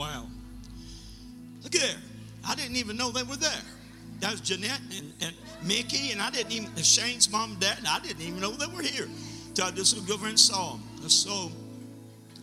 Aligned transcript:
Wow. 0.00 0.28
Look 1.62 1.72
there. 1.72 1.96
I 2.48 2.54
didn't 2.54 2.76
even 2.76 2.96
know 2.96 3.10
they 3.10 3.22
were 3.22 3.36
there. 3.36 3.50
That 4.20 4.30
was 4.32 4.40
Jeanette 4.40 4.80
and, 4.96 5.12
and 5.20 5.34
Mickey, 5.62 6.10
and 6.10 6.22
I 6.22 6.30
didn't 6.30 6.52
even, 6.52 6.74
Shane's 6.76 7.30
mom 7.30 7.50
and 7.50 7.60
dad, 7.60 7.80
I 7.86 8.00
didn't 8.00 8.22
even 8.22 8.40
know 8.40 8.50
they 8.52 8.66
were 8.74 8.80
here. 8.80 9.08
So 9.52 9.64
I 9.64 9.70
just 9.72 10.06
go 10.08 10.14
over 10.14 10.26
and 10.26 10.40
saw 10.40 10.72
them. 10.72 11.10
So 11.10 11.52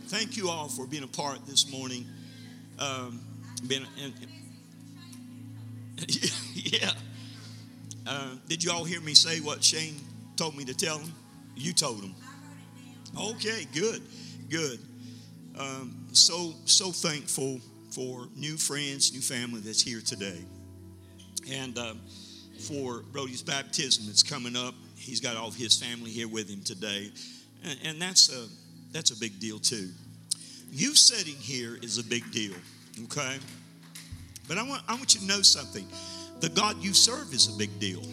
thank 0.05 0.38
you 0.38 0.49
all 0.49 0.67
for 0.67 0.85
being 0.85 1.01
a 1.01 1.07
part 1.07 1.47
this 1.47 1.71
morning. 1.71 2.05
Um, 2.78 3.21
and, 3.64 4.14
yeah. 6.54 6.92
Uh, 8.05 8.36
did 8.48 8.64
you 8.64 8.71
all 8.71 8.84
hear 8.84 9.02
me 9.02 9.16
say 9.16 9.39
what 9.39 9.64
Shane 9.64 9.96
told 10.36 10.55
me 10.55 10.64
to 10.66 10.76
tell 10.76 11.00
him? 11.00 11.12
You 11.55 11.74
told 11.74 12.04
him. 12.04 12.14
Okay, 13.20 13.66
good, 13.74 14.04
good. 14.48 14.80
Um, 15.58 15.96
so 16.12 16.54
so 16.66 16.92
thankful 16.92 17.60
for 17.92 18.28
new 18.36 18.57
friends, 18.57 19.11
new 19.14 19.21
family 19.21 19.60
that's 19.60 19.82
here 19.82 20.02
today, 20.02 20.39
and 21.52 21.78
uh, 21.78 21.93
for 22.60 23.04
Brody's 23.11 23.42
baptism 23.42 24.06
that's 24.06 24.24
coming 24.24 24.56
up. 24.56 24.75
He's 24.96 25.20
got 25.20 25.36
all 25.36 25.48
of 25.48 25.56
his 25.56 25.82
family 25.82 26.12
here 26.12 26.28
with 26.28 26.50
him 26.50 26.62
today, 26.64 27.12
and, 27.64 27.79
and 27.84 28.01
that's 28.01 28.32
a 28.32 28.48
that's 28.92 29.12
a 29.12 29.20
big 29.20 29.39
deal 29.39 29.57
too. 29.57 29.89
You 30.71 30.93
sitting 30.96 31.36
here 31.36 31.78
is 31.82 31.98
a 31.98 32.03
big 32.03 32.30
deal, 32.31 32.53
okay? 33.06 33.38
But 34.48 34.58
I 34.58 34.64
want 34.64 34.84
I 34.88 34.94
want 34.94 35.16
you 35.16 35.22
to 35.22 35.28
know 35.28 35.42
something. 35.42 35.88
The 36.39 36.50
God 36.50 36.78
you 36.84 36.94
serve 36.94 37.34
is 37.34 37.53
a 37.53 37.58
big 37.58 37.80
deal. 37.80 38.03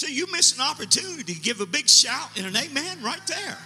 So 0.00 0.06
you 0.06 0.26
miss 0.32 0.54
an 0.54 0.62
opportunity 0.62 1.34
to 1.34 1.38
give 1.38 1.60
a 1.60 1.66
big 1.66 1.86
shout 1.86 2.30
and 2.38 2.46
an 2.46 2.56
amen 2.56 3.02
right 3.02 3.20
there. 3.26 3.58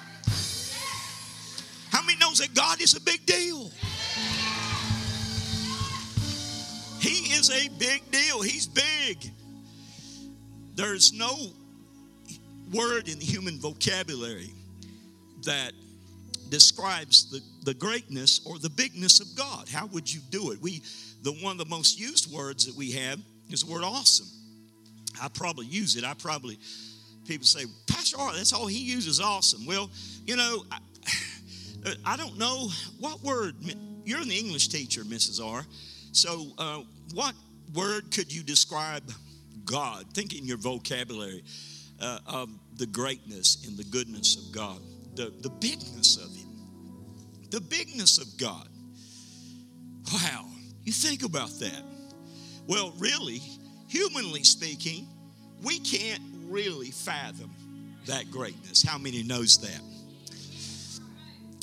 How 1.92 2.02
many 2.02 2.18
knows 2.18 2.38
that 2.38 2.52
God 2.54 2.80
is 2.80 2.96
a 2.96 3.00
big 3.00 3.24
deal? 3.24 3.70
He 6.98 7.32
is 7.34 7.52
a 7.52 7.68
big 7.78 8.10
deal. 8.10 8.42
He's 8.42 8.66
big. 8.66 9.30
There's 10.74 11.12
no 11.12 11.36
word 12.72 13.06
in 13.06 13.20
the 13.20 13.24
human 13.24 13.60
vocabulary 13.60 14.50
that 15.44 15.70
describes 16.48 17.30
the, 17.30 17.42
the 17.62 17.74
greatness 17.74 18.40
or 18.44 18.58
the 18.58 18.70
bigness 18.70 19.20
of 19.20 19.28
God. 19.36 19.68
How 19.68 19.86
would 19.86 20.12
you 20.12 20.18
do 20.30 20.50
it? 20.50 20.60
We 20.60 20.82
the 21.22 21.30
one 21.34 21.52
of 21.52 21.58
the 21.58 21.70
most 21.70 21.96
used 21.96 22.32
words 22.32 22.66
that 22.66 22.74
we 22.74 22.90
have 22.90 23.20
is 23.50 23.62
the 23.62 23.72
word 23.72 23.84
awesome. 23.84 24.26
I 25.22 25.28
probably 25.28 25.66
use 25.66 25.96
it. 25.96 26.04
I 26.04 26.14
probably, 26.14 26.58
people 27.26 27.46
say, 27.46 27.64
Pastor 27.86 28.16
that's 28.34 28.52
all 28.52 28.66
he 28.66 28.78
uses, 28.78 29.20
awesome. 29.20 29.66
Well, 29.66 29.90
you 30.26 30.36
know, 30.36 30.64
I, 30.70 30.78
I 32.04 32.16
don't 32.16 32.38
know 32.38 32.68
what 32.98 33.22
word, 33.22 33.54
you're 34.04 34.20
an 34.20 34.30
English 34.30 34.68
teacher, 34.68 35.02
Mrs. 35.02 35.44
R. 35.44 35.64
So, 36.12 36.46
uh, 36.58 36.80
what 37.12 37.34
word 37.74 38.10
could 38.10 38.32
you 38.32 38.42
describe 38.42 39.02
God? 39.64 40.04
Think 40.14 40.36
in 40.38 40.46
your 40.46 40.58
vocabulary 40.58 41.42
uh, 42.00 42.18
of 42.26 42.50
the 42.76 42.86
greatness 42.86 43.66
and 43.66 43.76
the 43.76 43.84
goodness 43.84 44.36
of 44.36 44.54
God, 44.54 44.80
the, 45.14 45.32
the 45.40 45.50
bigness 45.50 46.16
of 46.16 46.34
Him, 46.34 46.48
the 47.50 47.60
bigness 47.60 48.18
of 48.18 48.26
God. 48.38 48.68
Wow, 50.12 50.46
you 50.84 50.92
think 50.92 51.24
about 51.24 51.50
that. 51.60 51.82
Well, 52.66 52.92
really, 52.98 53.40
humanly 53.94 54.42
speaking, 54.42 55.06
we 55.62 55.78
can't 55.78 56.20
really 56.48 56.90
fathom 56.90 57.48
that 58.06 58.28
greatness. 58.28 58.82
How 58.82 58.98
many 58.98 59.22
knows 59.22 59.58
that? 59.58 59.80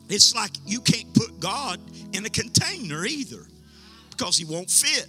It's 0.07 0.33
like 0.33 0.51
you 0.65 0.79
can't 0.79 1.13
put 1.13 1.41
God 1.41 1.79
in 2.13 2.25
a 2.25 2.29
container 2.29 3.05
either 3.05 3.45
because 4.11 4.37
he 4.37 4.45
won't 4.45 4.69
fit. 4.69 5.07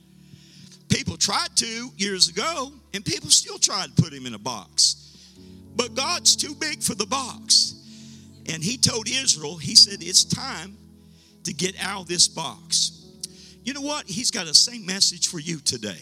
people 0.90 1.16
tried 1.16 1.56
to 1.56 1.90
years 1.96 2.28
ago, 2.28 2.72
and 2.92 3.02
people 3.02 3.30
still 3.30 3.58
try 3.58 3.86
to 3.86 4.02
put 4.02 4.12
him 4.12 4.26
in 4.26 4.34
a 4.34 4.38
box. 4.38 5.16
But 5.76 5.94
God's 5.94 6.36
too 6.36 6.54
big 6.54 6.82
for 6.82 6.94
the 6.94 7.06
box. 7.06 7.74
And 8.50 8.62
he 8.62 8.76
told 8.76 9.08
Israel, 9.08 9.56
he 9.56 9.74
said, 9.74 10.02
it's 10.02 10.24
time 10.24 10.76
to 11.44 11.54
get 11.54 11.74
out 11.82 12.02
of 12.02 12.08
this 12.08 12.28
box. 12.28 12.97
You 13.68 13.74
know 13.74 13.82
what? 13.82 14.06
He's 14.06 14.30
got 14.30 14.46
the 14.46 14.54
same 14.54 14.86
message 14.86 15.28
for 15.28 15.38
you 15.38 15.60
today. 15.60 16.00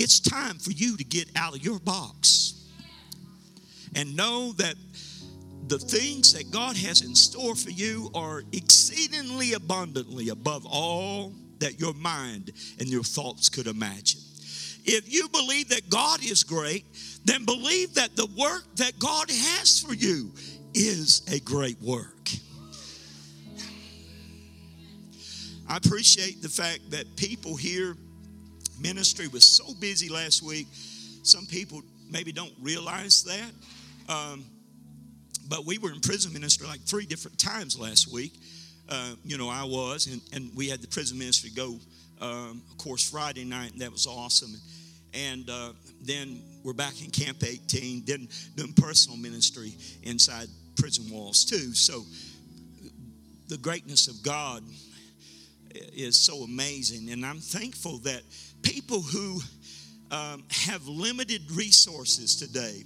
It's 0.00 0.18
time 0.18 0.58
for 0.58 0.72
you 0.72 0.96
to 0.96 1.04
get 1.04 1.30
out 1.36 1.54
of 1.54 1.64
your 1.64 1.78
box 1.78 2.68
and 3.94 4.16
know 4.16 4.50
that 4.54 4.74
the 5.68 5.78
things 5.78 6.32
that 6.32 6.50
God 6.50 6.76
has 6.76 7.02
in 7.02 7.14
store 7.14 7.54
for 7.54 7.70
you 7.70 8.10
are 8.12 8.42
exceedingly 8.50 9.52
abundantly 9.52 10.30
above 10.30 10.66
all 10.66 11.32
that 11.60 11.78
your 11.78 11.94
mind 11.94 12.50
and 12.80 12.88
your 12.88 13.04
thoughts 13.04 13.48
could 13.48 13.68
imagine. 13.68 14.20
If 14.84 15.12
you 15.14 15.28
believe 15.28 15.68
that 15.68 15.88
God 15.90 16.24
is 16.24 16.42
great, 16.42 16.84
then 17.24 17.44
believe 17.44 17.94
that 17.94 18.16
the 18.16 18.26
work 18.36 18.64
that 18.78 18.98
God 18.98 19.30
has 19.30 19.78
for 19.78 19.94
you 19.94 20.32
is 20.74 21.22
a 21.32 21.38
great 21.38 21.80
work. 21.80 22.19
I 25.70 25.76
appreciate 25.76 26.42
the 26.42 26.48
fact 26.48 26.90
that 26.90 27.16
people 27.16 27.56
here 27.56 27.96
Ministry 28.80 29.28
was 29.28 29.44
so 29.44 29.74
busy 29.78 30.08
last 30.08 30.42
week. 30.42 30.66
Some 31.22 31.46
people 31.46 31.82
maybe 32.10 32.32
don't 32.32 32.52
realize 32.60 33.22
that. 33.24 33.52
Um, 34.12 34.44
but 35.48 35.66
we 35.66 35.78
were 35.78 35.92
in 35.92 36.00
prison 36.00 36.32
ministry 36.32 36.66
like 36.66 36.80
three 36.80 37.06
different 37.06 37.38
times 37.38 37.78
last 37.78 38.10
week. 38.12 38.32
Uh, 38.88 39.14
you 39.22 39.36
know, 39.36 39.48
I 39.48 39.64
was, 39.64 40.06
and, 40.06 40.20
and 40.32 40.50
we 40.56 40.68
had 40.68 40.80
the 40.80 40.88
prison 40.88 41.18
ministry 41.18 41.50
go, 41.54 41.78
um, 42.20 42.62
of 42.70 42.78
course, 42.78 43.08
Friday 43.08 43.44
night, 43.44 43.72
and 43.72 43.80
that 43.80 43.92
was 43.92 44.06
awesome. 44.06 44.54
And 45.12 45.48
uh, 45.48 45.72
then 46.02 46.42
we're 46.64 46.72
back 46.72 47.04
in 47.04 47.10
Camp 47.10 47.44
18, 47.44 48.04
then 48.06 48.28
doing 48.56 48.72
personal 48.72 49.18
ministry 49.18 49.74
inside 50.02 50.48
prison 50.76 51.10
walls 51.12 51.44
too. 51.44 51.74
So 51.74 52.04
the 53.48 53.58
greatness 53.58 54.08
of 54.08 54.22
God 54.22 54.62
is 55.74 56.18
so 56.18 56.42
amazing, 56.42 57.10
and 57.10 57.24
I'm 57.24 57.38
thankful 57.38 57.98
that 57.98 58.22
people 58.62 59.00
who 59.00 59.40
um, 60.10 60.44
have 60.50 60.86
limited 60.86 61.50
resources 61.52 62.36
today, 62.36 62.82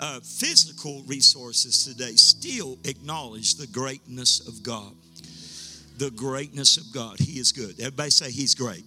uh, 0.00 0.20
physical 0.20 1.02
resources 1.06 1.84
today, 1.84 2.12
still 2.12 2.78
acknowledge 2.84 3.56
the 3.56 3.66
greatness 3.66 4.46
of 4.46 4.62
God. 4.62 4.92
The 5.98 6.10
greatness 6.10 6.78
of 6.78 6.92
God. 6.92 7.18
He 7.18 7.38
is 7.38 7.52
good. 7.52 7.78
Everybody 7.78 8.10
say 8.10 8.30
He's 8.30 8.54
great. 8.54 8.84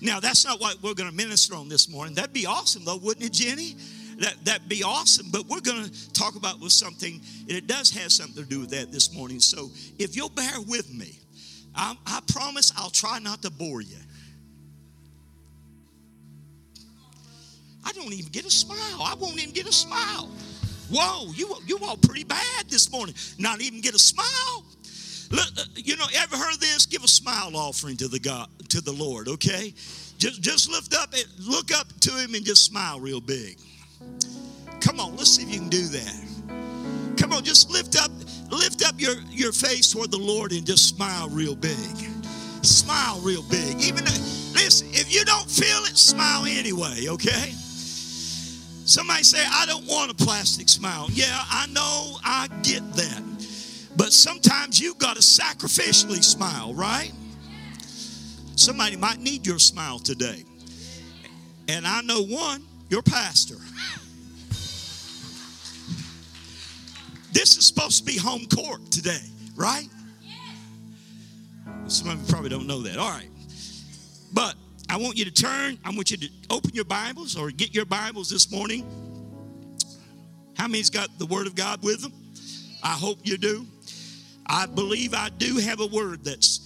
Now, 0.00 0.18
that's 0.18 0.46
not 0.46 0.60
what 0.60 0.82
we're 0.82 0.94
going 0.94 1.10
to 1.10 1.16
minister 1.16 1.54
on 1.54 1.68
this 1.68 1.88
morning. 1.88 2.14
That'd 2.14 2.32
be 2.32 2.46
awesome, 2.46 2.84
though, 2.84 2.96
wouldn't 2.96 3.26
it, 3.26 3.32
Jenny? 3.32 3.76
That, 4.18 4.34
that'd 4.44 4.68
be 4.68 4.82
awesome. 4.82 5.26
But 5.30 5.46
we're 5.46 5.60
going 5.60 5.84
to 5.84 6.12
talk 6.12 6.36
about 6.36 6.58
with 6.60 6.72
something, 6.72 7.20
and 7.42 7.50
it 7.50 7.66
does 7.66 7.90
have 7.90 8.10
something 8.10 8.42
to 8.42 8.48
do 8.48 8.60
with 8.60 8.70
that 8.70 8.90
this 8.90 9.14
morning. 9.14 9.40
So 9.40 9.70
if 9.98 10.16
you'll 10.16 10.30
bear 10.30 10.60
with 10.66 10.92
me, 10.92 11.19
I, 11.74 11.96
I 12.06 12.20
promise 12.32 12.72
I'll 12.76 12.90
try 12.90 13.18
not 13.18 13.42
to 13.42 13.50
bore 13.50 13.80
you. 13.80 13.96
I 17.84 17.92
don't 17.92 18.12
even 18.12 18.30
get 18.30 18.44
a 18.44 18.50
smile. 18.50 19.02
I 19.02 19.14
won't 19.18 19.40
even 19.40 19.54
get 19.54 19.66
a 19.66 19.72
smile. 19.72 20.30
Whoa, 20.90 21.32
you, 21.32 21.54
you 21.66 21.78
all 21.82 21.96
pretty 21.96 22.24
bad 22.24 22.68
this 22.68 22.90
morning. 22.90 23.14
Not 23.38 23.60
even 23.60 23.80
get 23.80 23.94
a 23.94 23.98
smile. 23.98 24.64
Look, 25.30 25.46
uh, 25.58 25.64
you 25.76 25.96
know, 25.96 26.06
ever 26.16 26.36
heard 26.36 26.60
this? 26.60 26.86
Give 26.86 27.04
a 27.04 27.08
smile 27.08 27.56
offering 27.56 27.96
to 27.98 28.08
the 28.08 28.18
God, 28.18 28.48
to 28.68 28.80
the 28.80 28.92
Lord, 28.92 29.28
okay? 29.28 29.72
Just, 30.18 30.42
just 30.42 30.68
lift 30.68 30.94
up 30.94 31.14
and 31.14 31.24
look 31.38 31.72
up 31.72 31.86
to 32.00 32.10
Him 32.12 32.34
and 32.34 32.44
just 32.44 32.64
smile 32.64 32.98
real 33.00 33.20
big. 33.20 33.58
Come 34.80 34.98
on, 34.98 35.16
let's 35.16 35.30
see 35.30 35.42
if 35.42 35.50
you 35.50 35.60
can 35.60 35.68
do 35.68 35.86
that. 35.86 36.29
Come 37.30 37.38
on, 37.38 37.44
just 37.44 37.70
lift 37.70 37.96
up, 37.96 38.10
lift 38.50 38.84
up 38.84 38.96
your, 38.98 39.14
your 39.30 39.52
face 39.52 39.92
toward 39.92 40.10
the 40.10 40.18
Lord 40.18 40.50
and 40.50 40.66
just 40.66 40.88
smile 40.88 41.28
real 41.28 41.54
big. 41.54 41.76
Smile 42.62 43.20
real 43.20 43.42
big. 43.42 43.80
Even 43.80 44.04
listen, 44.52 44.88
if 44.90 45.14
you 45.14 45.24
don't 45.24 45.48
feel 45.48 45.78
it, 45.84 45.96
smile 45.96 46.44
anyway, 46.44 47.06
okay? 47.06 47.52
Somebody 48.84 49.22
say, 49.22 49.38
I 49.48 49.64
don't 49.64 49.86
want 49.86 50.10
a 50.10 50.14
plastic 50.14 50.68
smile. 50.68 51.06
Yeah, 51.12 51.26
I 51.30 51.68
know, 51.68 52.16
I 52.24 52.48
get 52.64 52.82
that. 52.94 53.22
But 53.96 54.12
sometimes 54.12 54.80
you 54.80 54.94
got 54.94 55.14
to 55.14 55.22
sacrificially 55.22 56.24
smile, 56.24 56.74
right? 56.74 57.12
Somebody 58.56 58.96
might 58.96 59.20
need 59.20 59.46
your 59.46 59.60
smile 59.60 60.00
today. 60.00 60.42
And 61.68 61.86
I 61.86 62.00
know 62.00 62.24
one, 62.24 62.64
your 62.88 63.02
pastor. 63.02 63.58
This 67.32 67.56
is 67.56 67.66
supposed 67.66 67.98
to 67.98 68.04
be 68.04 68.18
home 68.18 68.46
court 68.46 68.90
today, 68.90 69.20
right? 69.56 69.88
Some 71.86 72.08
of 72.10 72.20
you 72.20 72.26
probably 72.28 72.50
don't 72.50 72.66
know 72.66 72.82
that. 72.82 72.98
All 72.98 73.10
right. 73.10 73.28
But 74.32 74.54
I 74.88 74.96
want 74.96 75.16
you 75.16 75.24
to 75.24 75.30
turn, 75.30 75.78
I 75.84 75.90
want 75.90 76.10
you 76.10 76.16
to 76.16 76.28
open 76.50 76.72
your 76.72 76.84
Bibles 76.84 77.36
or 77.36 77.50
get 77.50 77.74
your 77.74 77.84
Bibles 77.84 78.30
this 78.30 78.50
morning. 78.50 78.84
How 80.56 80.66
many's 80.66 80.90
got 80.90 81.18
the 81.18 81.26
Word 81.26 81.46
of 81.46 81.54
God 81.54 81.82
with 81.82 82.02
them? 82.02 82.12
I 82.82 82.92
hope 82.92 83.18
you 83.24 83.36
do. 83.36 83.66
I 84.46 84.66
believe 84.66 85.14
I 85.14 85.28
do 85.28 85.58
have 85.58 85.80
a 85.80 85.86
word 85.86 86.24
that's 86.24 86.58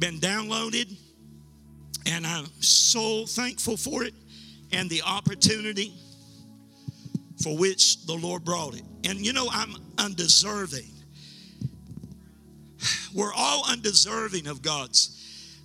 been 0.00 0.18
downloaded, 0.18 0.92
and 2.06 2.26
I'm 2.26 2.46
so 2.60 3.24
thankful 3.24 3.76
for 3.76 4.02
it 4.02 4.14
and 4.72 4.90
the 4.90 5.02
opportunity 5.02 5.94
for 7.42 7.56
which 7.56 8.06
the 8.06 8.14
Lord 8.14 8.44
brought 8.44 8.74
it. 8.76 8.84
And 9.04 9.24
you 9.24 9.32
know, 9.32 9.48
I'm 9.50 9.74
undeserving. 9.98 10.90
We're 13.14 13.34
all 13.34 13.64
undeserving 13.70 14.46
of 14.46 14.62
God's 14.62 15.18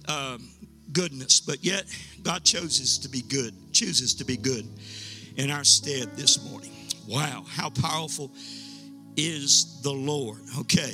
um, 0.07 0.49
goodness, 0.91 1.39
but 1.39 1.63
yet 1.63 1.85
God 2.23 2.43
chooses 2.43 2.97
to 2.99 3.09
be 3.09 3.21
good, 3.21 3.53
chooses 3.73 4.15
to 4.15 4.25
be 4.25 4.37
good 4.37 4.65
in 5.35 5.51
our 5.51 5.63
stead 5.63 6.15
this 6.15 6.43
morning. 6.49 6.71
Wow, 7.07 7.45
how 7.47 7.69
powerful 7.69 8.31
is 9.15 9.81
the 9.81 9.91
Lord. 9.91 10.39
Okay. 10.59 10.93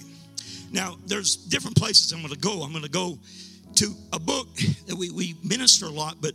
Now, 0.71 0.97
there's 1.05 1.35
different 1.35 1.77
places 1.77 2.11
I'm 2.11 2.21
going 2.21 2.33
to 2.33 2.39
go. 2.39 2.63
I'm 2.63 2.71
going 2.71 2.83
to 2.83 2.89
go 2.89 3.19
to 3.75 3.93
a 4.11 4.19
book 4.19 4.47
that 4.87 4.95
we, 4.95 5.11
we 5.11 5.35
minister 5.43 5.85
a 5.85 5.91
lot, 5.91 6.17
but 6.19 6.33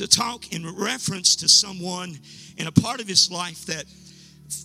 to 0.00 0.08
talk 0.08 0.54
in 0.54 0.66
reference 0.76 1.36
to 1.36 1.46
someone 1.46 2.18
in 2.56 2.66
a 2.66 2.72
part 2.72 3.02
of 3.02 3.06
his 3.06 3.30
life 3.30 3.66
that 3.66 3.84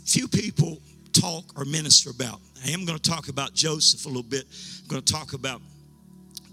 few 0.06 0.30
people 0.30 0.82
talk 1.12 1.44
or 1.60 1.66
minister 1.66 2.10
about. 2.10 2.40
I 2.66 2.70
am 2.70 2.86
going 2.86 2.98
to 2.98 3.10
talk 3.10 3.28
about 3.28 3.54
Joseph 3.54 4.06
a 4.06 4.08
little 4.08 4.24
bit. 4.24 4.46
I'm 4.82 4.88
going 4.88 5.02
to 5.02 5.14
talk 5.14 5.34
about 5.34 5.62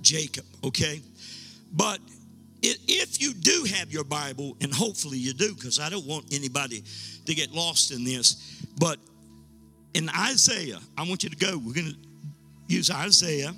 Jacob, 0.00 0.44
okay? 0.64 1.00
But 1.72 2.00
if 2.60 3.22
you 3.22 3.34
do 3.34 3.64
have 3.72 3.92
your 3.92 4.02
Bible, 4.02 4.56
and 4.60 4.74
hopefully 4.74 5.18
you 5.18 5.32
do, 5.32 5.54
because 5.54 5.78
I 5.78 5.88
don't 5.88 6.06
want 6.06 6.34
anybody 6.34 6.82
to 7.24 7.34
get 7.36 7.52
lost 7.52 7.92
in 7.92 8.02
this, 8.02 8.64
but 8.78 8.98
in 9.94 10.08
Isaiah, 10.08 10.80
I 10.98 11.02
want 11.02 11.22
you 11.22 11.30
to 11.30 11.36
go. 11.36 11.56
We're 11.56 11.74
going 11.74 11.92
to 11.92 11.96
use 12.66 12.90
Isaiah 12.90 13.54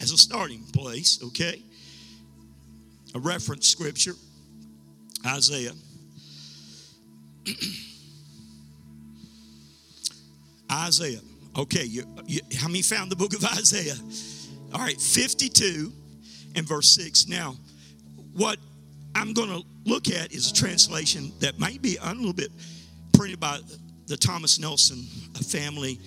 as 0.00 0.10
a 0.10 0.18
starting 0.18 0.64
place, 0.72 1.20
okay? 1.22 1.62
A 3.14 3.18
reference 3.18 3.66
scripture, 3.66 4.14
Isaiah. 5.26 5.72
Isaiah. 10.70 11.20
Okay, 11.56 11.84
you, 11.84 12.04
you, 12.26 12.40
how 12.56 12.68
many 12.68 12.82
found 12.82 13.10
the 13.10 13.16
book 13.16 13.34
of 13.34 13.44
Isaiah? 13.58 13.96
All 14.72 14.80
right, 14.80 15.00
52 15.00 15.92
and 16.54 16.66
verse 16.66 16.88
6. 16.88 17.26
Now, 17.28 17.56
what 18.34 18.58
I'm 19.14 19.32
going 19.32 19.48
to 19.48 19.62
look 19.84 20.08
at 20.08 20.32
is 20.32 20.50
a 20.50 20.54
translation 20.54 21.32
that 21.40 21.58
might 21.58 21.80
be 21.82 21.96
a 22.00 22.14
little 22.14 22.32
bit 22.32 22.50
printed 23.12 23.40
by 23.40 23.58
the 24.06 24.16
Thomas 24.16 24.58
Nelson 24.58 24.98
family 25.42 25.98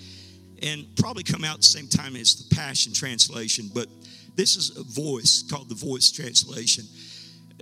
and 0.62 0.86
probably 0.96 1.24
come 1.24 1.44
out 1.44 1.58
the 1.58 1.64
same 1.64 1.88
time 1.88 2.16
as 2.16 2.48
the 2.48 2.54
Passion 2.54 2.92
Translation, 2.92 3.68
but 3.74 3.88
this 4.34 4.56
is 4.56 4.76
a 4.76 4.82
voice 4.82 5.42
called 5.48 5.68
the 5.68 5.74
Voice 5.74 6.10
Translation. 6.10 6.84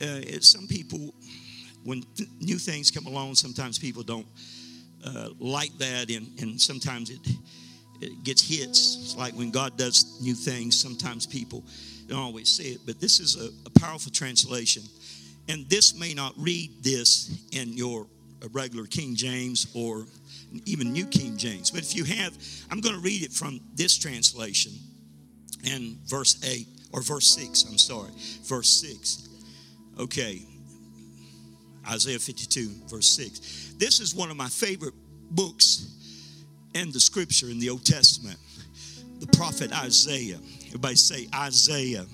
Uh, 0.01 0.21
some 0.41 0.67
people, 0.67 1.15
when 1.85 2.03
th- 2.17 2.29
new 2.41 2.59
things 2.59 2.91
come 2.91 3.07
along, 3.07 3.35
sometimes 3.35 3.79
people 3.79 4.03
don't 4.03 4.27
uh, 5.05 5.31
like 5.39 5.77
that, 5.79 6.11
and, 6.11 6.29
and 6.41 6.61
sometimes 6.61 7.11
it, 7.11 7.21
it 8.01 8.23
gets 8.23 8.43
hits. 8.43 8.99
It's 9.03 9.17
like 9.17 9.35
when 9.35 9.51
God 9.51 9.77
does 9.77 10.21
new 10.23 10.35
things, 10.35 10.79
sometimes 10.79 11.27
people 11.27 11.65
don't 12.07 12.21
always 12.21 12.49
see 12.49 12.73
it, 12.73 12.81
but 12.87 13.01
this 13.01 13.21
is 13.21 13.37
a, 13.37 13.51
a 13.67 13.71
powerful 13.81 14.13
translation. 14.13 14.83
And 15.49 15.69
this 15.69 15.99
may 15.99 16.15
not 16.15 16.35
read 16.37 16.83
this 16.83 17.47
in 17.53 17.73
your 17.73 18.07
regular 18.53 18.87
King 18.87 19.15
James 19.17 19.67
or 19.75 20.07
even 20.65 20.93
New 20.93 21.07
King 21.07 21.37
James. 21.37 21.71
But 21.71 21.81
if 21.81 21.95
you 21.95 22.05
have, 22.05 22.37
I'm 22.71 22.81
going 22.81 22.95
to 22.95 23.01
read 23.01 23.23
it 23.23 23.33
from 23.33 23.61
this 23.75 23.99
translation 23.99 24.73
and 25.71 25.97
verse 26.07 26.43
8 26.45 26.67
or 26.93 27.03
verse 27.03 27.27
6, 27.29 27.65
I'm 27.65 27.79
sorry, 27.79 28.11
verse 28.45 28.69
6. 28.69 29.29
Okay, 29.99 30.43
Isaiah 31.89 32.19
52, 32.19 32.71
verse 32.89 33.09
6. 33.11 33.75
This 33.79 34.01
is 34.01 34.15
one 34.15 34.31
of 34.31 34.37
my 34.37 34.49
favorite 34.49 34.95
books 35.31 35.91
in 36.75 36.93
the 36.93 37.01
scripture 37.01 37.47
in 37.47 37.59
the 37.59 37.71
Old 37.71 37.85
Testament. 37.85 38.39
The 39.21 39.27
prophet 39.37 39.73
Isaiah. 39.73 40.39
Everybody 40.67 40.97
say 40.97 41.29
Isaiah. 41.35 42.07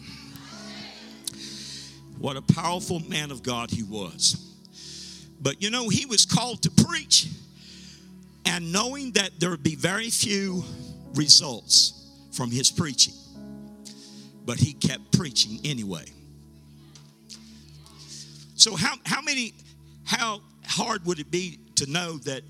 What 2.18 2.36
a 2.36 2.42
powerful 2.42 3.00
man 3.00 3.30
of 3.30 3.42
God 3.42 3.70
he 3.70 3.82
was. 3.82 4.42
But 5.40 5.62
you 5.62 5.70
know, 5.70 5.88
he 5.88 6.06
was 6.06 6.24
called 6.24 6.62
to 6.62 6.70
preach 6.70 7.28
and 8.46 8.72
knowing 8.72 9.12
that 9.12 9.30
there 9.38 9.50
would 9.50 9.62
be 9.62 9.74
very 9.74 10.08
few 10.08 10.64
results 11.14 12.08
from 12.32 12.50
his 12.50 12.70
preaching. 12.70 13.14
But 14.46 14.58
he 14.58 14.72
kept 14.72 15.12
preaching 15.12 15.58
anyway. 15.64 16.06
So 18.54 18.74
how, 18.74 18.94
how 19.04 19.20
many, 19.20 19.52
how 20.04 20.40
hard 20.64 21.04
would 21.04 21.18
it 21.18 21.30
be 21.30 21.58
to 21.74 21.90
know 21.90 22.18
that 22.18 22.42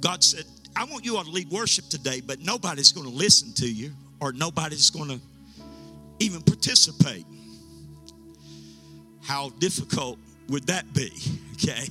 God 0.00 0.22
said, 0.22 0.44
I 0.76 0.84
want 0.84 1.04
you 1.04 1.16
all 1.16 1.24
to 1.24 1.30
lead 1.30 1.50
worship 1.50 1.86
today, 1.88 2.20
but 2.20 2.40
nobody's 2.40 2.92
going 2.92 3.08
to 3.08 3.14
listen 3.14 3.52
to 3.54 3.70
you 3.70 3.92
or 4.20 4.32
nobody's 4.32 4.90
going 4.90 5.08
to 5.08 5.20
even 6.18 6.42
participate. 6.42 7.24
How 9.22 9.50
difficult 9.58 10.18
would 10.48 10.66
that 10.66 10.92
be? 10.92 11.10
Okay. 11.62 11.88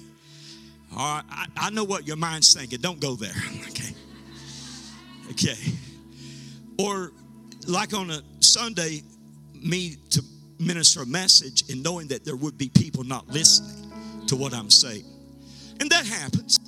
All 0.97 0.97
right, 0.97 1.23
I, 1.29 1.45
I 1.57 1.69
know 1.69 1.83
what 1.83 2.07
your 2.07 2.15
mind's 2.17 2.51
thinking. 2.55 2.81
Don't 2.81 2.99
go 2.99 3.13
there. 3.13 3.35
Okay. 3.69 3.93
Okay. 5.29 5.73
Or 6.79 7.11
like 7.67 7.93
on 7.93 8.09
a 8.09 8.23
Sunday, 8.39 9.03
me 9.63 9.97
to 10.11 10.23
minister 10.59 11.01
a 11.01 11.05
message 11.05 11.69
and 11.69 11.81
knowing 11.81 12.07
that 12.07 12.25
there 12.25 12.35
would 12.35 12.57
be 12.57 12.69
people 12.69 13.03
not 13.03 13.27
listening 13.27 13.91
to 14.27 14.35
what 14.35 14.53
I'm 14.53 14.69
saying. 14.69 15.05
And 15.79 15.89
that 15.91 16.05
happens. 16.05 16.59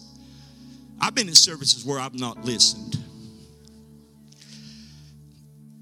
I've 1.00 1.16
been 1.16 1.28
in 1.28 1.36
services 1.36 1.86
where 1.86 2.00
I've 2.00 2.18
not 2.18 2.44
listened. 2.46 2.98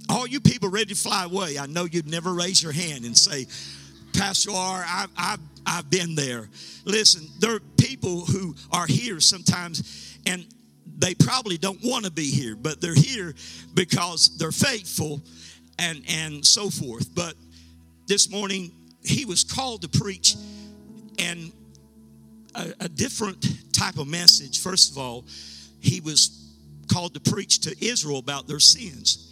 All 0.09 0.25
you 0.25 0.39
people 0.39 0.69
ready 0.69 0.93
to 0.93 0.95
fly 0.95 1.25
away, 1.25 1.59
I 1.59 1.67
know 1.67 1.85
you'd 1.85 2.09
never 2.09 2.33
raise 2.33 2.63
your 2.63 2.71
hand 2.71 3.05
and 3.05 3.15
say, 3.15 3.45
Pastor 4.13 4.51
R, 4.51 4.83
I've, 4.87 5.09
I've, 5.15 5.39
I've 5.65 5.89
been 5.89 6.15
there. 6.15 6.49
Listen, 6.85 7.27
there 7.39 7.55
are 7.55 7.59
people 7.77 8.21
who 8.25 8.55
are 8.71 8.87
here 8.87 9.19
sometimes 9.19 10.17
and 10.25 10.45
they 10.97 11.13
probably 11.13 11.57
don't 11.57 11.79
want 11.83 12.05
to 12.05 12.11
be 12.11 12.31
here, 12.31 12.55
but 12.55 12.81
they're 12.81 12.95
here 12.95 13.35
because 13.73 14.37
they're 14.37 14.51
faithful 14.51 15.21
and, 15.79 16.03
and 16.07 16.45
so 16.45 16.69
forth. 16.69 17.13
But 17.15 17.33
this 18.07 18.29
morning, 18.29 18.71
he 19.03 19.25
was 19.25 19.43
called 19.43 19.81
to 19.83 19.89
preach 19.89 20.35
and 21.17 21.51
a, 22.55 22.73
a 22.81 22.89
different 22.89 23.73
type 23.73 23.97
of 23.97 24.07
message. 24.07 24.61
First 24.61 24.91
of 24.91 24.97
all, 24.97 25.25
he 25.79 26.01
was 26.01 26.53
called 26.91 27.13
to 27.13 27.19
preach 27.19 27.61
to 27.61 27.85
Israel 27.85 28.19
about 28.19 28.47
their 28.47 28.59
sins. 28.59 29.25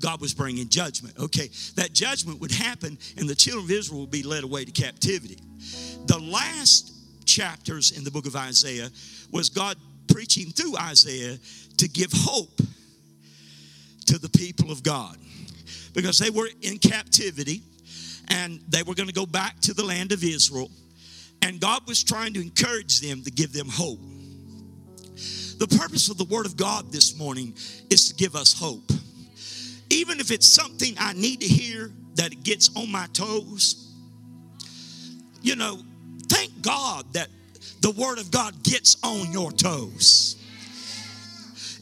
God 0.00 0.20
was 0.20 0.34
bringing 0.34 0.68
judgment. 0.68 1.14
Okay, 1.18 1.48
that 1.76 1.92
judgment 1.92 2.40
would 2.40 2.50
happen 2.50 2.98
and 3.16 3.28
the 3.28 3.34
children 3.34 3.64
of 3.64 3.70
Israel 3.70 4.00
would 4.00 4.10
be 4.10 4.22
led 4.22 4.42
away 4.42 4.64
to 4.64 4.72
captivity. 4.72 5.38
The 6.06 6.18
last 6.18 6.92
chapters 7.24 7.96
in 7.96 8.04
the 8.04 8.10
book 8.10 8.26
of 8.26 8.36
Isaiah 8.36 8.90
was 9.30 9.48
God 9.48 9.76
preaching 10.08 10.50
through 10.50 10.76
Isaiah 10.76 11.38
to 11.78 11.88
give 11.88 12.10
hope 12.12 12.60
to 14.06 14.18
the 14.18 14.28
people 14.28 14.70
of 14.70 14.82
God 14.82 15.16
because 15.94 16.18
they 16.18 16.30
were 16.30 16.48
in 16.60 16.78
captivity 16.78 17.62
and 18.28 18.60
they 18.68 18.82
were 18.82 18.94
going 18.94 19.08
to 19.08 19.14
go 19.14 19.26
back 19.26 19.60
to 19.60 19.72
the 19.72 19.84
land 19.84 20.12
of 20.12 20.22
Israel. 20.22 20.70
And 21.40 21.60
God 21.60 21.86
was 21.86 22.04
trying 22.04 22.34
to 22.34 22.40
encourage 22.40 23.00
them 23.00 23.22
to 23.22 23.30
give 23.30 23.52
them 23.52 23.68
hope. 23.68 24.00
The 25.58 25.76
purpose 25.78 26.10
of 26.10 26.18
the 26.18 26.24
Word 26.24 26.44
of 26.44 26.56
God 26.56 26.92
this 26.92 27.16
morning 27.18 27.54
is 27.88 28.08
to 28.08 28.14
give 28.14 28.34
us 28.34 28.52
hope 28.58 28.90
even 29.94 30.18
if 30.20 30.30
it's 30.30 30.46
something 30.46 30.94
I 30.98 31.12
need 31.12 31.40
to 31.40 31.46
hear 31.46 31.90
that 32.14 32.32
it 32.32 32.42
gets 32.42 32.74
on 32.76 32.90
my 32.90 33.06
toes, 33.12 33.92
you 35.42 35.56
know, 35.56 35.78
thank 36.28 36.62
God 36.62 37.12
that 37.12 37.28
the 37.80 37.90
Word 37.90 38.18
of 38.18 38.30
God 38.30 38.62
gets 38.62 38.96
on 39.04 39.30
your 39.32 39.52
toes. 39.52 40.36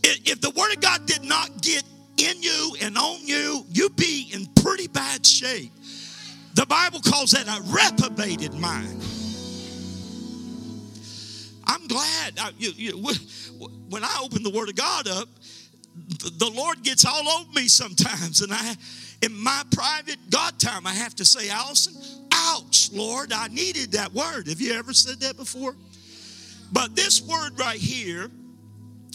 If 0.05 0.41
the 0.41 0.51
Word 0.51 0.75
of 0.75 0.81
God 0.81 1.07
did 1.07 1.25
not 1.25 1.63
get 1.63 1.85
in 2.27 2.43
you 2.43 2.77
and 2.83 2.97
on 2.97 3.27
you, 3.27 3.65
you'd 3.71 3.97
be 3.97 4.31
in 4.33 4.47
pretty 4.63 4.87
bad 4.89 5.25
shape. 5.27 5.73
The 6.55 6.67
Bible 6.67 7.01
calls 7.01 7.31
that 7.33 7.47
a 7.49 7.63
reprobated 7.73 8.55
mind. 8.55 9.03
I'm 11.67 11.87
glad 11.87 12.39
I, 12.39 12.51
you, 12.59 12.73
you, 12.77 13.09
when 13.89 14.05
I 14.05 14.21
open 14.23 14.43
the 14.43 14.51
Word 14.51 14.69
of 14.69 14.77
God 14.77 15.09
up, 15.09 15.29
the 15.95 16.51
Lord 16.55 16.83
gets 16.83 17.05
all 17.05 17.29
over 17.29 17.53
me 17.53 17.69
sometimes, 17.69 18.41
and 18.43 18.53
I, 18.53 18.75
in 19.23 19.35
my 19.35 19.63
private 19.73 20.19
God 20.31 20.59
time, 20.59 20.87
I 20.87 20.93
have 20.93 21.15
to 21.17 21.25
say, 21.25 21.49
Allison, 21.51 21.95
ouch, 22.33 22.91
Lord, 22.93 23.33
I 23.33 23.49
needed 23.49 23.93
that 23.93 24.13
word. 24.13 24.49
Have 24.49 24.61
you 24.61 24.73
ever 24.75 24.93
said 24.93 25.21
that 25.21 25.37
before? 25.37 25.75
But 26.73 26.97
this 26.97 27.23
word 27.23 27.59
right 27.59 27.79
here 27.79 28.31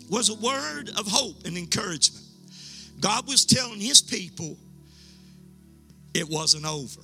was 0.10 0.30
a 0.30 0.36
word 0.36 0.90
of 0.98 1.08
hope 1.08 1.46
and 1.46 1.58
encouragement. 1.58 2.26
God 3.00 3.27
was 3.27 3.46
telling 3.46 3.80
his 3.80 4.01
people 4.01 4.58
it 6.13 6.27
wasn't 6.27 6.66
over. 6.66 7.01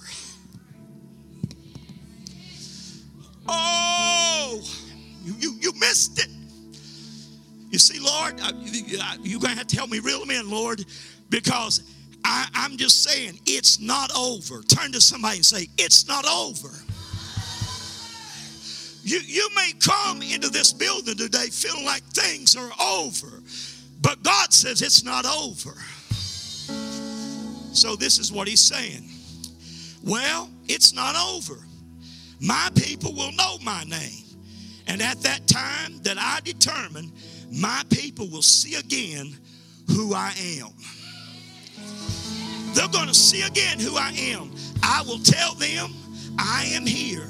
Oh, 3.47 4.61
you, 5.23 5.33
you, 5.37 5.55
you 5.59 5.73
missed 5.73 6.19
it. 6.19 6.29
You 7.69 7.79
see, 7.79 7.99
Lord, 7.99 8.39
you're 8.39 9.39
going 9.39 9.51
to 9.51 9.57
have 9.57 9.67
to 9.67 9.75
help 9.75 9.89
me 9.89 9.99
reel 9.99 10.19
them 10.19 10.31
in, 10.31 10.49
Lord, 10.49 10.85
because 11.29 11.81
I, 12.23 12.47
I'm 12.53 12.77
just 12.77 13.03
saying 13.03 13.39
it's 13.45 13.79
not 13.79 14.11
over. 14.15 14.61
Turn 14.61 14.91
to 14.91 15.01
somebody 15.01 15.37
and 15.37 15.45
say, 15.45 15.67
It's 15.77 16.07
not 16.07 16.25
over. 16.25 16.69
You, 19.03 19.19
you 19.19 19.49
may 19.55 19.73
come 19.79 20.21
into 20.21 20.49
this 20.49 20.71
building 20.71 21.17
today 21.17 21.47
feeling 21.47 21.83
like 21.83 22.03
things 22.03 22.55
are 22.55 22.71
over, 22.81 23.41
but 24.03 24.21
God 24.21 24.53
says 24.53 24.83
it's 24.83 25.03
not 25.03 25.25
over. 25.25 25.73
So, 27.73 27.95
this 27.95 28.19
is 28.19 28.31
what 28.31 28.47
He's 28.47 28.61
saying. 28.61 29.09
Well, 30.03 30.49
it's 30.67 30.93
not 30.93 31.15
over. 31.15 31.55
My 32.39 32.69
people 32.75 33.13
will 33.13 33.31
know 33.31 33.57
my 33.63 33.83
name. 33.85 34.25
And 34.85 35.01
at 35.01 35.21
that 35.21 35.47
time 35.47 35.99
that 36.03 36.17
I 36.19 36.41
determine, 36.43 37.11
my 37.51 37.83
people 37.89 38.29
will 38.29 38.41
see 38.41 38.75
again 38.75 39.33
who 39.87 40.13
I 40.13 40.33
am. 40.59 40.69
They're 42.73 42.87
going 42.89 43.07
to 43.07 43.13
see 43.13 43.43
again 43.43 43.79
who 43.79 43.95
I 43.95 44.11
am. 44.11 44.51
I 44.83 45.03
will 45.07 45.19
tell 45.19 45.53
them 45.55 45.93
I 46.37 46.65
am 46.73 46.85
here 46.85 47.29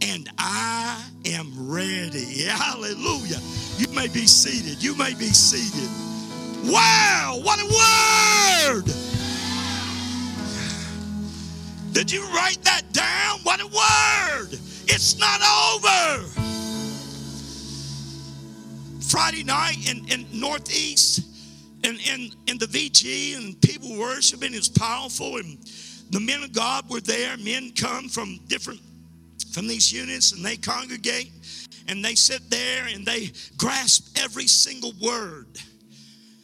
and 0.00 0.30
I 0.38 1.02
am 1.24 1.52
ready. 1.56 2.44
Hallelujah. 2.44 3.40
You 3.78 3.88
may 3.88 4.08
be 4.08 4.26
seated. 4.26 4.82
You 4.82 4.96
may 4.96 5.14
be 5.14 5.26
seated. 5.26 5.90
Wow, 6.70 7.40
what 7.42 7.60
a 7.60 7.66
word! 7.66 8.84
Did 11.92 12.10
you 12.10 12.22
write 12.28 12.58
that 12.62 12.82
down? 12.92 13.40
What 13.42 13.60
a 13.60 13.66
word! 13.66 14.58
It's 14.86 15.18
not 15.18 15.40
over. 15.42 16.26
Friday 19.00 19.44
night 19.44 19.76
in, 19.88 20.08
in 20.08 20.26
Northeast, 20.32 21.22
in, 21.84 21.98
in, 22.10 22.30
in 22.46 22.58
the 22.58 22.66
VG, 22.66 23.36
and 23.36 23.60
people 23.60 23.98
worshiping 23.98 24.54
is 24.54 24.68
powerful, 24.68 25.36
and 25.36 25.58
the 26.10 26.20
men 26.20 26.42
of 26.42 26.52
God 26.52 26.88
were 26.88 27.00
there. 27.00 27.36
Men 27.36 27.72
come 27.76 28.08
from 28.08 28.40
different 28.48 28.80
from 29.54 29.68
these 29.68 29.92
units 29.92 30.32
and 30.32 30.44
they 30.44 30.56
congregate 30.56 31.30
and 31.86 32.04
they 32.04 32.16
sit 32.16 32.50
there 32.50 32.86
and 32.92 33.06
they 33.06 33.30
grasp 33.56 34.18
every 34.18 34.48
single 34.48 34.92
word. 35.00 35.46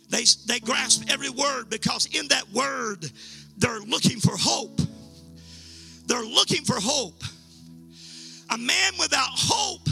They, 0.08 0.24
they 0.46 0.60
grasp 0.60 1.10
every 1.10 1.28
word 1.28 1.70
because 1.70 2.06
in 2.14 2.28
that 2.28 2.44
word, 2.52 3.10
they're 3.58 3.80
looking 3.80 4.20
for 4.20 4.36
hope. 4.36 4.80
They're 6.06 6.24
looking 6.24 6.64
for 6.64 6.76
hope. 6.78 7.22
A 8.50 8.58
man 8.58 8.92
without 8.98 9.30
hope 9.32 9.88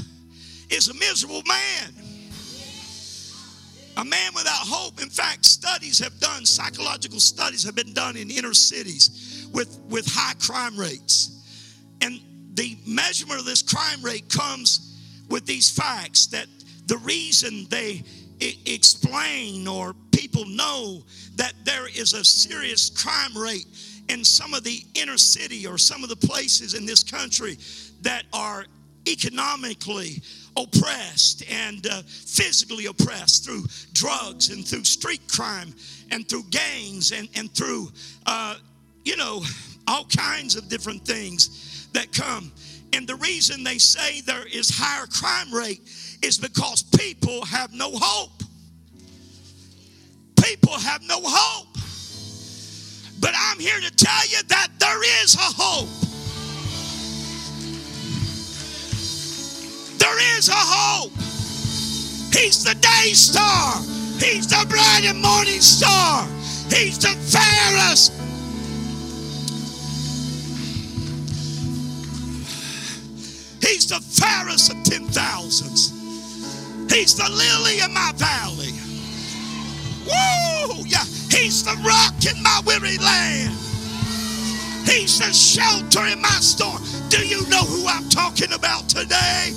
is 0.71 0.89
a 0.89 0.95
miserable 0.95 1.43
man. 1.47 1.95
A 3.97 4.05
man 4.05 4.33
without 4.35 4.55
hope. 4.55 5.03
In 5.03 5.09
fact, 5.09 5.45
studies 5.45 5.99
have 5.99 6.19
done, 6.21 6.45
psychological 6.45 7.19
studies 7.19 7.65
have 7.65 7.75
been 7.75 7.93
done 7.95 8.17
in 8.17 8.31
inner 8.31 8.55
cities 8.55 9.49
with, 9.53 9.81
with 9.89 10.07
high 10.07 10.35
crime 10.39 10.77
rates. 10.77 11.35
And 12.01 12.21
the 12.59 12.77
measurement 12.89 13.39
of 13.39 13.47
this 13.47 13.63
crime 13.63 14.03
rate 14.03 14.29
comes 14.29 15.01
with 15.31 15.47
these 15.47 15.71
facts 15.71 16.27
that 16.27 16.47
the 16.87 16.97
reason 16.99 17.67
they 17.71 18.03
explain 18.67 19.69
or 19.69 19.95
people 20.11 20.45
know 20.45 21.05
that 21.37 21.53
there 21.63 21.87
is 21.87 22.15
a 22.15 22.25
serious 22.25 22.91
crime 22.91 23.37
rate 23.41 23.67
in 24.09 24.25
some 24.25 24.55
of 24.55 24.65
the 24.65 24.81
inner 24.97 25.17
city 25.17 25.69
or 25.69 25.79
some 25.79 26.03
of 26.03 26.09
the 26.09 26.17
places 26.17 26.75
in 26.75 26.85
this 26.85 27.05
country 27.05 27.57
that 28.01 28.25
are 28.33 28.65
economically 29.07 30.21
oppressed 30.57 31.45
and 31.49 31.87
uh, 31.87 32.03
physically 32.03 32.87
oppressed 32.87 33.45
through 33.45 33.65
drugs 33.93 34.51
and 34.51 34.67
through 34.67 34.83
street 34.83 35.23
crime 35.29 35.73
and 36.11 36.29
through 36.29 36.43
gangs 36.51 37.13
and, 37.13 37.29
and 37.37 37.53
through, 37.55 37.89
uh, 38.27 38.57
you 39.05 39.17
know, 39.17 39.45
all 39.87 40.05
kinds 40.07 40.57
of 40.57 40.69
different 40.69 41.07
things 41.07 41.68
that 41.93 42.13
come. 42.13 42.53
And 42.93 43.07
the 43.07 43.17
reason 43.17 43.65
they 43.65 43.79
say 43.79 44.21
there 44.23 44.47
is 44.47 44.71
higher 44.73 45.07
crime 45.07 45.53
rate 45.53 45.83
is 46.23 46.39
because 46.39 46.83
people 46.83 47.45
have 47.45 47.73
no 47.73 47.91
hope. 47.93 48.43
People 50.43 50.73
have 50.73 51.03
no 51.03 51.21
hope. 51.23 51.69
But 53.21 53.35
I'm 53.37 53.59
here 53.59 53.81
to 53.81 53.91
tell 53.91 54.27
you 54.29 54.39
that 54.49 54.69
there 54.79 55.23
is 55.23 55.35
a 55.35 55.39
hope. 55.39 55.89
There 59.99 60.39
is 60.39 60.49
a 60.49 60.55
hope. 60.55 61.13
He's 62.33 62.63
the 62.63 62.75
day 62.75 63.13
star. 63.13 63.83
He's 64.19 64.47
the 64.47 64.65
bright 64.69 65.03
and 65.05 65.21
morning 65.21 65.61
star. 65.61 66.27
He's 66.71 66.99
the 66.99 67.09
fairest 67.09 68.18
the 73.89 74.01
fairest 74.01 74.71
of 74.71 74.83
ten 74.85 75.07
thousands. 75.09 75.93
He's 76.93 77.15
the 77.15 77.29
lily 77.29 77.81
in 77.81 77.93
my 77.93 78.13
valley. 78.17 78.73
Woo! 80.05 80.85
Yeah, 80.87 81.05
he's 81.31 81.65
the 81.65 81.77
rock 81.85 82.15
in 82.25 82.43
my 82.43 82.61
weary 82.67 82.99
land. 82.99 83.55
He's 84.87 85.19
the 85.19 85.33
shelter 85.33 86.07
in 86.07 86.21
my 86.21 86.29
storm. 86.41 86.83
Do 87.09 87.27
you 87.27 87.47
know 87.49 87.63
who 87.63 87.87
I'm 87.87 88.09
talking 88.09 88.53
about 88.53 88.89
today? 88.89 89.53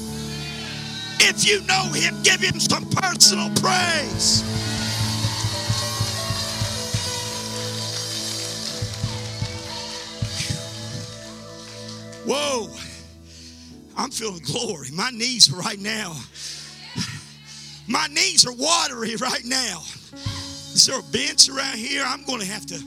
If 1.20 1.48
you 1.48 1.62
know 1.68 1.84
him, 1.94 2.22
give 2.24 2.42
him 2.42 2.60
some 2.60 2.86
personal 2.90 3.50
praise. 3.62 4.44
Whoa. 12.26 12.70
I'm 13.98 14.12
feeling 14.12 14.42
glory. 14.44 14.90
My 14.92 15.10
knees 15.12 15.52
right 15.52 15.80
now. 15.80 16.16
My 17.88 18.08
knees 18.08 18.46
are 18.46 18.54
watery 18.54 19.16
right 19.18 19.44
now. 19.44 19.82
Is 20.74 20.86
there 20.86 21.00
a 21.00 21.04
bench 21.04 21.50
around 21.50 21.78
here? 21.78 22.04
I'm 22.06 22.24
going 22.26 22.40
to 22.40 22.46
have 22.46 22.66
to. 22.68 22.80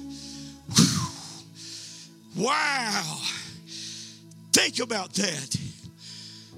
Wow. 2.37 3.21
Think 4.53 4.81
about 4.81 5.13
that. 5.15 5.57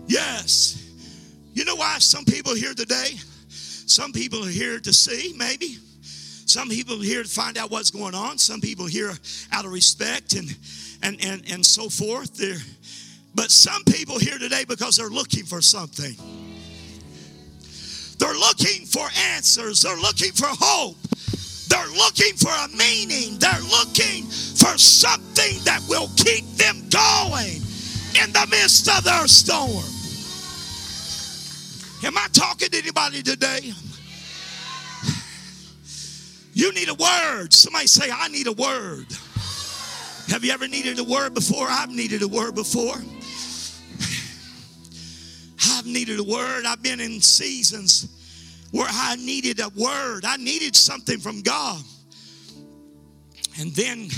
Yes. 0.06 0.82
You 1.52 1.64
know 1.64 1.76
why 1.76 1.98
some 1.98 2.24
people 2.24 2.54
here 2.54 2.74
today? 2.74 3.18
Some 3.48 4.12
people 4.12 4.44
are 4.44 4.50
here 4.50 4.78
to 4.80 4.92
see, 4.92 5.34
maybe. 5.36 5.78
Some 6.46 6.68
people 6.68 7.00
are 7.00 7.04
here 7.04 7.22
to 7.22 7.28
find 7.28 7.58
out 7.58 7.70
what's 7.70 7.90
going 7.90 8.14
on. 8.14 8.38
Some 8.38 8.60
people 8.60 8.86
here 8.86 9.12
out 9.52 9.64
of 9.64 9.72
respect 9.72 10.34
and 10.34 10.56
and 11.02 11.22
and, 11.24 11.42
and 11.50 11.64
so 11.64 11.88
forth. 11.88 12.36
They're 12.36 12.56
but 13.36 13.50
some 13.50 13.84
people 13.84 14.18
here 14.18 14.38
today 14.38 14.64
because 14.66 14.96
they're 14.96 15.08
looking 15.08 15.44
for 15.44 15.60
something. 15.60 16.16
They're 18.18 18.34
looking 18.34 18.86
for 18.86 19.06
answers. 19.34 19.82
They're 19.82 19.98
looking 19.98 20.32
for 20.32 20.48
hope. 20.48 20.96
They're 21.68 21.96
looking 21.96 22.34
for 22.36 22.48
a 22.48 22.68
meaning. 22.76 23.38
They're 23.38 23.60
looking 23.70 24.24
for 24.24 24.78
something 24.78 25.62
that 25.64 25.82
will 25.86 26.08
keep 26.16 26.46
them 26.56 26.88
going 26.88 27.60
in 28.22 28.32
the 28.32 28.46
midst 28.50 28.88
of 28.88 29.04
their 29.04 29.26
storm. 29.26 29.84
Am 32.04 32.16
I 32.16 32.28
talking 32.32 32.70
to 32.70 32.78
anybody 32.78 33.22
today? 33.22 33.72
You 36.54 36.72
need 36.72 36.88
a 36.88 36.94
word. 36.94 37.52
Somebody 37.52 37.86
say, 37.86 38.10
I 38.10 38.28
need 38.28 38.46
a 38.46 38.52
word. 38.52 39.06
Have 40.28 40.42
you 40.42 40.52
ever 40.52 40.66
needed 40.66 40.98
a 40.98 41.04
word 41.04 41.34
before? 41.34 41.66
I've 41.68 41.90
needed 41.90 42.22
a 42.22 42.28
word 42.28 42.54
before. 42.54 42.96
I've 45.86 45.92
needed 45.92 46.18
a 46.18 46.24
word. 46.24 46.64
I've 46.66 46.82
been 46.82 46.98
in 46.98 47.20
seasons 47.20 48.08
where 48.72 48.88
I 48.90 49.14
needed 49.16 49.60
a 49.60 49.68
word. 49.68 50.24
I 50.24 50.36
needed 50.36 50.74
something 50.74 51.20
from 51.20 51.42
God. 51.42 51.80
And 53.60 53.70
then 53.72 54.08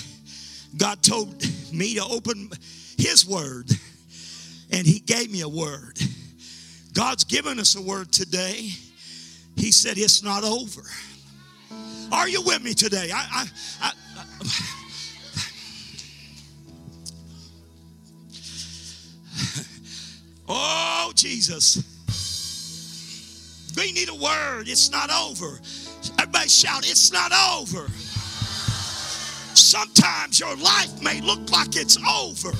God 0.78 1.02
told 1.02 1.44
me 1.70 1.96
to 1.96 2.04
open 2.04 2.48
His 2.96 3.26
word, 3.26 3.70
and 4.70 4.86
He 4.86 5.00
gave 5.00 5.30
me 5.30 5.42
a 5.42 5.48
word. 5.48 5.98
God's 6.94 7.24
given 7.24 7.60
us 7.60 7.76
a 7.76 7.82
word 7.82 8.12
today. 8.12 8.70
He 9.56 9.70
said, 9.70 9.98
It's 9.98 10.22
not 10.22 10.44
over. 10.44 10.82
Are 12.10 12.30
you 12.30 12.40
with 12.40 12.64
me 12.64 12.72
today? 12.72 13.10
I, 13.14 13.46
I, 13.82 13.90
I 13.90 13.92
Oh, 20.50 20.97
Jesus. 21.18 21.82
We 23.76 23.92
need 23.92 24.08
a 24.08 24.14
word. 24.14 24.68
It's 24.68 24.90
not 24.90 25.10
over. 25.10 25.58
Everybody 26.18 26.48
shout, 26.48 26.88
It's 26.88 27.12
not 27.12 27.32
over. 27.32 27.88
Sometimes 29.54 30.38
your 30.38 30.56
life 30.56 31.02
may 31.02 31.20
look 31.20 31.50
like 31.50 31.74
it's 31.74 31.98
over. 32.08 32.56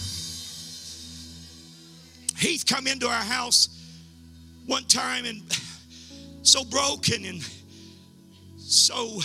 Heath 2.37 2.67
come 2.67 2.87
into 2.89 3.07
our 3.07 3.23
house 3.23 3.69
one 4.67 4.85
time 4.85 5.25
and 5.25 5.43
so 6.43 6.65
broken 6.65 7.25
and 7.25 7.43
so 8.57 9.21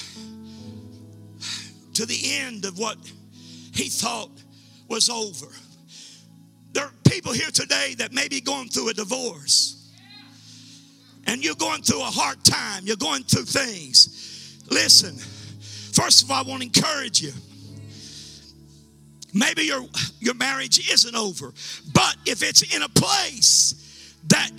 to 1.93 2.05
the 2.05 2.19
end 2.37 2.65
of 2.65 2.77
what 2.77 2.97
he 3.73 3.89
thought 3.89 4.29
was 4.87 5.09
over. 5.09 5.47
There 6.73 6.83
are 6.83 6.91
people 7.09 7.31
here 7.31 7.51
today 7.51 7.95
that 7.99 8.11
may 8.13 8.27
be 8.27 8.41
going 8.41 8.69
through 8.69 8.89
a 8.89 8.93
divorce. 8.93 9.79
And 11.25 11.43
you're 11.43 11.55
going 11.55 11.81
through 11.83 12.01
a 12.01 12.05
hard 12.05 12.43
time. 12.43 12.85
You're 12.85 12.97
going 12.97 13.23
through 13.23 13.45
things. 13.45 14.59
Listen, 14.69 15.15
first 15.93 16.23
of 16.23 16.31
all, 16.31 16.43
I 16.43 16.47
want 16.47 16.61
to 16.61 16.67
encourage 16.67 17.21
you. 17.21 17.31
Maybe 19.33 19.63
your, 19.63 19.85
your 20.19 20.35
marriage 20.35 20.91
isn't 20.91 21.15
over, 21.15 21.53
but 21.93 22.15
if 22.25 22.43
it's 22.43 22.75
in 22.75 22.83
a 22.83 22.89
place 22.89 24.15
that 24.27 24.51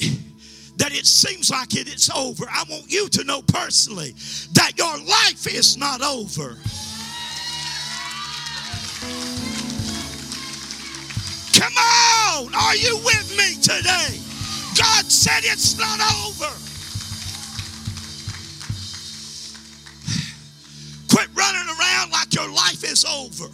that 0.76 0.92
it 0.92 1.06
seems 1.06 1.50
like 1.50 1.76
it 1.76 1.86
is 1.86 2.10
over, 2.10 2.44
I 2.50 2.64
want 2.68 2.90
you 2.90 3.08
to 3.08 3.24
know 3.24 3.42
personally 3.42 4.12
that 4.54 4.72
your 4.76 4.98
life 4.98 5.46
is 5.46 5.76
not 5.76 6.02
over. 6.02 6.56
Come 11.56 11.72
on, 11.76 12.52
are 12.52 12.74
you 12.74 12.96
with 13.04 13.30
me 13.38 13.54
today? 13.62 14.18
God 14.76 15.04
said 15.06 15.44
it's 15.44 15.78
not 15.78 16.00
over. 16.26 16.52
Quit 21.08 21.28
running 21.36 21.68
around 21.68 22.10
like 22.10 22.34
your 22.34 22.50
life 22.52 22.82
is 22.82 23.04
over. 23.04 23.46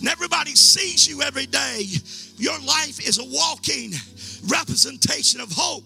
And 0.00 0.08
everybody 0.08 0.54
sees 0.54 1.08
you 1.08 1.22
every 1.22 1.46
day. 1.46 1.86
Your 2.36 2.58
life 2.60 3.00
is 3.08 3.18
a 3.18 3.24
walking 3.24 3.92
representation 4.46 5.40
of 5.40 5.50
hope 5.52 5.84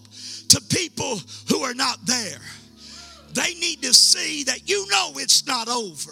to 0.49 0.59
people 0.69 1.19
who 1.47 1.61
are 1.61 1.73
not 1.73 2.05
there. 2.05 2.41
They 3.33 3.53
need 3.53 3.81
to 3.83 3.93
see 3.93 4.43
that 4.43 4.67
you 4.69 4.85
know 4.89 5.13
it's 5.15 5.47
not 5.47 5.69
over. 5.69 6.11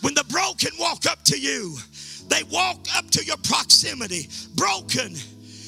When 0.00 0.14
the 0.14 0.24
broken 0.24 0.70
walk 0.80 1.04
up 1.04 1.22
to 1.24 1.38
you, 1.38 1.76
they 2.32 2.42
walk 2.44 2.78
up 2.96 3.10
to 3.10 3.24
your 3.24 3.36
proximity, 3.38 4.26
broken, 4.54 5.14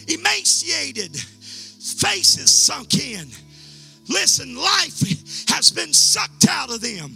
emaciated, 0.08 1.14
faces 1.14 2.50
sunk 2.50 2.94
in. 2.94 3.28
Listen, 4.08 4.56
life 4.56 5.00
has 5.50 5.70
been 5.70 5.92
sucked 5.92 6.48
out 6.48 6.72
of 6.72 6.80
them. 6.80 7.14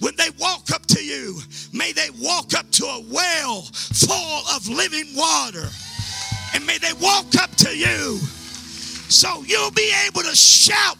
When 0.00 0.16
they 0.16 0.30
walk 0.38 0.70
up 0.72 0.86
to 0.86 1.04
you, 1.04 1.38
may 1.72 1.92
they 1.92 2.08
walk 2.18 2.54
up 2.54 2.70
to 2.72 2.84
a 2.86 3.04
well 3.12 3.62
full 3.62 4.42
of 4.56 4.66
living 4.68 5.14
water. 5.14 5.68
And 6.54 6.64
may 6.66 6.78
they 6.78 6.94
walk 6.94 7.36
up 7.42 7.54
to 7.56 7.76
you 7.76 8.18
so 9.10 9.42
you'll 9.46 9.70
be 9.70 9.92
able 10.06 10.22
to 10.22 10.34
shout 10.34 10.96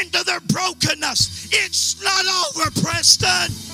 into 0.00 0.22
their 0.24 0.40
brokenness. 0.40 1.48
It's 1.50 2.02
not 2.02 2.24
over, 2.24 2.70
Preston. 2.82 3.65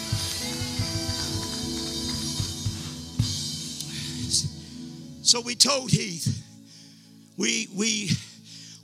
So 5.32 5.40
we 5.40 5.54
told 5.54 5.90
Heath, 5.90 6.44
we 7.38 7.66
we 7.74 8.10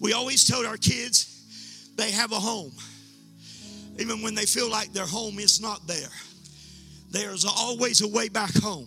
we 0.00 0.14
always 0.14 0.46
told 0.46 0.64
our 0.64 0.78
kids 0.78 1.92
they 1.96 2.10
have 2.10 2.32
a 2.32 2.40
home. 2.40 2.72
Even 3.98 4.22
when 4.22 4.34
they 4.34 4.46
feel 4.46 4.70
like 4.70 4.94
their 4.94 5.04
home 5.04 5.38
is 5.40 5.60
not 5.60 5.86
there. 5.86 6.08
There's 7.10 7.44
always 7.44 8.00
a 8.00 8.08
way 8.08 8.30
back 8.30 8.56
home. 8.62 8.86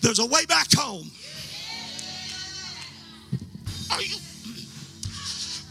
There's 0.00 0.18
a 0.18 0.24
way 0.24 0.46
back 0.46 0.68
home. 0.74 1.10
You? 4.00 4.16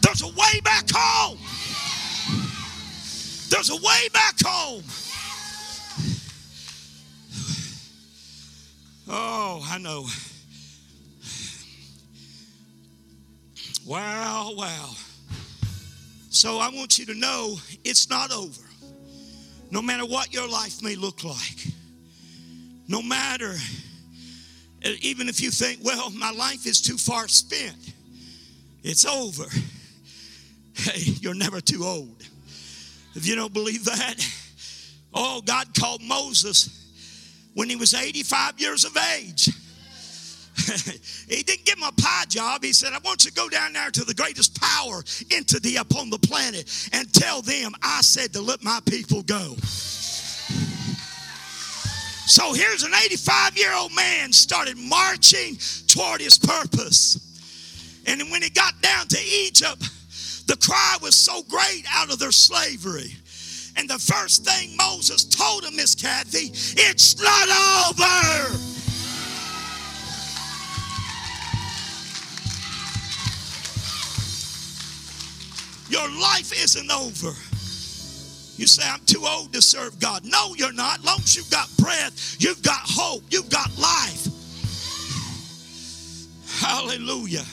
There's 0.02 0.22
a 0.22 0.28
way 0.28 0.60
back 0.62 0.88
home. 0.94 1.38
There's 3.48 3.70
a 3.70 3.76
way 3.84 4.08
back 4.12 4.36
home. 4.40 4.84
Oh, 9.08 9.66
I 9.68 9.78
know. 9.78 10.06
Wow, 13.86 14.52
wow. 14.56 14.90
So 16.30 16.58
I 16.58 16.68
want 16.68 16.98
you 16.98 17.06
to 17.06 17.14
know 17.14 17.56
it's 17.84 18.08
not 18.08 18.32
over. 18.32 18.62
No 19.70 19.82
matter 19.82 20.04
what 20.04 20.32
your 20.32 20.48
life 20.48 20.82
may 20.82 20.96
look 20.96 21.24
like. 21.24 21.66
No 22.88 23.02
matter, 23.02 23.54
eh, 24.82 24.96
even 25.00 25.28
if 25.28 25.40
you 25.40 25.50
think, 25.50 25.80
well, 25.82 26.10
my 26.10 26.30
life 26.32 26.66
is 26.66 26.80
too 26.80 26.96
far 26.96 27.28
spent, 27.28 27.92
it's 28.82 29.04
over. 29.04 29.44
Hey, 30.72 31.00
you're 31.20 31.34
never 31.34 31.60
too 31.60 31.84
old. 31.84 32.22
If 33.14 33.26
you 33.26 33.34
don't 33.34 33.52
believe 33.52 33.84
that, 33.84 34.14
oh, 35.12 35.42
God 35.42 35.68
called 35.78 36.00
Moses 36.02 36.90
when 37.54 37.68
he 37.68 37.76
was 37.76 37.92
85 37.92 38.58
years 38.60 38.84
of 38.84 38.96
age. 38.96 39.50
He 41.28 41.42
didn't 41.42 41.64
give 41.64 41.78
him 41.78 41.84
a 41.84 41.92
pie 42.00 42.24
job. 42.28 42.62
He 42.62 42.72
said, 42.72 42.92
I 42.92 42.98
want 43.04 43.24
you 43.24 43.30
to 43.30 43.36
go 43.36 43.48
down 43.48 43.72
there 43.72 43.90
to 43.90 44.04
the 44.04 44.14
greatest 44.14 44.60
power 44.60 45.02
entity 45.30 45.76
upon 45.76 46.10
the 46.10 46.18
planet 46.18 46.90
and 46.92 47.12
tell 47.12 47.42
them 47.42 47.72
I 47.82 48.00
said 48.02 48.32
to 48.34 48.40
let 48.40 48.62
my 48.62 48.80
people 48.86 49.22
go. 49.22 49.56
So 52.30 52.52
here's 52.52 52.84
an 52.84 52.92
85 52.94 53.56
year 53.56 53.74
old 53.74 53.92
man 53.94 54.32
started 54.32 54.76
marching 54.78 55.58
toward 55.88 56.20
his 56.20 56.38
purpose. 56.38 57.26
And 58.06 58.22
when 58.30 58.42
he 58.42 58.50
got 58.50 58.80
down 58.80 59.08
to 59.08 59.18
Egypt, 59.18 59.82
the 60.46 60.56
cry 60.56 60.96
was 61.02 61.16
so 61.16 61.42
great 61.42 61.84
out 61.90 62.12
of 62.12 62.18
their 62.18 62.32
slavery. 62.32 63.16
And 63.76 63.88
the 63.88 63.98
first 63.98 64.44
thing 64.44 64.76
Moses 64.76 65.24
told 65.24 65.64
him, 65.64 65.76
Miss 65.76 65.94
Kathy, 65.94 66.50
it's 66.80 67.20
not 67.20 67.48
over. 67.88 68.69
Your 75.90 76.08
life 76.08 76.52
isn't 76.52 76.90
over. 76.90 77.34
You 78.56 78.66
say, 78.66 78.82
I'm 78.86 79.00
too 79.06 79.24
old 79.26 79.52
to 79.54 79.60
serve 79.60 79.98
God. 79.98 80.24
No, 80.24 80.54
you're 80.54 80.72
not. 80.72 81.02
Long 81.02 81.18
as 81.18 81.34
you've 81.34 81.50
got 81.50 81.68
breath, 81.78 82.36
you've 82.38 82.62
got 82.62 82.80
hope, 82.84 83.24
you've 83.30 83.50
got 83.50 83.76
life. 83.76 84.28
Hallelujah. 86.60 87.44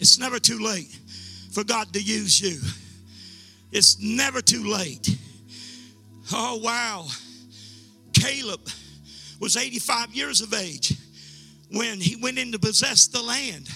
It's 0.00 0.18
never 0.18 0.38
too 0.38 0.60
late 0.60 0.96
for 1.52 1.62
God 1.62 1.92
to 1.92 2.00
use 2.00 2.40
you. 2.40 2.58
It's 3.70 4.00
never 4.00 4.40
too 4.40 4.64
late. 4.64 5.14
Oh, 6.32 6.56
wow. 6.62 7.06
Caleb 8.14 8.60
was 9.40 9.56
85 9.56 10.14
years 10.14 10.40
of 10.40 10.54
age 10.54 10.94
when 11.72 12.00
he 12.00 12.16
went 12.16 12.38
in 12.38 12.52
to 12.52 12.58
possess 12.58 13.08
the 13.08 13.20
land 13.20 13.68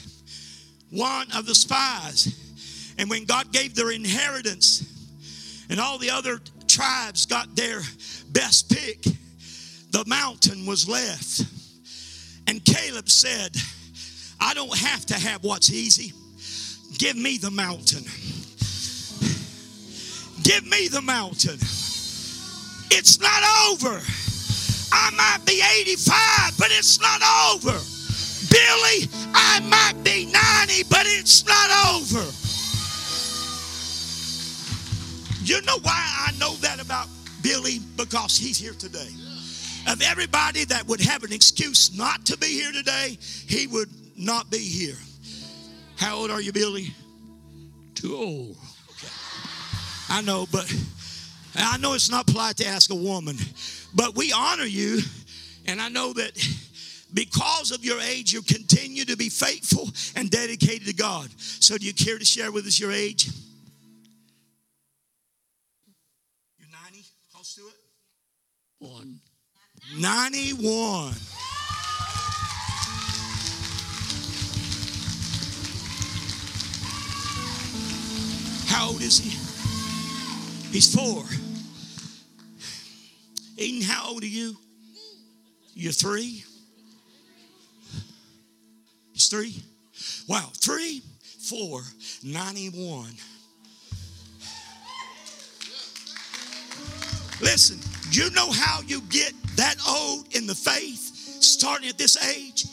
one 0.92 1.26
of 1.34 1.46
the 1.46 1.54
spies. 1.54 2.94
And 2.98 3.10
when 3.10 3.24
God 3.24 3.50
gave 3.52 3.74
their 3.74 3.90
inheritance, 3.90 4.88
and 5.70 5.80
all 5.80 5.98
the 5.98 6.10
other 6.10 6.38
tribes 6.68 7.26
got 7.26 7.56
their 7.56 7.80
best 8.30 8.70
pick, 8.70 9.02
the 9.90 10.04
mountain 10.06 10.66
was 10.66 10.88
left. 10.88 11.44
And 12.46 12.64
Caleb 12.64 13.08
said, 13.08 13.56
I 14.40 14.54
don't 14.54 14.76
have 14.76 15.06
to 15.06 15.14
have 15.14 15.42
what's 15.44 15.72
easy. 15.72 16.12
Give 16.98 17.16
me 17.16 17.38
the 17.38 17.50
mountain. 17.50 18.04
Give 20.42 20.66
me 20.66 20.88
the 20.88 21.00
mountain. 21.00 21.58
It's 22.90 23.20
not 23.20 23.42
over. 23.70 24.00
I 24.92 25.10
might 25.16 25.46
be 25.46 25.62
85, 25.80 26.58
but 26.58 26.68
it's 26.70 27.00
not 27.00 27.22
over. 27.54 27.78
Billy, 28.50 29.08
I 29.34 29.60
might 29.60 30.02
be 30.04 30.26
90, 30.26 30.84
but 30.88 31.02
it's 31.04 31.44
not 31.46 31.70
over. 31.94 32.24
You 35.44 35.60
know 35.62 35.78
why 35.82 36.26
I 36.26 36.32
know 36.38 36.54
that 36.56 36.80
about 36.80 37.08
Billy? 37.42 37.80
Because 37.96 38.36
he's 38.36 38.58
here 38.58 38.74
today. 38.74 39.10
Of 39.88 40.00
everybody 40.02 40.64
that 40.66 40.86
would 40.86 41.00
have 41.00 41.24
an 41.24 41.32
excuse 41.32 41.96
not 41.96 42.24
to 42.26 42.36
be 42.38 42.46
here 42.46 42.70
today, 42.70 43.18
he 43.20 43.66
would 43.66 43.90
not 44.16 44.50
be 44.50 44.58
here. 44.58 44.96
How 45.96 46.16
old 46.16 46.30
are 46.30 46.40
you, 46.40 46.52
Billy? 46.52 46.94
Too 47.94 48.16
old. 48.16 48.56
Okay. 48.90 49.12
I 50.08 50.22
know, 50.22 50.46
but 50.52 50.72
I 51.56 51.78
know 51.78 51.94
it's 51.94 52.10
not 52.10 52.26
polite 52.26 52.56
to 52.58 52.66
ask 52.66 52.90
a 52.90 52.94
woman, 52.94 53.36
but 53.94 54.14
we 54.16 54.32
honor 54.32 54.64
you, 54.64 55.00
and 55.66 55.80
I 55.80 55.88
know 55.88 56.12
that 56.12 56.32
because 57.14 57.70
of 57.70 57.84
your 57.84 58.00
age, 58.00 58.32
you 58.32 58.42
continue 58.42 59.04
to 59.04 59.16
be 59.16 59.28
faithful 59.28 59.90
and 60.16 60.30
dedicated 60.30 60.86
to 60.86 60.94
God. 60.94 61.28
So, 61.38 61.76
do 61.76 61.86
you 61.86 61.94
care 61.94 62.18
to 62.18 62.24
share 62.24 62.50
with 62.50 62.66
us 62.66 62.80
your 62.80 62.92
age? 62.92 63.28
You're 66.58 66.68
90, 66.84 67.04
close 67.32 67.54
to 67.54 67.62
it? 67.62 67.74
One. 68.78 69.20
91. 69.98 71.14
How 78.68 78.88
old 78.88 79.02
is 79.02 79.18
he? 79.18 79.30
He's 80.72 80.94
four. 80.94 81.24
Eden, 83.58 83.82
how 83.82 84.08
old 84.08 84.22
are 84.22 84.26
you? 84.26 84.56
You're 85.74 85.92
three? 85.92 86.44
Three? 89.28 89.62
Wow, 90.28 90.50
three, 90.54 91.02
four, 91.48 91.82
91. 92.22 93.06
Listen, 97.40 97.78
you 98.10 98.30
know 98.30 98.50
how 98.52 98.80
you 98.86 99.00
get 99.02 99.32
that 99.56 99.74
old 99.88 100.34
in 100.34 100.46
the 100.46 100.54
faith, 100.54 101.42
starting 101.42 101.88
at 101.88 101.98
this 101.98 102.16
age? 102.36 102.66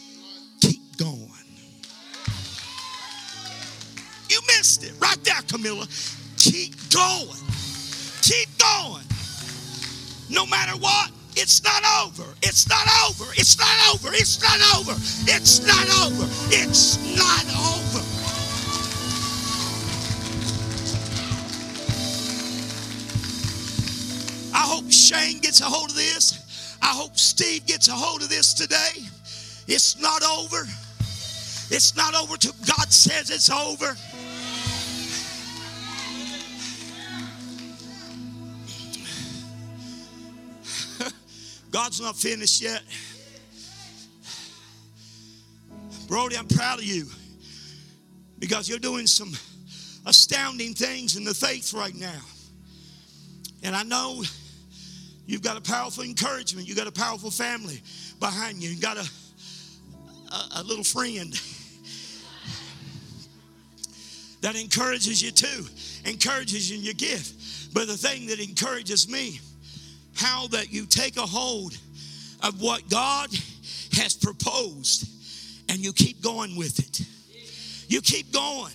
Keep 0.61 0.97
going. 0.97 1.29
You 4.29 4.39
missed 4.47 4.83
it 4.83 4.93
right 5.01 5.21
there, 5.23 5.41
Camilla. 5.47 5.87
Keep 6.37 6.75
going. 6.91 7.29
Keep 8.21 8.49
going. 8.59 9.03
No 10.29 10.45
matter 10.45 10.77
what, 10.77 11.09
it's 11.41 11.63
not 11.63 11.81
over. 12.03 12.29
It's 12.41 12.67
not 12.67 12.85
over. 13.07 13.31
It's 13.31 13.57
not 13.57 13.95
over. 13.95 14.09
It's 14.13 14.41
not 14.41 14.59
over. 14.75 14.91
It's 15.25 15.65
not 15.65 15.87
over. 16.03 16.25
It's 16.51 16.97
not 17.17 17.45
over. 17.55 18.03
I 24.53 24.63
hope 24.67 24.91
Shane 24.91 25.39
gets 25.39 25.61
a 25.61 25.65
hold 25.65 25.91
of 25.91 25.95
this. 25.95 26.77
I 26.81 26.87
hope 26.87 27.17
Steve 27.17 27.65
gets 27.65 27.87
a 27.87 27.93
hold 27.93 28.21
of 28.21 28.27
this 28.27 28.53
today. 28.53 29.07
It's 29.67 29.97
not 30.01 30.21
over. 30.23 30.67
It's 31.71 31.95
not 31.95 32.15
over 32.15 32.35
till 32.35 32.55
God 32.65 32.91
says 32.91 33.29
it's 33.29 33.49
over. 33.49 33.95
God's 41.81 42.01
not 42.01 42.17
finished 42.17 42.61
yet. 42.61 42.81
Brody, 46.09 46.35
I'm 46.35 46.45
proud 46.45 46.79
of 46.79 46.83
you 46.83 47.05
because 48.37 48.67
you're 48.67 48.79
doing 48.79 49.07
some 49.07 49.31
astounding 50.05 50.73
things 50.73 51.15
in 51.15 51.23
the 51.23 51.33
faith 51.33 51.73
right 51.73 51.95
now. 51.95 52.19
And 53.63 53.77
I 53.77 53.83
know 53.83 54.21
you've 55.25 55.41
got 55.41 55.55
a 55.55 55.61
powerful 55.61 56.03
encouragement. 56.03 56.67
You've 56.67 56.75
got 56.75 56.87
a 56.87 56.91
powerful 56.91 57.31
family 57.31 57.81
behind 58.19 58.61
you. 58.61 58.71
You've 58.71 58.81
got 58.81 58.97
a, 58.97 59.09
a, 60.33 60.47
a 60.57 60.63
little 60.63 60.83
friend 60.83 61.31
that 64.41 64.61
encourages 64.61 65.23
you 65.23 65.31
too, 65.31 65.65
encourages 66.03 66.69
you 66.69 66.77
in 66.77 66.83
your 66.83 66.93
gift. 66.95 67.73
But 67.73 67.87
the 67.87 67.95
thing 67.95 68.25
that 68.27 68.41
encourages 68.41 69.07
me 69.07 69.39
how 70.19 70.47
that 70.47 70.71
you 70.71 70.85
take 70.85 71.15
a 71.17 71.25
hold 71.25 71.77
of 72.43 72.61
what 72.61 72.89
God 72.89 73.29
has 73.93 74.15
proposed 74.15 75.07
and 75.69 75.79
you 75.79 75.93
keep 75.93 76.21
going 76.21 76.57
with 76.57 76.79
it. 76.79 77.05
You 77.87 78.01
keep 78.01 78.33
going. 78.33 78.73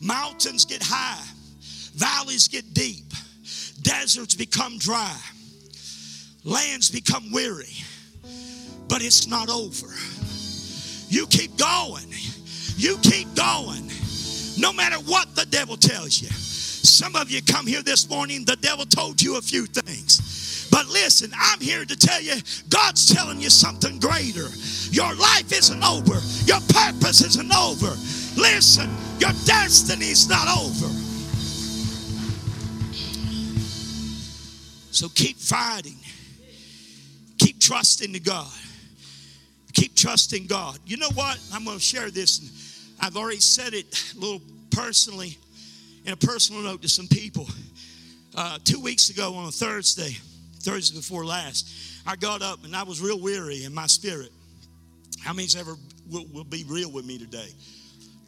Mountains 0.00 0.64
get 0.64 0.80
high, 0.82 1.24
valleys 1.94 2.46
get 2.46 2.72
deep, 2.72 3.12
deserts 3.82 4.36
become 4.36 4.78
dry, 4.78 5.18
lands 6.44 6.88
become 6.88 7.32
weary, 7.32 7.74
but 8.86 9.02
it's 9.02 9.26
not 9.26 9.50
over. 9.50 9.88
You 11.08 11.26
keep 11.26 11.56
going. 11.56 12.12
You 12.76 12.98
keep 12.98 13.34
going. 13.34 13.90
No 14.58 14.72
matter 14.72 14.96
what 14.96 15.34
the 15.34 15.46
devil 15.46 15.76
tells 15.76 16.22
you. 16.22 16.28
Some 16.82 17.16
of 17.16 17.30
you 17.30 17.42
come 17.42 17.66
here 17.66 17.82
this 17.82 18.08
morning, 18.08 18.44
the 18.44 18.56
devil 18.56 18.84
told 18.84 19.20
you 19.20 19.36
a 19.36 19.42
few 19.42 19.66
things. 19.66 20.68
But 20.70 20.86
listen, 20.88 21.32
I'm 21.38 21.60
here 21.60 21.84
to 21.84 21.96
tell 21.96 22.20
you, 22.20 22.34
God's 22.68 23.12
telling 23.12 23.40
you 23.40 23.50
something 23.50 23.98
greater. 23.98 24.48
Your 24.90 25.14
life 25.14 25.52
isn't 25.52 25.82
over, 25.82 26.20
your 26.44 26.60
purpose 26.68 27.22
isn't 27.22 27.54
over. 27.54 27.96
Listen, 28.40 28.90
your 29.18 29.32
destiny's 29.44 30.28
not 30.28 30.46
over. 30.58 30.88
So 34.90 35.08
keep 35.08 35.36
fighting, 35.38 35.96
keep 37.38 37.60
trusting 37.60 38.12
to 38.12 38.20
God. 38.20 38.50
Keep 39.74 39.94
trusting 39.94 40.46
God. 40.48 40.78
You 40.86 40.96
know 40.96 41.10
what? 41.14 41.38
I'm 41.52 41.64
going 41.64 41.76
to 41.76 41.82
share 41.82 42.10
this. 42.10 42.94
I've 43.00 43.16
already 43.16 43.38
said 43.38 43.74
it 43.74 43.86
a 44.16 44.18
little 44.18 44.40
personally 44.70 45.38
in 46.08 46.14
a 46.14 46.16
personal 46.16 46.62
note 46.62 46.80
to 46.80 46.88
some 46.88 47.06
people. 47.06 47.46
Uh, 48.34 48.58
two 48.64 48.80
weeks 48.80 49.10
ago 49.10 49.34
on 49.34 49.46
a 49.46 49.50
Thursday, 49.50 50.16
Thursday 50.60 50.96
before 50.96 51.22
last, 51.22 51.68
I 52.06 52.16
got 52.16 52.40
up 52.40 52.64
and 52.64 52.74
I 52.74 52.82
was 52.82 53.02
real 53.02 53.20
weary 53.20 53.64
in 53.64 53.74
my 53.74 53.86
spirit. 53.86 54.30
How 55.20 55.34
many's 55.34 55.54
ever 55.54 55.74
will, 56.10 56.24
will 56.32 56.44
be 56.44 56.64
real 56.66 56.90
with 56.90 57.04
me 57.04 57.18
today? 57.18 57.48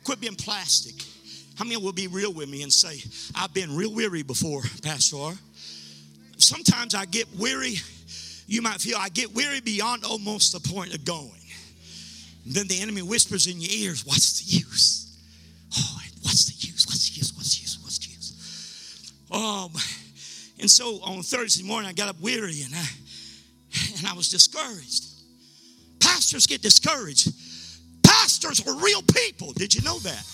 Quit 0.04 0.20
being 0.20 0.34
plastic. 0.34 0.94
How 1.56 1.64
many 1.64 1.78
will 1.78 1.94
be 1.94 2.06
real 2.06 2.34
with 2.34 2.50
me 2.50 2.62
and 2.62 2.70
say, 2.70 3.00
I've 3.34 3.54
been 3.54 3.74
real 3.74 3.94
weary 3.94 4.24
before, 4.24 4.60
Pastor? 4.82 5.38
Sometimes 6.36 6.94
I 6.94 7.06
get 7.06 7.28
weary. 7.38 7.76
You 8.46 8.60
might 8.60 8.82
feel 8.82 8.98
I 8.98 9.08
get 9.08 9.34
weary 9.34 9.60
beyond 9.60 10.04
almost 10.04 10.52
the 10.52 10.68
point 10.68 10.94
of 10.94 11.06
going. 11.06 11.30
And 12.44 12.52
then 12.52 12.66
the 12.66 12.78
enemy 12.82 13.00
whispers 13.00 13.46
in 13.46 13.58
your 13.58 13.72
ears, 13.72 14.04
What's 14.04 14.38
the 14.40 14.58
use? 14.58 15.16
Oh, 15.78 16.00
what's 16.22 16.44
the 16.44 16.66
use? 16.66 16.86
What's 16.86 17.08
the 17.08 17.16
use? 17.16 17.32
What's 17.34 17.56
the 17.56 17.62
use? 17.62 17.69
Um, 19.30 19.70
and 20.58 20.70
so 20.70 21.00
on 21.02 21.22
Thursday 21.22 21.64
morning, 21.64 21.88
I 21.88 21.92
got 21.92 22.08
up 22.08 22.20
weary 22.20 22.62
and 22.62 22.74
I 22.74 22.86
and 23.96 24.06
I 24.06 24.14
was 24.14 24.28
discouraged. 24.28 25.06
Pastors 26.00 26.46
get 26.46 26.62
discouraged. 26.62 27.32
Pastors 28.02 28.66
are 28.66 28.74
real 28.82 29.02
people. 29.02 29.52
Did 29.52 29.74
you 29.74 29.82
know 29.82 29.98
that? 30.00 30.24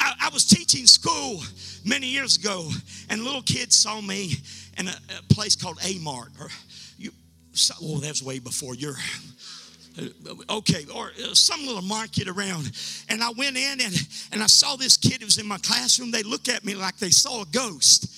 I, 0.00 0.14
I 0.22 0.28
was 0.30 0.44
teaching 0.44 0.86
school 0.86 1.42
many 1.84 2.06
years 2.06 2.36
ago, 2.36 2.70
and 3.10 3.22
little 3.22 3.42
kids 3.42 3.76
saw 3.76 4.00
me 4.00 4.34
in 4.78 4.88
a, 4.88 4.94
a 5.18 5.34
place 5.34 5.56
called 5.56 5.78
A 5.84 5.98
Mart. 5.98 6.30
Or 6.40 6.48
you, 6.96 7.10
so, 7.52 7.74
oh, 7.82 7.98
that 7.98 8.08
was 8.08 8.22
way 8.22 8.38
before 8.38 8.74
your 8.74 8.94
okay, 10.50 10.84
or 10.94 11.12
uh, 11.22 11.34
some 11.34 11.66
little 11.66 11.82
market 11.82 12.28
around. 12.28 12.70
And 13.08 13.22
I 13.22 13.30
went 13.30 13.56
in 13.56 13.80
and, 13.80 13.94
and 14.32 14.42
I 14.42 14.46
saw 14.46 14.76
this 14.76 14.96
kid 14.96 15.20
who 15.20 15.26
was 15.26 15.38
in 15.38 15.46
my 15.46 15.58
classroom. 15.58 16.10
They 16.10 16.22
looked 16.22 16.48
at 16.48 16.64
me 16.64 16.74
like 16.74 16.96
they 16.98 17.10
saw 17.10 17.42
a 17.42 17.46
ghost. 17.46 18.10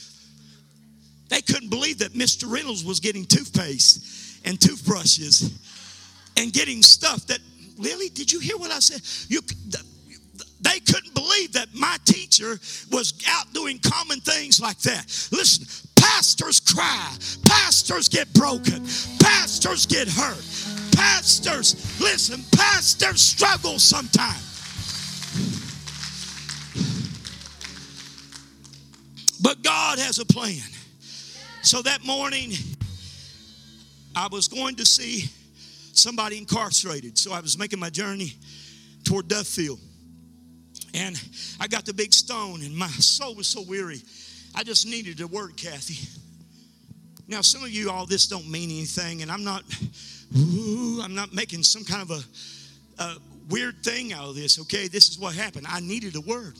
They 1.28 1.40
couldn't 1.40 1.70
believe 1.70 1.98
that 1.98 2.12
Mr. 2.12 2.50
Reynolds 2.50 2.84
was 2.84 3.00
getting 3.00 3.24
toothpaste 3.24 4.44
and 4.44 4.60
toothbrushes 4.60 5.52
and 6.36 6.52
getting 6.52 6.82
stuff 6.82 7.26
that, 7.26 7.40
Lily, 7.78 8.08
did 8.10 8.30
you 8.30 8.40
hear 8.40 8.56
what 8.56 8.70
I 8.70 8.78
said? 8.78 9.02
You, 9.28 9.40
they 10.60 10.80
couldn't 10.80 11.14
believe 11.14 11.52
that 11.52 11.68
my 11.74 11.96
teacher 12.04 12.58
was 12.90 13.12
out 13.28 13.52
doing 13.52 13.78
common 13.78 14.20
things 14.20 14.60
like 14.60 14.78
that. 14.80 15.06
Listen, 15.32 15.66
pastors 15.96 16.60
cry, 16.60 17.14
pastors 17.46 18.08
get 18.08 18.32
broken, 18.34 18.84
pastors 19.20 19.86
get 19.86 20.08
hurt, 20.08 20.44
pastors, 20.96 22.00
listen, 22.00 22.42
pastors 22.56 23.20
struggle 23.20 23.78
sometimes. 23.78 24.42
But 29.40 29.62
God 29.62 29.98
has 29.98 30.18
a 30.18 30.24
plan. 30.24 30.62
So 31.62 31.82
that 31.82 32.04
morning, 32.04 32.52
I 34.14 34.28
was 34.30 34.48
going 34.48 34.76
to 34.76 34.86
see 34.86 35.28
somebody 35.92 36.38
incarcerated. 36.38 37.18
So 37.18 37.32
I 37.32 37.40
was 37.40 37.58
making 37.58 37.78
my 37.78 37.90
journey 37.90 38.32
toward 39.04 39.28
Duffield. 39.28 39.78
And 40.94 41.20
I 41.60 41.66
got 41.66 41.84
the 41.84 41.92
big 41.92 42.14
stone, 42.14 42.62
and 42.62 42.74
my 42.74 42.88
soul 42.88 43.34
was 43.34 43.46
so 43.46 43.62
weary. 43.62 44.00
I 44.54 44.62
just 44.62 44.86
needed 44.86 45.20
a 45.20 45.26
word, 45.26 45.56
Kathy. 45.56 46.08
Now, 47.28 47.42
some 47.42 47.62
of 47.62 47.70
you, 47.70 47.90
all 47.90 48.06
this 48.06 48.26
don't 48.26 48.48
mean 48.48 48.70
anything, 48.70 49.20
and 49.22 49.30
I'm 49.30 49.44
not, 49.44 49.64
ooh, 50.36 51.00
I'm 51.02 51.14
not 51.14 51.34
making 51.34 51.62
some 51.62 51.84
kind 51.84 52.02
of 52.02 52.10
a, 52.10 53.02
a 53.02 53.16
weird 53.48 53.82
thing 53.82 54.12
out 54.12 54.28
of 54.28 54.34
this. 54.34 54.60
Okay, 54.60 54.88
this 54.88 55.10
is 55.10 55.18
what 55.18 55.34
happened. 55.34 55.66
I 55.68 55.80
needed 55.80 56.16
a 56.16 56.20
word. 56.20 56.54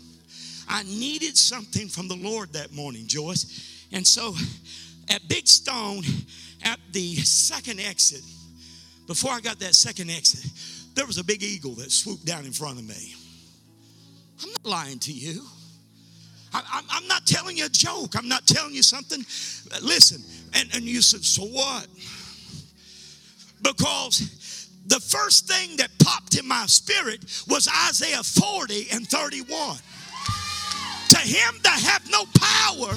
I 0.68 0.82
needed 0.82 1.36
something 1.36 1.88
from 1.88 2.08
the 2.08 2.16
Lord 2.16 2.52
that 2.52 2.72
morning, 2.72 3.06
Joyce. 3.06 3.86
And 3.92 4.06
so 4.06 4.34
at 5.08 5.26
Big 5.28 5.46
Stone, 5.46 6.02
at 6.64 6.78
the 6.92 7.16
second 7.16 7.80
exit, 7.80 8.22
before 9.06 9.30
I 9.30 9.40
got 9.40 9.58
that 9.60 9.74
second 9.74 10.10
exit, 10.10 10.50
there 10.94 11.06
was 11.06 11.18
a 11.18 11.24
big 11.24 11.42
eagle 11.42 11.74
that 11.76 11.92
swooped 11.92 12.24
down 12.24 12.44
in 12.44 12.52
front 12.52 12.78
of 12.78 12.88
me. 12.88 13.14
I'm 14.42 14.50
not 14.50 14.66
lying 14.66 14.98
to 15.00 15.12
you. 15.12 15.42
I, 16.52 16.82
am 16.96 17.06
not 17.06 17.26
telling 17.26 17.56
you 17.56 17.66
a 17.66 17.70
joke. 17.70 18.16
I'm 18.16 18.28
not 18.28 18.46
telling 18.46 18.74
you 18.74 18.82
something. 18.82 19.18
Listen, 19.82 20.22
and, 20.54 20.68
and 20.74 20.84
you 20.84 21.02
said, 21.02 21.22
so 21.22 21.42
what? 21.42 21.86
Because 23.66 24.68
the 24.86 25.00
first 25.00 25.48
thing 25.48 25.76
that 25.78 25.90
popped 25.98 26.38
in 26.38 26.46
my 26.46 26.66
spirit 26.66 27.24
was 27.48 27.68
Isaiah 27.88 28.22
40 28.22 28.86
and 28.92 29.08
31. 29.08 29.76
To 31.08 31.18
him 31.18 31.54
that 31.62 31.80
have 31.82 32.08
no 32.10 32.24
power, 32.38 32.94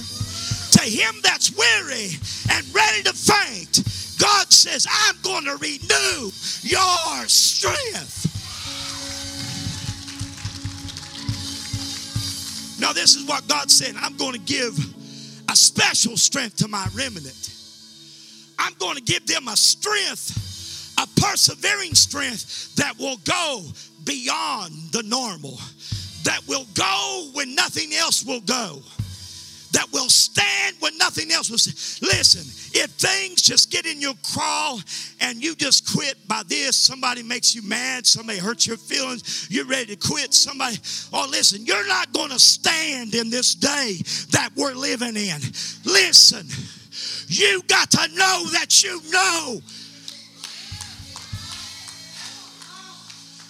to 0.71 0.82
him 0.82 1.15
that's 1.23 1.55
weary 1.58 2.12
and 2.51 2.75
ready 2.75 3.03
to 3.03 3.13
faint, 3.13 3.84
God 4.19 4.51
says, 4.51 4.86
I'm 4.89 5.15
going 5.23 5.45
to 5.45 5.58
renew 5.58 6.32
your 6.62 7.27
strength. 7.27 8.27
Now, 12.79 12.93
this 12.93 13.15
is 13.15 13.25
what 13.27 13.47
God 13.47 13.69
said 13.71 13.95
I'm 13.99 14.15
going 14.17 14.34
to 14.34 14.39
give 14.39 14.77
a 15.49 15.55
special 15.55 16.15
strength 16.15 16.58
to 16.58 16.67
my 16.67 16.88
remnant. 16.93 17.53
I'm 18.58 18.73
going 18.73 18.95
to 18.95 19.01
give 19.01 19.25
them 19.25 19.47
a 19.47 19.55
strength, 19.55 20.48
a 21.01 21.07
persevering 21.19 21.95
strength 21.95 22.75
that 22.75 22.97
will 22.99 23.17
go 23.17 23.63
beyond 24.03 24.73
the 24.91 25.03
normal, 25.03 25.57
that 26.23 26.41
will 26.47 26.65
go 26.73 27.29
when 27.33 27.55
nothing 27.55 27.93
else 27.93 28.23
will 28.25 28.41
go 28.41 28.81
that 29.71 29.88
will 29.91 30.09
stand 30.09 30.75
when 30.79 30.97
nothing 30.97 31.31
else 31.31 31.49
will. 31.49 32.07
Listen, 32.07 32.41
if 32.73 32.89
things 32.91 33.41
just 33.41 33.71
get 33.71 33.85
in 33.85 34.01
your 34.01 34.15
crawl 34.33 34.81
and 35.19 35.41
you 35.43 35.55
just 35.55 35.95
quit 35.95 36.15
by 36.27 36.41
this, 36.47 36.75
somebody 36.75 37.23
makes 37.23 37.55
you 37.55 37.62
mad, 37.62 38.05
somebody 38.05 38.39
hurts 38.39 38.65
your 38.65 38.77
feelings, 38.77 39.47
you're 39.49 39.65
ready 39.65 39.95
to 39.95 40.07
quit, 40.07 40.33
somebody, 40.33 40.77
oh, 41.13 41.27
listen, 41.29 41.65
you're 41.65 41.88
not 41.88 42.12
going 42.13 42.31
to 42.31 42.39
stand 42.39 43.13
in 43.13 43.29
this 43.29 43.55
day 43.55 43.97
that 44.31 44.49
we're 44.55 44.73
living 44.73 45.15
in. 45.15 45.39
Listen, 45.85 46.47
you 47.27 47.62
got 47.67 47.91
to 47.91 48.07
know 48.15 48.45
that 48.53 48.83
you 48.83 49.01
know. 49.12 49.62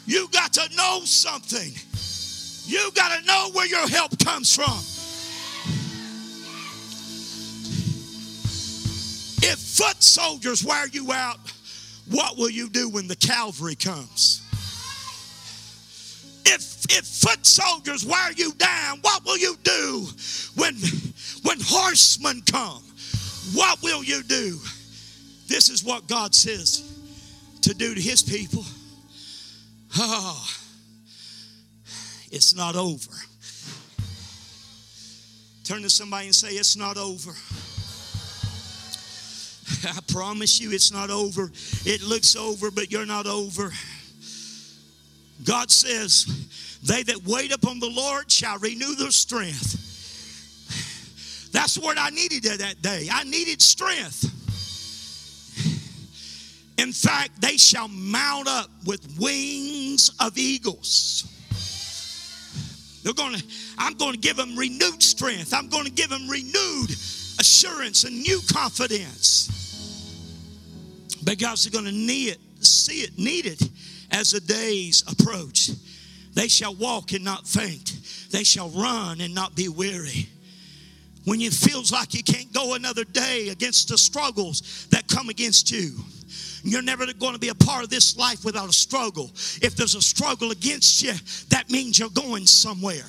You 0.09 0.27
got 0.29 0.53
to 0.53 0.75
know 0.75 1.01
something. 1.05 1.71
You 2.65 2.89
got 2.95 3.15
to 3.15 3.23
know 3.27 3.51
where 3.53 3.67
your 3.67 3.87
help 3.87 4.17
comes 4.17 4.55
from. 4.55 4.79
If 9.47 9.59
foot 9.59 10.01
soldiers 10.01 10.65
wear 10.65 10.87
you 10.87 11.11
out, 11.11 11.37
what 12.09 12.39
will 12.39 12.49
you 12.49 12.69
do 12.69 12.89
when 12.89 13.07
the 13.07 13.15
cavalry 13.17 13.75
comes? 13.75 14.41
If, 16.43 16.85
if 16.89 17.05
foot 17.05 17.45
soldiers 17.45 18.03
wear 18.03 18.31
you 18.31 18.51
down, 18.53 18.97
what 19.01 19.23
will 19.23 19.37
you 19.37 19.57
do 19.61 20.07
when, 20.55 20.73
when 21.43 21.59
horsemen 21.61 22.41
come? 22.51 22.81
What 23.53 23.83
will 23.83 24.03
you 24.03 24.23
do? 24.23 24.57
This 25.45 25.69
is 25.69 25.83
what 25.83 26.07
God 26.07 26.33
says 26.33 26.83
to 27.61 27.75
do 27.75 27.93
to 27.93 28.01
his 28.01 28.23
people. 28.23 28.65
Oh, 30.01 30.47
it's 32.31 32.55
not 32.55 32.77
over. 32.77 33.12
Turn 35.65 35.81
to 35.81 35.89
somebody 35.89 36.27
and 36.27 36.35
say, 36.35 36.53
It's 36.53 36.77
not 36.77 36.97
over. 36.97 37.31
I 39.88 39.99
promise 40.12 40.59
you 40.59 40.71
it's 40.71 40.91
not 40.91 41.09
over. 41.09 41.51
It 41.85 42.01
looks 42.01 42.35
over, 42.35 42.71
but 42.71 42.91
you're 42.91 43.05
not 43.05 43.27
over. 43.27 43.71
God 45.43 45.69
says, 45.69 46.79
They 46.81 47.03
that 47.03 47.23
wait 47.25 47.53
upon 47.53 47.79
the 47.79 47.89
Lord 47.89 48.31
shall 48.31 48.57
renew 48.59 48.95
their 48.95 49.12
strength. 49.12 49.75
That's 51.51 51.77
what 51.77 51.99
I 51.99 52.09
needed 52.09 52.43
that 52.43 52.81
day. 52.81 53.09
I 53.12 53.25
needed 53.25 53.62
strength. 53.62 54.38
In 56.79 56.93
fact, 56.93 57.41
they 57.41 57.57
shall 57.57 57.89
mount 57.89 58.47
up 58.47 58.69
with 58.85 59.05
wings 59.19 60.11
of 60.21 60.37
eagles. 60.37 61.25
They're 63.03 63.11
going 63.13 63.35
to, 63.35 63.43
I'm 63.77 63.95
going 63.95 64.13
to 64.13 64.17
give 64.17 64.37
them 64.37 64.55
renewed 64.55 65.03
strength. 65.03 65.53
I'm 65.53 65.67
going 65.67 65.83
to 65.83 65.91
give 65.91 66.09
them 66.09 66.29
renewed 66.29 66.89
assurance 67.37 68.05
and 68.05 68.21
new 68.21 68.39
confidence. 68.53 69.49
But 71.21 71.37
God's 71.37 71.67
going 71.67 71.83
to 71.83 71.91
need 71.91 72.29
it, 72.29 72.39
see 72.65 73.01
it, 73.01 73.17
need 73.17 73.45
it 73.45 73.61
as 74.11 74.31
the 74.31 74.39
days 74.39 75.03
approach. 75.05 75.71
They 76.33 76.47
shall 76.47 76.75
walk 76.75 77.11
and 77.11 77.25
not 77.25 77.45
faint. 77.45 77.91
They 78.31 78.45
shall 78.45 78.69
run 78.69 79.19
and 79.19 79.35
not 79.35 79.53
be 79.53 79.67
weary. 79.67 80.29
When 81.25 81.41
it 81.41 81.51
feels 81.51 81.91
like 81.91 82.13
you 82.13 82.23
can't 82.23 82.53
go 82.53 82.75
another 82.75 83.03
day 83.03 83.49
against 83.49 83.89
the 83.89 83.97
struggles 83.97 84.87
that 84.91 85.09
come 85.09 85.27
against 85.27 85.71
you, 85.71 85.91
you're 86.63 86.81
never 86.81 87.05
going 87.13 87.33
to 87.33 87.39
be 87.39 87.49
a 87.49 87.55
part 87.55 87.83
of 87.83 87.89
this 87.89 88.17
life 88.17 88.43
without 88.45 88.69
a 88.69 88.73
struggle. 88.73 89.31
If 89.61 89.75
there's 89.75 89.95
a 89.95 90.01
struggle 90.01 90.51
against 90.51 91.01
you, 91.01 91.13
that 91.49 91.69
means 91.69 91.99
you're 91.99 92.09
going 92.09 92.45
somewhere. 92.45 93.05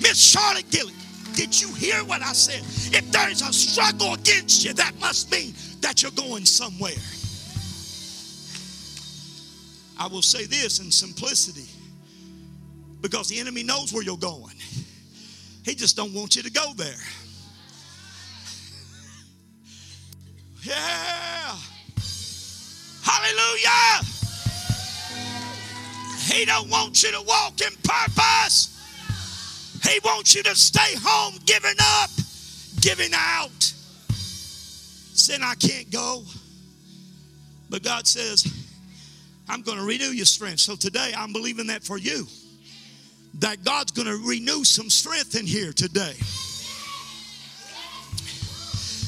Miss 0.00 0.18
Charlotte 0.18 0.68
Gilly, 0.70 0.94
did 1.34 1.58
you 1.58 1.72
hear 1.74 2.04
what 2.04 2.22
I 2.22 2.32
said? 2.32 2.62
If 2.96 3.10
there's 3.10 3.42
a 3.42 3.52
struggle 3.52 4.14
against 4.14 4.64
you, 4.64 4.72
that 4.74 4.92
must 5.00 5.30
mean 5.30 5.54
that 5.80 6.02
you're 6.02 6.12
going 6.12 6.44
somewhere. 6.44 6.92
I 9.98 10.08
will 10.08 10.22
say 10.22 10.44
this 10.46 10.80
in 10.80 10.90
simplicity 10.90 11.68
because 13.00 13.28
the 13.28 13.38
enemy 13.38 13.62
knows 13.62 13.92
where 13.92 14.02
you're 14.02 14.16
going. 14.16 14.54
He 15.64 15.74
just 15.74 15.96
don't 15.96 16.12
want 16.12 16.36
you 16.36 16.42
to 16.42 16.50
go 16.50 16.74
there. 16.74 16.94
Yeah. 20.64 21.56
Hallelujah. 23.02 24.04
He 26.32 26.44
don't 26.46 26.70
want 26.70 27.02
you 27.02 27.12
to 27.12 27.22
walk 27.22 27.60
in 27.60 27.72
purpose. 27.82 28.70
He 29.82 30.00
wants 30.04 30.34
you 30.34 30.42
to 30.42 30.54
stay 30.56 30.94
home 31.02 31.34
giving 31.44 31.76
up, 31.80 32.10
giving 32.80 33.12
out 33.14 33.74
saying, 35.16 35.42
I 35.42 35.54
can't 35.54 35.90
go. 35.90 36.22
But 37.70 37.82
God 37.82 38.06
says, 38.06 38.46
I'm 39.48 39.62
going 39.62 39.78
to 39.78 39.84
renew 39.84 40.10
your 40.10 40.26
strength. 40.26 40.60
So 40.60 40.76
today, 40.76 41.12
I'm 41.16 41.32
believing 41.32 41.66
that 41.68 41.82
for 41.82 41.98
you. 41.98 42.26
That 43.40 43.64
God's 43.64 43.92
going 43.92 44.06
to 44.06 44.28
renew 44.28 44.64
some 44.64 44.90
strength 44.90 45.34
in 45.38 45.46
here 45.46 45.72
today. 45.72 46.14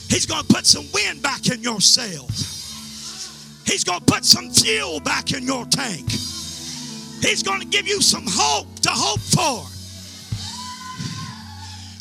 He's 0.09 0.27
going 0.27 0.45
to 0.45 0.55
put 0.55 0.66
some 0.66 0.87
wind 0.92 1.23
back 1.23 1.49
in 1.49 1.62
your 1.62 1.81
sails. 1.81 2.55
He's 3.66 3.85
going 3.85 4.01
to 4.01 4.05
put 4.05 4.25
some 4.25 4.51
fuel 4.51 5.01
back 5.01 5.33
in 5.33 5.42
your 5.45 5.64
tank. 5.66 6.09
He's 7.21 7.42
going 7.42 7.61
to 7.61 7.66
give 7.66 7.88
you 7.88 8.01
some 8.01 8.25
hope 8.27 8.79
to 8.81 8.90
hope 8.90 9.21
for. 9.21 9.66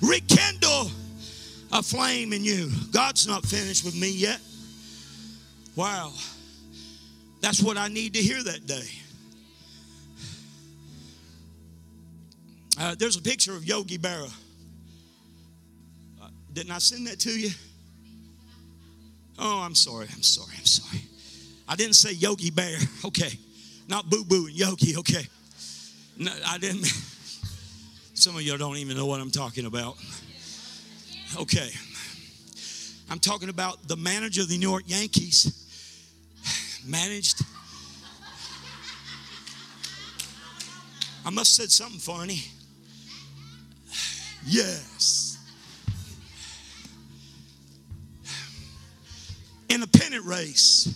Rekindle 0.08 0.91
a 1.72 1.82
flame 1.82 2.34
in 2.34 2.44
you. 2.44 2.70
God's 2.91 3.28
not 3.28 3.46
finished 3.46 3.84
with 3.84 3.96
me 3.96 4.12
yet. 4.12 4.39
Wow. 5.76 6.13
That's 7.41 7.62
what 7.62 7.78
I 7.78 7.88
need 7.88 8.13
to 8.13 8.22
hear 8.22 8.41
that 8.44 8.65
day. 8.65 8.88
Uh, 12.80 12.96
there's 12.98 13.18
a 13.18 13.22
picture 13.22 13.56
of 13.56 13.65
Yogi 13.65 13.98
Berra. 13.98 14.32
Uh, 16.22 16.28
didn't 16.54 16.72
I 16.72 16.78
send 16.78 17.08
that 17.08 17.20
to 17.22 17.32
you? 17.32 17.50
Oh, 19.38 19.62
I'm 19.62 19.76
sorry. 19.76 20.08
I'm 20.13 20.24
sorry. 20.24 20.54
I'm 20.58 20.65
sorry. 20.65 21.02
I 21.67 21.76
didn't 21.76 21.95
say 21.95 22.13
Yogi 22.13 22.52
Bear. 22.52 22.78
Okay. 23.06 23.38
Not 23.88 24.10
Boo 24.10 24.24
Boo 24.24 24.48
and 24.48 24.56
Yogi. 24.56 24.98
Okay. 24.98 25.28
No, 26.17 26.32
I 26.48 26.58
didn't. 26.58 26.86
Some 28.15 28.36
of 28.36 28.41
y'all 28.41 28.58
don't 28.58 28.78
even 28.78 28.98
know 28.98 29.06
what 29.06 29.19
I'm 29.21 29.30
talking 29.30 29.65
about. 29.65 29.95
Okay. 31.38 31.69
I'm 33.12 33.19
talking 33.19 33.50
about 33.50 33.88
the 33.88 33.95
manager 33.95 34.41
of 34.41 34.50
the 34.50 34.58
New 34.58 34.69
York 34.69 34.84
Yankees 34.88 35.52
managed. 36.88 37.41
I 41.26 41.30
must 41.30 41.58
have 41.58 41.69
said 41.69 41.71
something 41.71 42.00
funny. 42.00 42.41
Yes. 44.48 45.25
In 49.69 49.84
a 49.84 49.88
pennant 49.88 50.25
race, 50.25 50.93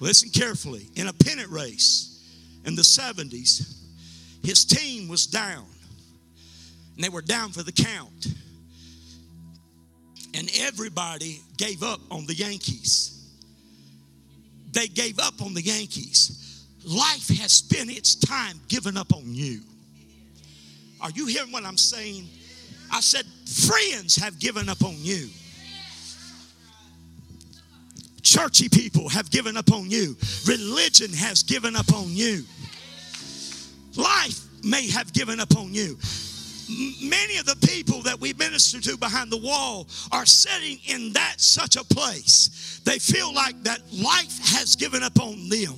listen 0.00 0.28
carefully, 0.30 0.88
in 0.96 1.08
a 1.08 1.12
pennant 1.12 1.50
race 1.50 2.10
in 2.64 2.74
the 2.74 2.82
70s, 2.82 3.74
his 4.42 4.64
team 4.64 5.08
was 5.08 5.26
down. 5.26 5.64
And 6.96 7.04
they 7.04 7.08
were 7.08 7.22
down 7.22 7.50
for 7.50 7.62
the 7.62 7.72
count 7.72 8.26
and 10.34 10.50
everybody 10.58 11.40
gave 11.56 11.82
up 11.82 12.00
on 12.10 12.26
the 12.26 12.34
Yankees. 12.34 13.30
They 14.72 14.88
gave 14.88 15.18
up 15.20 15.40
on 15.40 15.54
the 15.54 15.62
Yankees. 15.62 16.66
Life 16.84 17.28
has 17.40 17.52
spent 17.52 17.90
its 17.90 18.16
time 18.16 18.60
giving 18.68 18.96
up 18.96 19.14
on 19.14 19.22
you. 19.26 19.60
Are 21.00 21.10
you 21.10 21.26
hearing 21.26 21.52
what 21.52 21.64
I'm 21.64 21.78
saying? 21.78 22.28
I 22.92 23.00
said, 23.00 23.24
friends 23.46 24.16
have 24.16 24.38
given 24.38 24.68
up 24.68 24.82
on 24.82 24.96
you. 24.98 25.28
Churchy 28.34 28.68
people 28.68 29.08
have 29.10 29.30
given 29.30 29.56
up 29.56 29.70
on 29.70 29.88
you. 29.88 30.16
Religion 30.44 31.12
has 31.12 31.44
given 31.44 31.76
up 31.76 31.94
on 31.94 32.06
you. 32.08 32.42
Life 33.94 34.40
may 34.64 34.88
have 34.90 35.12
given 35.12 35.38
up 35.38 35.56
on 35.56 35.72
you. 35.72 35.96
Many 37.00 37.36
of 37.36 37.46
the 37.46 37.56
people 37.64 38.02
that 38.02 38.18
we 38.20 38.32
minister 38.32 38.80
to 38.80 38.98
behind 38.98 39.30
the 39.30 39.36
wall 39.36 39.86
are 40.10 40.26
sitting 40.26 40.80
in 40.88 41.12
that 41.12 41.34
such 41.36 41.76
a 41.76 41.84
place. 41.84 42.80
They 42.84 42.98
feel 42.98 43.32
like 43.32 43.62
that 43.62 43.80
life 43.92 44.36
has 44.52 44.74
given 44.74 45.04
up 45.04 45.20
on 45.20 45.48
them. 45.48 45.74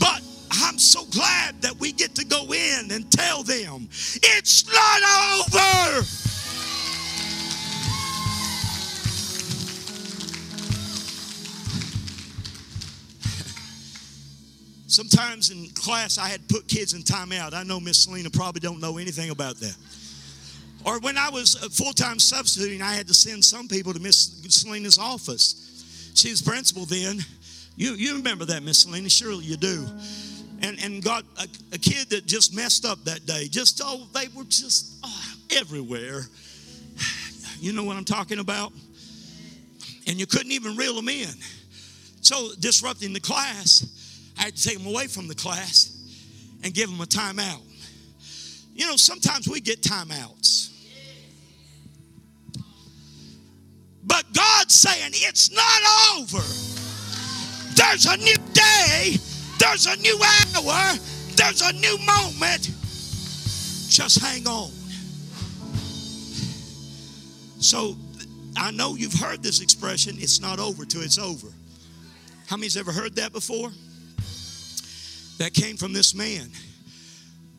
But 0.00 0.22
I'm 0.52 0.78
so 0.78 1.04
glad 1.10 1.60
that 1.60 1.78
we 1.78 1.92
get 1.92 2.14
to 2.14 2.24
go 2.24 2.50
in 2.50 2.92
and 2.92 3.12
tell 3.12 3.42
them 3.42 3.90
it's 4.22 4.64
not 4.72 6.00
over. 6.00 6.33
Sometimes 14.94 15.50
in 15.50 15.66
class, 15.70 16.18
I 16.18 16.28
had 16.28 16.48
to 16.48 16.54
put 16.54 16.68
kids 16.68 16.92
in 16.92 17.02
timeout. 17.02 17.52
I 17.52 17.64
know 17.64 17.80
Miss 17.80 18.04
Selena 18.04 18.30
probably 18.30 18.60
don't 18.60 18.80
know 18.80 18.98
anything 18.98 19.30
about 19.30 19.56
that. 19.56 19.76
Or 20.86 21.00
when 21.00 21.18
I 21.18 21.30
was 21.30 21.60
uh, 21.60 21.68
full 21.68 21.92
time 21.92 22.20
substituting, 22.20 22.80
I 22.80 22.94
had 22.94 23.08
to 23.08 23.14
send 23.14 23.44
some 23.44 23.66
people 23.66 23.92
to 23.92 23.98
Miss 23.98 24.40
Selena's 24.50 24.96
office. 24.96 26.12
She 26.14 26.30
was 26.30 26.40
principal 26.40 26.84
then. 26.84 27.18
You, 27.76 27.94
you 27.94 28.16
remember 28.18 28.44
that, 28.44 28.62
Miss 28.62 28.82
Selena? 28.82 29.08
Surely 29.08 29.44
you 29.44 29.56
do. 29.56 29.84
And, 30.62 30.78
and 30.80 31.02
got 31.02 31.24
a, 31.38 31.48
a, 31.72 31.78
kid 31.78 32.10
that 32.10 32.26
just 32.26 32.54
messed 32.54 32.84
up 32.84 33.02
that 33.04 33.26
day. 33.26 33.48
Just, 33.48 33.80
oh, 33.82 34.06
they 34.14 34.28
were 34.28 34.44
just 34.44 35.00
oh, 35.02 35.34
everywhere. 35.58 36.22
You 37.58 37.72
know 37.72 37.82
what 37.82 37.96
I'm 37.96 38.04
talking 38.04 38.38
about? 38.38 38.72
And 40.06 40.20
you 40.20 40.26
couldn't 40.26 40.52
even 40.52 40.76
reel 40.76 40.94
them 40.94 41.08
in. 41.08 41.28
So, 42.20 42.50
disrupting 42.60 43.12
the 43.12 43.20
class, 43.20 44.03
I 44.38 44.42
had 44.42 44.56
to 44.56 44.62
take 44.68 44.78
them 44.78 44.86
away 44.86 45.06
from 45.06 45.28
the 45.28 45.34
class 45.34 45.90
and 46.62 46.72
give 46.74 46.90
them 46.90 47.00
a 47.00 47.06
timeout. 47.06 47.62
You 48.74 48.86
know, 48.86 48.96
sometimes 48.96 49.48
we 49.48 49.60
get 49.60 49.82
timeouts. 49.82 50.70
But 54.04 54.24
God's 54.34 54.74
saying 54.74 55.10
it's 55.12 55.50
not 55.50 56.18
over. 56.18 56.44
There's 57.74 58.06
a 58.06 58.16
new 58.16 58.36
day, 58.52 59.16
there's 59.58 59.86
a 59.86 59.96
new 59.96 60.16
hour, 60.22 60.94
there's 61.36 61.62
a 61.62 61.72
new 61.72 61.98
moment. 61.98 62.70
Just 63.88 64.20
hang 64.20 64.46
on. 64.46 64.70
So 67.60 67.96
I 68.56 68.70
know 68.72 68.94
you've 68.94 69.14
heard 69.14 69.42
this 69.42 69.60
expression, 69.60 70.16
it's 70.18 70.40
not 70.40 70.58
over 70.58 70.84
till 70.84 71.02
it's 71.02 71.18
over. 71.18 71.48
How 72.46 72.56
many's 72.56 72.76
ever 72.76 72.92
heard 72.92 73.16
that 73.16 73.32
before? 73.32 73.70
That 75.38 75.52
came 75.54 75.76
from 75.76 75.92
this 75.92 76.14
man 76.14 76.48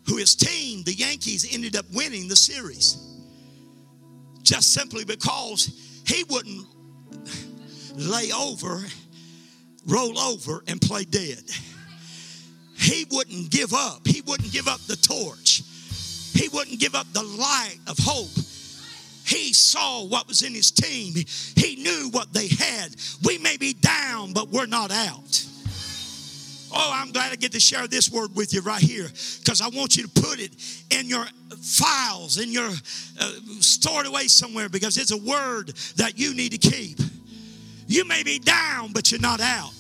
who 0.08 0.18
his 0.18 0.36
team, 0.36 0.84
the 0.84 0.94
Yankees, 0.94 1.54
ended 1.54 1.76
up 1.76 1.86
winning 1.94 2.28
the 2.28 2.36
series 2.36 3.06
just 4.44 4.74
simply 4.74 5.04
because 5.04 6.02
he 6.08 6.24
wouldn't 6.30 6.66
lay 7.96 8.32
over, 8.32 8.84
roll 9.88 10.18
over, 10.20 10.64
and 10.68 10.80
play 10.80 11.04
dead. 11.04 11.44
He 12.78 13.06
wouldn't 13.12 13.50
give 13.50 13.74
up. 13.74 14.06
He 14.06 14.22
wouldn't 14.22 14.52
give 14.52 14.68
up 14.68 14.80
the 14.82 14.96
torch. 14.96 15.64
He 16.34 16.48
wouldn't 16.50 16.80
give 16.80 16.94
up 16.94 17.08
the 17.14 17.24
light 17.24 17.78
of 17.88 17.98
hope. 18.00 18.30
He 19.26 19.54
saw 19.54 20.04
what 20.06 20.28
was 20.28 20.44
in 20.44 20.54
his 20.54 20.70
team. 20.70 21.16
He 21.56 21.78
knew 21.78 22.10
what 22.12 22.32
they 22.32 22.48
had. 22.48 22.96
We 23.24 23.40
may 23.40 23.58
be 23.58 23.74
down, 23.74 24.34
but 24.34 24.50
we're 24.50 24.68
not 24.68 24.92
out. 24.92 25.44
Oh, 26.78 26.92
I'm 26.94 27.14
glad 27.14 27.32
I 27.32 27.38
get 27.38 27.54
to 27.54 27.60
share 27.60 27.88
this 27.88 28.12
word 28.12 28.36
with 28.36 28.54
you 28.54 28.60
right 28.60 28.82
here 28.82 29.08
because 29.40 29.62
I 29.62 29.70
want 29.70 29.96
you 29.96 30.04
to 30.04 30.10
put 30.10 30.40
it 30.40 30.52
in 30.92 31.08
your 31.08 31.26
files, 31.62 32.38
in 32.38 32.52
your 32.52 32.68
uh, 32.68 33.32
stored 33.62 34.06
away 34.06 34.28
somewhere 34.28 34.68
because 34.68 34.98
it's 34.98 35.12
a 35.12 35.18
word 35.18 35.70
that 35.96 36.20
you 36.20 36.36
need 36.36 36.52
to 36.52 36.58
keep. 36.58 37.00
You 37.88 38.04
may 38.04 38.24
be 38.24 38.40
down, 38.40 38.92
but 38.92 39.10
you're 39.10 39.22
not 39.22 39.40
out. 39.40 39.72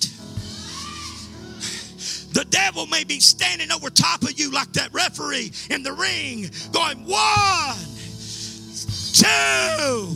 The 2.32 2.46
devil 2.50 2.86
may 2.86 3.04
be 3.04 3.20
standing 3.20 3.72
over 3.72 3.90
top 3.90 4.24
of 4.24 4.40
you 4.40 4.52
like 4.52 4.72
that 4.74 4.94
referee 4.94 5.52
in 5.70 5.84
the 5.84 5.92
ring, 5.92 6.50
going 6.72 7.06
one, 7.06 7.76
two, 9.14 10.14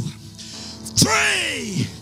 three. 0.96 1.99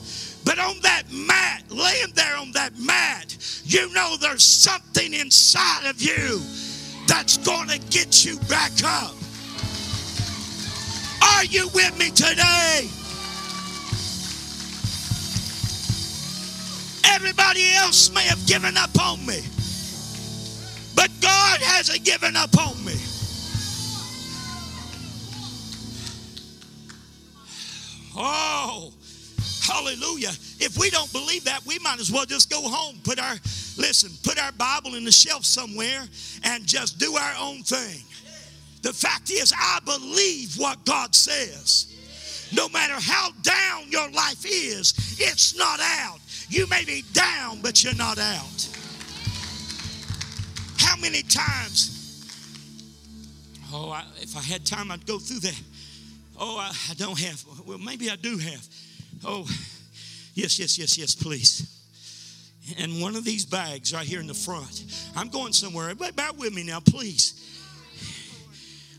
But 0.48 0.60
on 0.60 0.80
that 0.82 1.04
mat, 1.12 1.64
laying 1.70 2.14
there 2.16 2.38
on 2.38 2.54
that 2.54 2.72
mat, 2.80 3.36
you 3.66 3.94
know 3.94 4.16
there's 4.22 4.46
something 4.46 5.14
inside 5.14 5.90
of 5.90 6.02
you 6.02 6.42
that's 7.06 7.36
going 7.36 7.68
to 7.68 7.78
get 7.90 8.24
you 8.24 8.40
back 8.48 8.72
up. 8.82 9.14
Are 11.22 11.44
you 11.44 11.68
with 11.74 12.00
me 12.00 12.12
today? 12.12 12.88
Everybody 17.14 17.74
else 17.74 18.10
may 18.14 18.24
have 18.24 18.46
given 18.48 18.78
up 18.78 18.98
on 19.02 19.26
me, 19.26 19.42
but 20.96 21.12
God 21.20 21.60
hasn't 21.60 22.06
given 22.06 22.38
up 22.38 22.58
on 22.58 22.86
me. 22.86 22.96
Oh, 28.16 28.94
Hallelujah. 29.68 30.32
If 30.60 30.78
we 30.78 30.90
don't 30.90 31.12
believe 31.12 31.44
that, 31.44 31.66
we 31.66 31.78
might 31.80 32.00
as 32.00 32.10
well 32.12 32.26
just 32.26 32.50
go 32.50 32.62
home, 32.62 32.96
put 33.04 33.20
our, 33.20 33.34
listen, 33.78 34.12
put 34.24 34.42
our 34.42 34.54
Bible 34.54 34.96
in 34.96 35.04
the 35.04 35.12
shelf 35.12 35.44
somewhere 35.44 36.08
and 36.44 36.66
just 36.66 37.00
do 37.00 37.16
our 37.16 37.34
own 37.40 37.64
thing. 37.64 38.02
The 38.82 38.94
fact 38.94 39.30
is, 39.30 39.54
I 39.58 39.80
believe 39.84 40.56
what 40.58 40.86
God 40.86 41.14
says. 41.14 41.94
No 42.56 42.70
matter 42.70 42.94
how 42.98 43.32
down 43.42 43.90
your 43.90 44.10
life 44.12 44.46
is, 44.46 44.94
it's 45.20 45.58
not 45.58 45.82
out. 45.82 46.20
You 46.48 46.66
may 46.68 46.86
be 46.86 47.04
down, 47.12 47.60
but 47.62 47.84
you're 47.84 47.96
not 47.96 48.20
out. 48.20 48.70
How 50.78 50.96
many 50.96 51.24
times? 51.24 51.94
Oh, 53.74 53.92
I, 53.92 54.06
if 54.22 54.38
I 54.38 54.42
had 54.42 54.66
time, 54.66 54.92
I'd 54.92 55.06
go 55.06 55.20
through 55.20 55.42
that. 55.42 55.62
Oh, 56.40 56.58
I, 56.58 56.72
I 56.90 56.94
don't 56.94 57.20
have. 57.20 57.44
Well, 57.66 57.80
maybe 57.80 58.10
I 58.10 58.16
do 58.16 58.38
have. 58.38 58.66
Oh, 59.26 59.48
yes, 60.34 60.60
yes, 60.60 60.78
yes, 60.78 60.98
yes, 60.98 61.16
please. 61.16 61.74
And 62.80 63.02
one 63.02 63.16
of 63.16 63.24
these 63.24 63.46
bags 63.46 63.94
right 63.94 64.06
here 64.06 64.20
in 64.20 64.28
the 64.28 64.34
front. 64.34 64.84
I'm 65.16 65.30
going 65.30 65.54
somewhere. 65.54 65.96
But 65.96 66.16
bear 66.16 66.34
with 66.34 66.54
me 66.54 66.64
now, 66.64 66.80
please. 66.80 67.44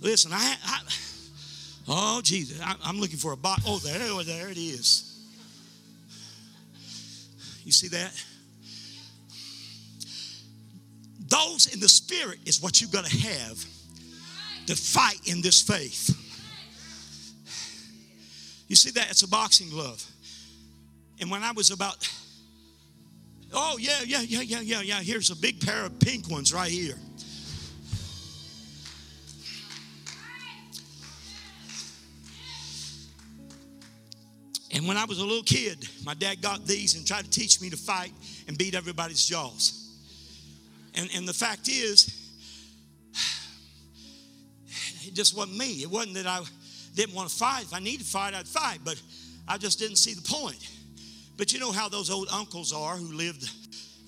Listen, 0.00 0.32
I, 0.32 0.56
I 0.64 0.80
oh 1.88 2.20
Jesus, 2.22 2.60
I, 2.62 2.76
am 2.88 3.00
looking 3.00 3.18
for 3.18 3.32
a 3.32 3.36
box. 3.36 3.62
Oh, 3.66 3.78
there, 3.78 3.98
oh, 4.02 4.22
there 4.22 4.48
it 4.48 4.56
is. 4.56 5.04
You 7.64 7.72
see 7.72 7.88
that? 7.88 8.12
Those 11.28 11.66
in 11.74 11.80
the 11.80 11.88
spirit 11.88 12.38
is 12.46 12.62
what 12.62 12.80
you're 12.80 12.90
to 13.04 13.18
have 13.18 13.64
to 14.66 14.76
fight 14.76 15.20
in 15.26 15.42
this 15.42 15.60
faith. 15.60 16.14
You 18.68 18.76
see 18.76 18.90
that? 18.90 19.10
It's 19.10 19.22
a 19.22 19.28
boxing 19.28 19.70
glove. 19.70 20.04
And 21.20 21.30
when 21.30 21.42
I 21.42 21.52
was 21.52 21.70
about, 21.70 22.08
oh, 23.52 23.78
yeah, 23.80 24.00
yeah, 24.06 24.20
yeah, 24.20 24.42
yeah, 24.42 24.60
yeah, 24.60 24.82
yeah, 24.82 25.00
here's 25.00 25.30
a 25.30 25.36
big 25.36 25.60
pair 25.60 25.84
of 25.84 25.98
pink 25.98 26.30
ones 26.30 26.52
right 26.52 26.70
here. 26.70 26.94
And 34.70 34.86
when 34.86 34.96
I 34.98 35.06
was 35.06 35.18
a 35.18 35.24
little 35.24 35.42
kid, 35.42 35.88
my 36.04 36.14
dad 36.14 36.40
got 36.40 36.64
these 36.66 36.94
and 36.94 37.06
tried 37.06 37.24
to 37.24 37.30
teach 37.30 37.60
me 37.60 37.70
to 37.70 37.76
fight 37.76 38.12
and 38.46 38.56
beat 38.56 38.74
everybody's 38.74 39.26
jaws. 39.26 39.74
And, 40.94 41.08
and 41.16 41.26
the 41.26 41.32
fact 41.32 41.68
is, 41.68 42.14
it 45.06 45.14
just 45.14 45.36
wasn't 45.36 45.56
me. 45.56 45.82
It 45.82 45.90
wasn't 45.90 46.14
that 46.14 46.26
I 46.26 46.42
didn't 46.98 47.14
want 47.14 47.28
to 47.28 47.34
fight. 47.34 47.62
If 47.62 47.72
I 47.72 47.78
needed 47.78 48.04
to 48.04 48.10
fight, 48.10 48.34
I'd 48.34 48.48
fight, 48.48 48.80
but 48.84 49.00
I 49.46 49.56
just 49.56 49.78
didn't 49.78 49.96
see 49.96 50.14
the 50.14 50.28
point. 50.28 50.58
But 51.36 51.52
you 51.52 51.60
know 51.60 51.70
how 51.70 51.88
those 51.88 52.10
old 52.10 52.26
uncles 52.32 52.72
are 52.72 52.96
who 52.96 53.16
lived 53.16 53.48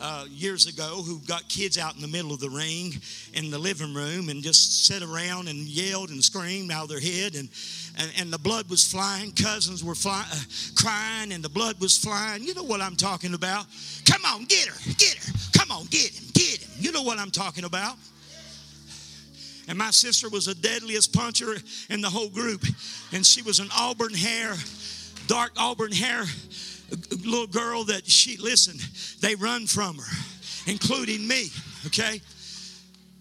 uh, 0.01 0.25
years 0.29 0.67
ago 0.67 1.03
who 1.07 1.21
got 1.21 1.49
kids 1.49 1.79
out 1.79 1.95
in 1.95 2.03
the 2.03 2.09
middle 2.09 2.33
of 2.33 2.41
the 2.41 2.51
ring 2.51 2.95
in 3.35 3.51
the 3.51 3.59
living 3.59 3.95
room 3.95 4.29
and 4.29 4.43
just 4.43 4.87
sat 4.87 5.03
around 5.03 5.47
and 5.47 5.59
yelled 5.69 6.11
and 6.11 6.25
screamed 6.25 6.73
out 6.73 6.85
of 6.85 6.89
their 6.89 7.01
head 7.01 7.37
and, 7.37 7.49
and, 7.97 8.11
and 8.19 8.33
the 8.33 8.39
blood 8.39 8.69
was 8.69 8.85
flying. 8.85 9.31
Cousins 9.33 9.85
were 9.85 9.95
fly, 9.95 10.25
uh, 10.33 10.41
crying 10.75 11.31
and 11.31 11.45
the 11.45 11.49
blood 11.49 11.79
was 11.81 11.97
flying. 11.97 12.43
You 12.43 12.55
know 12.55 12.65
what 12.65 12.81
I'm 12.81 12.97
talking 12.97 13.35
about. 13.35 13.67
Come 14.05 14.25
on, 14.25 14.47
get 14.47 14.67
her, 14.67 14.95
get 14.99 15.15
her. 15.15 15.33
Come 15.57 15.71
on, 15.71 15.87
get 15.91 16.11
him, 16.11 16.29
get 16.33 16.59
him. 16.59 16.71
You 16.81 16.91
know 16.91 17.03
what 17.03 17.19
I'm 17.19 17.31
talking 17.31 17.65
about. 17.65 17.97
And 19.69 19.79
my 19.79 19.91
sister 19.91 20.29
was 20.29 20.47
the 20.47 20.55
deadliest 20.55 21.13
puncher 21.13 21.57
in 21.89 22.01
the 22.01 22.11
whole 22.11 22.29
group. 22.29 22.65
And 23.13 23.25
she 23.25 23.43
was 23.43 23.61
an 23.61 23.69
auburn 23.77 24.15
hair, 24.15 24.55
dark 25.27 25.53
auburn 25.57 25.93
hair 25.93 26.25
little 27.25 27.47
girl 27.47 27.85
that 27.85 28.07
she, 28.07 28.37
listen, 28.37 28.79
they 29.21 29.35
run 29.35 29.67
from 29.67 29.99
her, 29.99 30.17
including 30.67 31.27
me, 31.27 31.49
okay? 31.87 32.21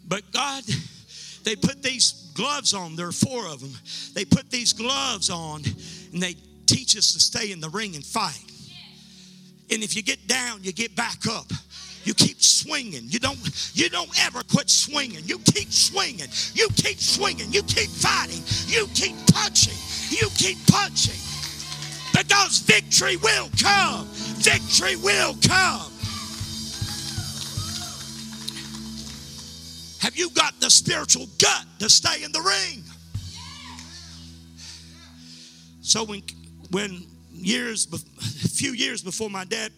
But 0.07 0.23
God, 0.31 0.63
they 1.43 1.55
put 1.55 1.83
these 1.83 2.31
gloves 2.33 2.73
on. 2.73 2.95
There 2.95 3.07
are 3.07 3.11
four 3.11 3.45
of 3.47 3.59
them. 3.59 3.73
They 4.13 4.25
put 4.25 4.49
these 4.49 4.73
gloves 4.73 5.29
on 5.29 5.61
and 6.13 6.21
they 6.21 6.35
teach 6.65 6.97
us 6.97 7.13
to 7.13 7.19
stay 7.19 7.51
in 7.51 7.59
the 7.59 7.69
ring 7.69 7.95
and 7.95 8.03
fight. 8.03 8.43
And 9.71 9.83
if 9.83 9.95
you 9.95 10.01
get 10.01 10.27
down, 10.27 10.63
you 10.63 10.71
get 10.71 10.95
back 10.95 11.27
up. 11.27 11.51
You 12.03 12.13
keep 12.13 12.41
swinging. 12.41 13.03
You 13.07 13.19
don't 13.19 13.39
you 13.73 13.89
don't 13.89 14.09
ever 14.25 14.41
quit 14.43 14.69
swinging. 14.69 15.23
You 15.25 15.39
keep 15.39 15.71
swinging. 15.71 16.27
You 16.53 16.69
keep 16.75 16.99
swinging. 16.99 17.51
You 17.51 17.63
keep 17.63 17.89
fighting. 17.89 18.43
You 18.67 18.87
keep 18.93 19.15
punching. 19.27 19.77
You 20.09 20.29
keep 20.35 20.57
punching 20.67 21.19
because 22.11 22.59
victory 22.59 23.17
will 23.17 23.49
come. 23.61 24.07
Victory 24.37 24.95
will 24.97 25.35
come. 25.47 25.91
Have 29.99 30.15
you 30.15 30.29
got 30.31 30.59
the 30.59 30.69
spiritual 30.69 31.27
gut 31.37 31.65
to 31.79 31.89
stay 31.89 32.23
in 32.23 32.31
the 32.31 32.41
ring? 32.41 32.83
So 35.81 36.05
when 36.05 36.21
when 36.71 37.05
years 37.33 37.87
a 37.93 37.97
few 38.47 38.71
years 38.71 39.01
before 39.01 39.29
my 39.29 39.43
dad 39.45 39.71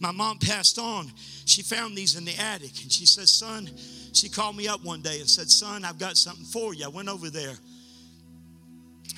my 0.00 0.10
mom 0.10 0.38
passed 0.38 0.78
on, 0.78 1.10
she 1.44 1.62
found 1.62 1.96
these 1.96 2.16
in 2.16 2.24
the 2.24 2.36
attic 2.36 2.82
and 2.82 2.92
she 2.92 3.06
says, 3.06 3.30
"Son, 3.30 3.70
she 4.12 4.28
called 4.28 4.56
me 4.56 4.68
up 4.68 4.84
one 4.84 5.02
day 5.02 5.20
and 5.20 5.28
said, 5.28 5.50
"Son, 5.50 5.84
I've 5.84 5.98
got 5.98 6.16
something 6.16 6.44
for 6.44 6.74
you." 6.74 6.84
I 6.84 6.88
went 6.88 7.08
over 7.08 7.30
there 7.30 7.54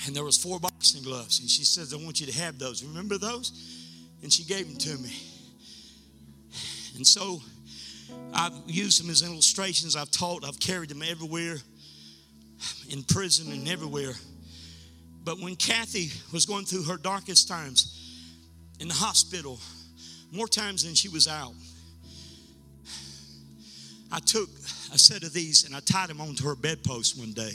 and 0.06 0.14
there 0.14 0.24
was 0.24 0.36
four 0.36 0.60
boxing 0.60 1.02
gloves 1.02 1.40
and 1.40 1.50
she 1.50 1.64
says 1.64 1.92
i 1.92 1.96
want 1.96 2.20
you 2.20 2.26
to 2.26 2.32
have 2.32 2.58
those. 2.58 2.84
Remember 2.84 3.18
those? 3.18 3.52
And 4.22 4.32
she 4.32 4.44
gave 4.44 4.66
them 4.66 4.76
to 4.78 5.02
me. 5.02 5.12
And 6.96 7.06
so 7.06 7.40
i've 8.32 8.52
used 8.66 9.02
them 9.02 9.10
as 9.10 9.22
illustrations. 9.22 9.96
I've 9.96 10.10
taught 10.10 10.44
i've 10.44 10.60
carried 10.60 10.90
them 10.90 11.02
everywhere 11.02 11.56
in 12.90 13.02
prison 13.02 13.52
and 13.52 13.68
everywhere. 13.68 14.12
But 15.24 15.40
when 15.40 15.56
kathy 15.56 16.10
was 16.32 16.46
going 16.46 16.64
through 16.64 16.84
her 16.84 16.96
darkest 16.96 17.48
times 17.48 17.94
in 18.80 18.88
the 18.88 18.94
hospital 18.94 19.60
more 20.32 20.48
times 20.48 20.84
than 20.84 20.94
she 20.94 21.08
was 21.08 21.26
out 21.26 21.54
i 24.12 24.18
took 24.18 24.48
a 24.92 24.98
set 24.98 25.22
of 25.22 25.32
these 25.32 25.64
and 25.64 25.74
i 25.74 25.80
tied 25.80 26.08
them 26.08 26.20
onto 26.20 26.44
her 26.44 26.54
bedpost 26.54 27.18
one 27.18 27.32
day 27.32 27.52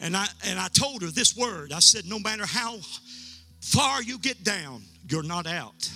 And 0.00 0.16
I, 0.16 0.26
and 0.46 0.58
I 0.58 0.68
told 0.68 1.02
her 1.02 1.08
this 1.08 1.36
word. 1.36 1.72
I 1.72 1.80
said, 1.80 2.06
no 2.06 2.18
matter 2.18 2.46
how 2.46 2.78
far 3.60 4.02
you 4.02 4.18
get 4.18 4.42
down, 4.42 4.82
you're 5.08 5.22
not 5.22 5.46
out. 5.46 5.90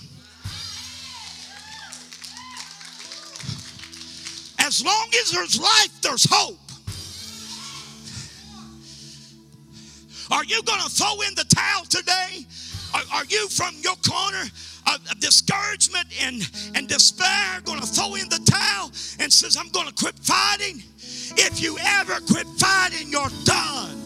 As 4.58 4.84
long 4.84 5.08
as 5.20 5.30
there's 5.30 5.58
life, 5.58 6.02
there's 6.02 6.26
hope. 6.28 6.63
Are 10.34 10.44
you 10.44 10.60
going 10.64 10.80
to 10.80 10.90
throw 10.90 11.20
in 11.20 11.34
the 11.36 11.44
towel 11.44 11.84
today? 11.84 12.44
Are, 12.92 13.18
are 13.18 13.24
you 13.26 13.48
from 13.48 13.76
your 13.82 13.94
corner 13.96 14.42
of, 14.92 15.20
discouragement 15.20 16.06
and, 16.20 16.42
and 16.74 16.88
despair 16.88 17.60
going 17.64 17.80
to 17.80 17.86
throw 17.86 18.16
in 18.16 18.28
the 18.28 18.40
towel 18.44 18.90
and 19.20 19.32
says, 19.32 19.56
I'm 19.56 19.68
going 19.68 19.86
to 19.86 19.94
quit 19.94 20.18
fighting? 20.18 20.82
If 21.36 21.62
you 21.62 21.78
ever 21.78 22.14
quit 22.26 22.48
fighting, 22.58 23.12
you're 23.12 23.30
done. 23.44 24.02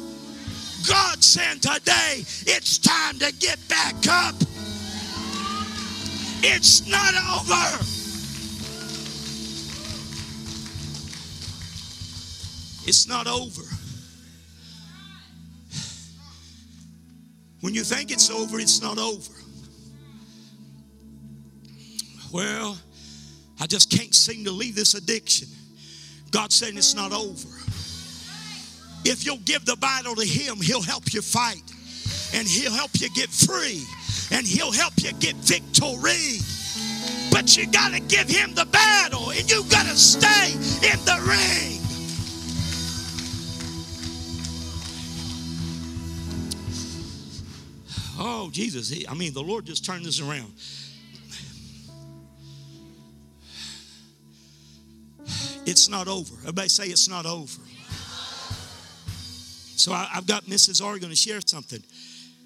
God 0.86 1.24
saying 1.24 1.60
today, 1.60 2.24
it's 2.46 2.76
time 2.76 3.18
to 3.20 3.32
get 3.32 3.58
back 3.68 3.94
up. 4.06 4.34
It's 6.42 6.86
not 6.86 7.14
over. 7.14 7.84
It's 12.86 13.08
not 13.08 13.26
over. 13.26 13.77
When 17.60 17.74
you 17.74 17.82
think 17.82 18.10
it's 18.10 18.30
over, 18.30 18.60
it's 18.60 18.80
not 18.80 18.98
over. 18.98 19.32
Well, 22.32 22.78
I 23.60 23.66
just 23.66 23.90
can't 23.90 24.14
seem 24.14 24.44
to 24.44 24.50
leave 24.50 24.74
this 24.74 24.94
addiction. 24.94 25.48
God's 26.30 26.54
saying 26.54 26.76
it's 26.76 26.94
not 26.94 27.12
over. 27.12 27.48
If 29.04 29.24
you'll 29.24 29.38
give 29.38 29.64
the 29.64 29.76
battle 29.76 30.14
to 30.14 30.24
Him, 30.24 30.58
He'll 30.60 30.82
help 30.82 31.12
you 31.12 31.22
fight 31.22 31.62
and 32.34 32.46
He'll 32.46 32.72
help 32.72 32.90
you 33.00 33.08
get 33.10 33.30
free 33.30 33.82
and 34.30 34.46
He'll 34.46 34.72
help 34.72 34.92
you 34.98 35.12
get 35.14 35.34
victory. 35.36 36.38
But 37.32 37.56
you 37.56 37.66
got 37.66 37.92
to 37.92 38.00
give 38.00 38.28
Him 38.28 38.54
the 38.54 38.66
battle 38.66 39.30
and 39.30 39.50
you 39.50 39.64
got 39.64 39.86
to 39.86 39.96
stay 39.96 40.52
in 40.52 40.98
the 41.04 41.18
ring. 41.26 41.77
Oh, 48.18 48.50
Jesus. 48.50 48.92
I 49.08 49.14
mean, 49.14 49.32
the 49.32 49.42
Lord 49.42 49.64
just 49.64 49.84
turned 49.84 50.04
this 50.04 50.20
around. 50.20 50.52
It's 55.64 55.88
not 55.88 56.08
over. 56.08 56.34
Everybody 56.40 56.68
say 56.68 56.86
it's 56.86 57.08
not 57.08 57.26
over. 57.26 57.60
So 59.76 59.92
I, 59.92 60.04
have 60.12 60.26
got 60.26 60.44
Mrs. 60.46 60.82
R 60.84 60.98
going 60.98 61.10
to 61.10 61.16
share 61.16 61.40
something. 61.44 61.82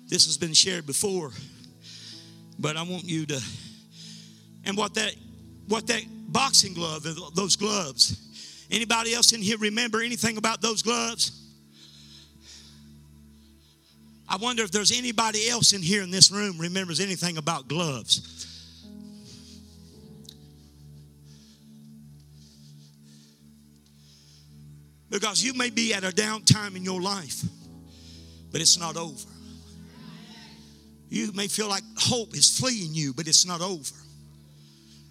This 0.09 0.27
has 0.27 0.37
been 0.37 0.53
shared 0.53 0.87
before, 0.87 1.31
but 2.59 2.77
I 2.77 2.83
want 2.83 3.05
you 3.05 3.25
to. 3.27 3.41
And 4.65 4.77
what 4.77 4.95
that, 4.95 5.15
what 5.69 5.87
that 5.87 6.03
boxing 6.29 6.75
glove, 6.75 7.07
those 7.35 7.57
gloves. 7.57 8.67
Anybody 8.71 9.15
else 9.15 9.33
in 9.33 9.41
here 9.41 9.57
remember 9.57 10.03
anything 10.03 10.37
about 10.37 10.61
those 10.61 10.83
gloves? 10.83 11.42
I 14.33 14.37
wonder 14.37 14.63
if 14.63 14.71
there's 14.71 14.97
anybody 14.97 15.47
else 15.51 15.75
in 15.75 15.83
here 15.83 16.03
in 16.03 16.11
this 16.11 16.31
room 16.31 16.57
remembers 16.57 17.01
anything 17.01 17.37
about 17.37 17.69
gloves. 17.69 18.49
Because 25.11 25.45
you 25.45 25.53
may 25.53 25.69
be 25.69 25.93
at 25.93 26.03
a 26.03 26.11
down 26.11 26.45
time 26.45 26.77
in 26.77 26.83
your 26.83 27.03
life, 27.03 27.43
but 28.51 28.63
it's 28.63 28.81
not 28.81 28.97
over. 28.97 29.29
You 31.11 31.31
may 31.33 31.47
feel 31.47 31.69
like 31.69 31.83
hope 31.99 32.35
is 32.35 32.59
fleeing 32.59 32.95
you, 32.95 33.13
but 33.13 33.29
it's 33.29 33.45
not 33.45 33.61
over. 33.61 33.95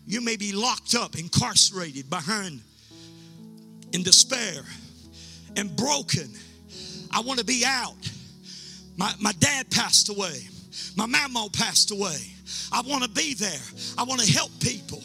You 0.07 0.21
may 0.21 0.35
be 0.35 0.51
locked 0.51 0.95
up, 0.95 1.15
incarcerated 1.15 2.09
behind 2.09 2.61
in 3.93 4.01
despair 4.01 4.63
and 5.55 5.75
broken. 5.75 6.33
I 7.11 7.19
want 7.19 7.37
to 7.37 7.45
be 7.45 7.63
out. 7.67 8.10
My, 8.97 9.13
my 9.19 9.31
dad 9.33 9.69
passed 9.69 10.09
away. 10.09 10.47
My 10.95 11.05
mama 11.05 11.47
passed 11.51 11.91
away. 11.91 12.17
I 12.71 12.81
want 12.81 13.03
to 13.03 13.09
be 13.09 13.33
there. 13.33 13.61
I 13.97 14.03
want 14.03 14.21
to 14.21 14.31
help 14.31 14.51
people. 14.59 15.03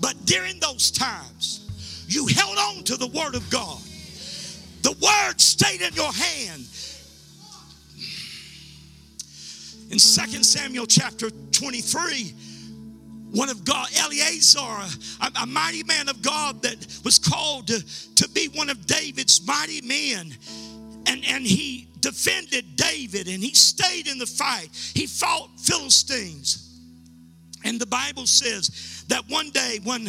But 0.00 0.24
during 0.24 0.60
those 0.60 0.90
times, 0.90 2.04
you 2.08 2.26
held 2.26 2.58
on 2.58 2.84
to 2.84 2.96
the 2.96 3.06
Word 3.06 3.34
of 3.34 3.48
God. 3.50 3.80
The 4.82 4.92
word 4.92 5.40
stayed 5.40 5.80
in 5.80 5.94
your 5.94 6.12
hand. 6.12 6.66
In 9.90 9.98
2 9.98 9.98
Samuel 9.98 10.86
chapter 10.86 11.30
23, 11.30 12.34
one 13.32 13.48
of 13.48 13.64
God, 13.64 13.88
Eleazar, 13.96 14.60
a, 14.60 15.42
a, 15.42 15.46
mighty 15.46 15.84
man 15.84 16.10
of 16.10 16.20
God 16.20 16.60
that 16.62 16.86
was 17.02 17.18
called 17.18 17.68
to, 17.68 17.82
to 18.16 18.28
be 18.30 18.48
one 18.48 18.68
of 18.68 18.84
David's 18.86 19.46
mighty 19.46 19.80
men. 19.80 20.34
And, 21.06 21.24
and 21.26 21.46
he 21.46 21.88
defended 22.04 22.76
David 22.76 23.28
and 23.28 23.42
he 23.42 23.54
stayed 23.54 24.06
in 24.06 24.18
the 24.18 24.26
fight. 24.26 24.68
He 24.94 25.06
fought 25.06 25.48
Philistines. 25.58 26.70
And 27.64 27.80
the 27.80 27.86
Bible 27.86 28.26
says 28.26 29.04
that 29.08 29.24
one 29.28 29.50
day 29.50 29.80
when 29.84 30.06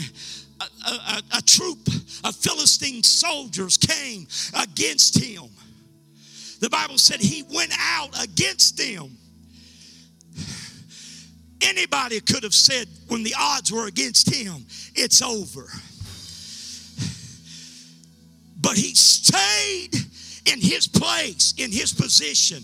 a, 0.60 0.92
a, 0.92 1.22
a 1.38 1.42
troop 1.42 1.88
of 2.24 2.36
Philistine 2.36 3.02
soldiers 3.02 3.78
came 3.78 4.28
against 4.54 5.18
him. 5.18 5.46
The 6.60 6.70
Bible 6.70 6.98
said 6.98 7.22
he 7.22 7.44
went 7.54 7.72
out 7.80 8.22
against 8.22 8.78
them. 8.78 9.18
Anybody 11.62 12.20
could 12.20 12.44
have 12.44 12.54
said 12.54 12.88
when 13.08 13.24
the 13.24 13.36
odds 13.40 13.72
were 13.72 13.88
against 13.88 14.34
him, 14.34 14.66
it's 14.96 15.22
over. 15.22 15.68
But 18.60 18.76
he 18.76 18.94
stayed 18.96 19.96
in 20.46 20.62
his 20.62 20.88
place, 20.88 21.54
in 21.58 21.72
his 21.72 21.94
position. 21.94 22.64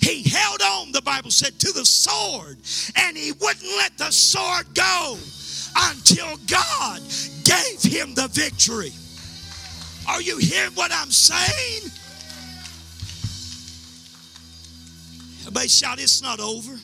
He 0.00 0.22
held 0.28 0.62
on, 0.62 0.92
the 0.92 1.02
Bible 1.02 1.30
said, 1.30 1.58
to 1.60 1.72
the 1.72 1.84
sword, 1.84 2.58
and 2.96 3.16
he 3.16 3.32
wouldn't 3.32 3.76
let 3.78 3.96
the 3.98 4.10
sword 4.10 4.66
go 4.74 5.16
until 5.76 6.36
God 6.46 7.00
gave 7.44 7.82
him 7.82 8.14
the 8.14 8.28
victory. 8.28 8.92
Are 10.08 10.20
you 10.20 10.36
hearing 10.38 10.72
what 10.72 10.92
I'm 10.92 11.10
saying? 11.10 11.90
Everybody 15.40 15.68
shout, 15.68 16.00
It's 16.00 16.22
not 16.22 16.40
over. 16.40 16.78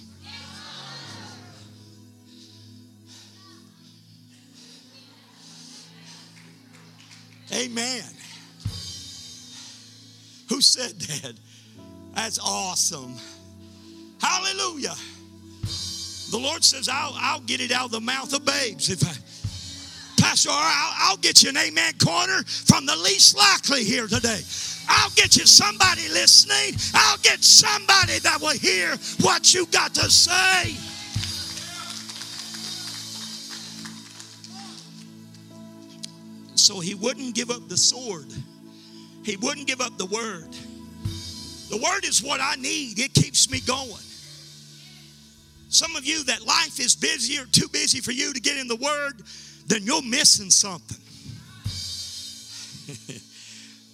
Amen. 7.53 8.18
Who 10.49 10.61
said 10.61 10.99
that? 11.01 11.35
That's 12.15 12.39
awesome. 12.39 13.15
Hallelujah. 14.21 14.95
The 16.31 16.39
Lord 16.39 16.65
says, 16.65 16.89
I'll, 16.89 17.13
I'll 17.15 17.41
get 17.41 17.61
it 17.61 17.71
out 17.71 17.87
of 17.87 17.91
the 17.91 18.01
mouth 18.01 18.33
of 18.35 18.45
babes. 18.45 18.91
If 18.91 19.03
I, 19.05 19.15
Pastor, 20.21 20.51
I'll, 20.53 21.11
I'll 21.11 21.17
get 21.17 21.43
you 21.43 21.51
an 21.51 21.57
amen 21.57 21.95
corner 22.05 22.43
from 22.45 22.87
the 22.87 22.97
least 22.97 23.37
likely 23.37 23.85
here 23.85 24.07
today. 24.07 24.41
I'll 24.89 25.11
get 25.11 25.37
you 25.37 25.47
somebody 25.47 26.09
listening. 26.09 26.79
I'll 26.95 27.19
get 27.19 27.45
somebody 27.45 28.19
that 28.21 28.39
will 28.41 28.59
hear 28.59 28.97
what 29.21 29.55
you 29.55 29.67
got 29.67 29.95
to 29.95 30.11
say. 30.11 30.75
So 36.55 36.81
he 36.81 36.95
wouldn't 36.95 37.35
give 37.35 37.51
up 37.51 37.69
the 37.69 37.77
sword. 37.77 38.27
He 39.25 39.37
wouldn't 39.37 39.67
give 39.67 39.81
up 39.81 39.97
the 39.99 40.07
word. 40.07 40.55
The 41.71 41.77
word 41.77 42.05
is 42.05 42.23
what 42.23 42.41
I 42.41 42.55
need, 42.57 42.99
it 42.99 43.13
keeps 43.13 43.51
me 43.51 43.61
going. 43.61 44.05
Some 45.69 45.95
of 45.97 46.07
you 46.07 46.25
that 46.25 46.47
life 46.47 46.81
is 46.81 46.97
busy 46.97 47.39
or 47.39 47.45
too 47.45 47.69
busy 47.69 48.01
for 48.01 48.13
you 48.13 48.33
to 48.33 48.41
get 48.41 48.57
in 48.57 48.69
the 48.69 48.77
word, 48.77 49.23
then 49.67 49.83
you're 49.83 50.03
missing 50.03 50.51
something. 50.51 50.97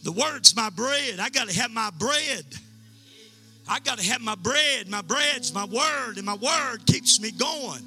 the 0.05 0.13
word's 0.13 0.55
my 0.55 0.71
bread. 0.71 1.19
I 1.19 1.31
got 1.31 1.49
to 1.49 1.61
have 1.61 1.73
my 1.73 1.91
bread. 1.99 2.45
I 3.69 3.81
got 3.81 3.99
to 3.99 4.05
have 4.05 4.21
my 4.21 4.37
bread. 4.37 4.89
My 4.89 5.03
bread's 5.03 5.53
my 5.53 5.65
word, 5.65 6.17
and 6.17 6.25
my 6.25 6.37
word 6.37 6.87
keeps 6.87 7.21
me 7.21 7.33
going. 7.33 7.83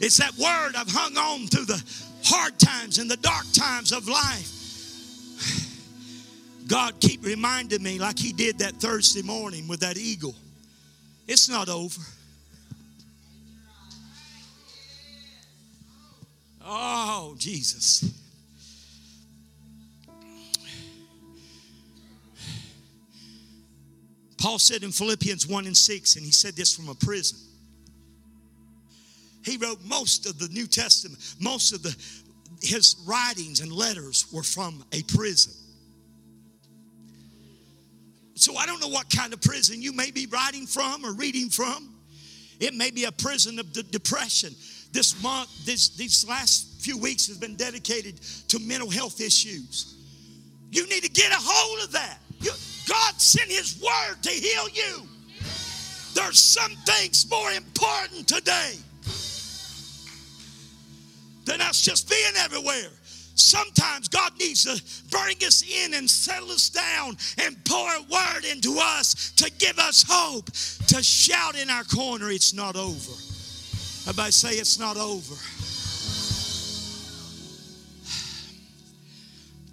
It's 0.00 0.18
that 0.18 0.36
word 0.36 0.76
I've 0.76 0.90
hung 0.90 1.16
on 1.16 1.46
through 1.46 1.64
the 1.66 1.82
hard 2.24 2.58
times 2.58 2.98
and 2.98 3.10
the 3.10 3.16
dark 3.16 3.46
times 3.54 3.92
of 3.92 4.08
life. 4.08 4.61
God 6.66 7.00
keep 7.00 7.24
reminding 7.24 7.82
me 7.82 7.98
like 7.98 8.18
he 8.18 8.32
did 8.32 8.58
that 8.58 8.74
Thursday 8.74 9.22
morning 9.22 9.68
with 9.68 9.80
that 9.80 9.96
eagle. 9.96 10.34
It's 11.26 11.48
not 11.48 11.68
over. 11.68 12.00
Oh, 16.64 17.34
Jesus. 17.38 18.10
Paul 24.38 24.58
said 24.58 24.82
in 24.82 24.90
Philippians 24.90 25.46
1 25.46 25.66
and 25.66 25.76
6, 25.76 26.16
and 26.16 26.24
he 26.24 26.32
said 26.32 26.54
this 26.54 26.74
from 26.74 26.88
a 26.88 26.94
prison. 26.94 27.38
He 29.44 29.56
wrote 29.56 29.78
most 29.84 30.26
of 30.26 30.38
the 30.38 30.48
New 30.48 30.66
Testament, 30.66 31.20
most 31.40 31.72
of 31.72 31.82
the 31.82 31.96
his 32.62 32.96
writings 33.06 33.60
and 33.60 33.72
letters 33.72 34.26
were 34.32 34.42
from 34.42 34.84
a 34.92 35.02
prison. 35.02 35.52
So 38.42 38.56
I 38.56 38.66
don't 38.66 38.80
know 38.80 38.88
what 38.88 39.08
kind 39.08 39.32
of 39.32 39.40
prison 39.40 39.80
you 39.80 39.92
may 39.92 40.10
be 40.10 40.26
writing 40.26 40.66
from 40.66 41.06
or 41.06 41.12
reading 41.12 41.48
from. 41.48 41.94
It 42.58 42.74
may 42.74 42.90
be 42.90 43.04
a 43.04 43.12
prison 43.12 43.60
of 43.60 43.72
de- 43.72 43.84
depression. 43.84 44.52
This 44.90 45.22
month, 45.22 45.64
this, 45.64 45.90
these 45.90 46.28
last 46.28 46.82
few 46.82 46.98
weeks 46.98 47.28
has 47.28 47.38
been 47.38 47.54
dedicated 47.54 48.20
to 48.48 48.58
mental 48.58 48.90
health 48.90 49.20
issues. 49.20 49.94
You 50.72 50.88
need 50.88 51.04
to 51.04 51.08
get 51.08 51.30
a 51.30 51.36
hold 51.38 51.84
of 51.84 51.92
that. 51.92 52.18
You, 52.40 52.50
God 52.88 53.20
sent 53.20 53.48
His 53.48 53.80
word 53.80 54.20
to 54.22 54.30
heal 54.30 54.68
you. 54.70 55.06
There's 56.12 56.40
some 56.40 56.72
things 56.84 57.30
more 57.30 57.52
important 57.52 58.26
today 58.26 58.74
than 61.44 61.60
us 61.60 61.80
just 61.80 62.10
being 62.10 62.32
everywhere. 62.38 62.90
Sometimes 63.34 64.08
God 64.08 64.32
needs 64.38 64.64
to 64.64 64.82
bring 65.10 65.36
us 65.46 65.62
in 65.62 65.94
and 65.94 66.08
settle 66.08 66.50
us 66.50 66.68
down 66.68 67.16
and 67.38 67.56
pour 67.64 67.88
a 67.88 68.02
word 68.02 68.44
into 68.50 68.78
us 68.78 69.32
to 69.36 69.50
give 69.58 69.78
us 69.78 70.04
hope, 70.06 70.46
to 70.88 71.02
shout 71.02 71.56
in 71.56 71.70
our 71.70 71.84
corner, 71.84 72.30
it's 72.30 72.52
not 72.52 72.76
over. 72.76 73.12
Everybody 74.08 74.32
say 74.32 74.50
it's 74.54 74.78
not 74.78 74.96
over. 74.96 75.34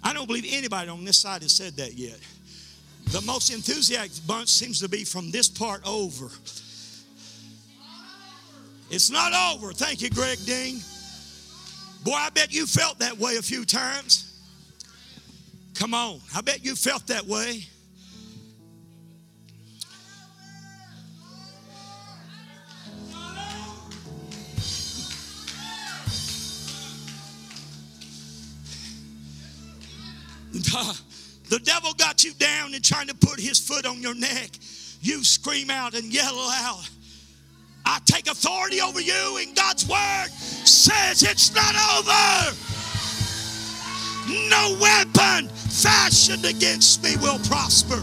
I 0.02 0.14
don't 0.14 0.26
believe 0.26 0.46
anybody 0.48 0.88
on 0.88 1.04
this 1.04 1.18
side 1.18 1.42
has 1.42 1.52
said 1.52 1.74
that 1.76 1.94
yet. 1.94 2.18
The 3.10 3.20
most 3.22 3.52
enthusiastic 3.52 4.26
bunch 4.26 4.48
seems 4.48 4.80
to 4.80 4.88
be 4.88 5.04
from 5.04 5.30
this 5.30 5.48
part 5.48 5.82
over. 5.86 6.28
It's 8.90 9.10
not 9.10 9.32
over. 9.54 9.72
Thank 9.72 10.00
you, 10.00 10.10
Greg 10.10 10.38
Dean. 10.46 10.80
Boy, 12.02 12.12
I 12.12 12.30
bet 12.30 12.52
you 12.52 12.66
felt 12.66 12.98
that 13.00 13.18
way 13.18 13.36
a 13.36 13.42
few 13.42 13.64
times. 13.64 14.26
Come 15.74 15.94
on, 15.94 16.20
I 16.34 16.40
bet 16.40 16.64
you 16.64 16.74
felt 16.76 17.06
that 17.08 17.26
way. 17.26 17.64
The 31.50 31.58
devil 31.58 31.92
got 31.94 32.22
you 32.22 32.32
down 32.34 32.74
and 32.74 32.84
trying 32.84 33.08
to 33.08 33.14
put 33.14 33.40
his 33.40 33.58
foot 33.58 33.84
on 33.84 34.00
your 34.00 34.14
neck. 34.14 34.50
You 35.00 35.24
scream 35.24 35.68
out 35.68 35.94
and 35.94 36.14
yell 36.14 36.38
out. 36.38 36.88
I 37.92 37.98
take 38.04 38.30
authority 38.30 38.80
over 38.80 39.00
you, 39.00 39.38
and 39.40 39.52
God's 39.56 39.88
word 39.88 40.28
says 40.30 41.24
it's 41.24 41.52
not 41.52 41.74
over. 41.98 42.56
No 44.48 44.78
weapon 44.80 45.48
fashioned 45.48 46.44
against 46.44 47.02
me 47.02 47.16
will 47.16 47.40
prosper. 47.40 48.00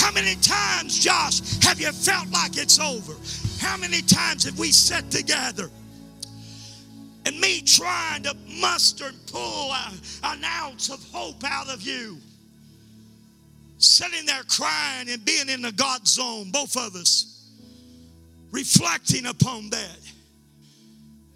How 0.00 0.12
many 0.12 0.36
times, 0.36 0.96
Josh, 0.96 1.60
have 1.64 1.80
you 1.80 1.90
felt 1.90 2.30
like 2.30 2.56
it's 2.56 2.78
over? 2.78 3.14
How 3.58 3.76
many 3.76 4.00
times 4.02 4.44
have 4.44 4.56
we 4.60 4.70
sat 4.70 5.10
together 5.10 5.68
and 7.24 7.40
me 7.40 7.62
trying 7.62 8.22
to 8.22 8.36
muster 8.60 9.06
and 9.06 9.26
pull 9.26 9.72
a, 9.72 9.92
an 10.22 10.44
ounce 10.44 10.88
of 10.88 11.02
hope 11.10 11.42
out 11.44 11.68
of 11.68 11.82
you? 11.82 12.18
Sitting 13.78 14.24
there 14.24 14.44
crying 14.44 15.08
and 15.10 15.24
being 15.24 15.48
in 15.48 15.62
the 15.62 15.72
God 15.72 16.06
zone, 16.06 16.52
both 16.52 16.76
of 16.76 16.94
us 16.94 17.25
reflecting 18.50 19.26
upon 19.26 19.70
that. 19.70 19.98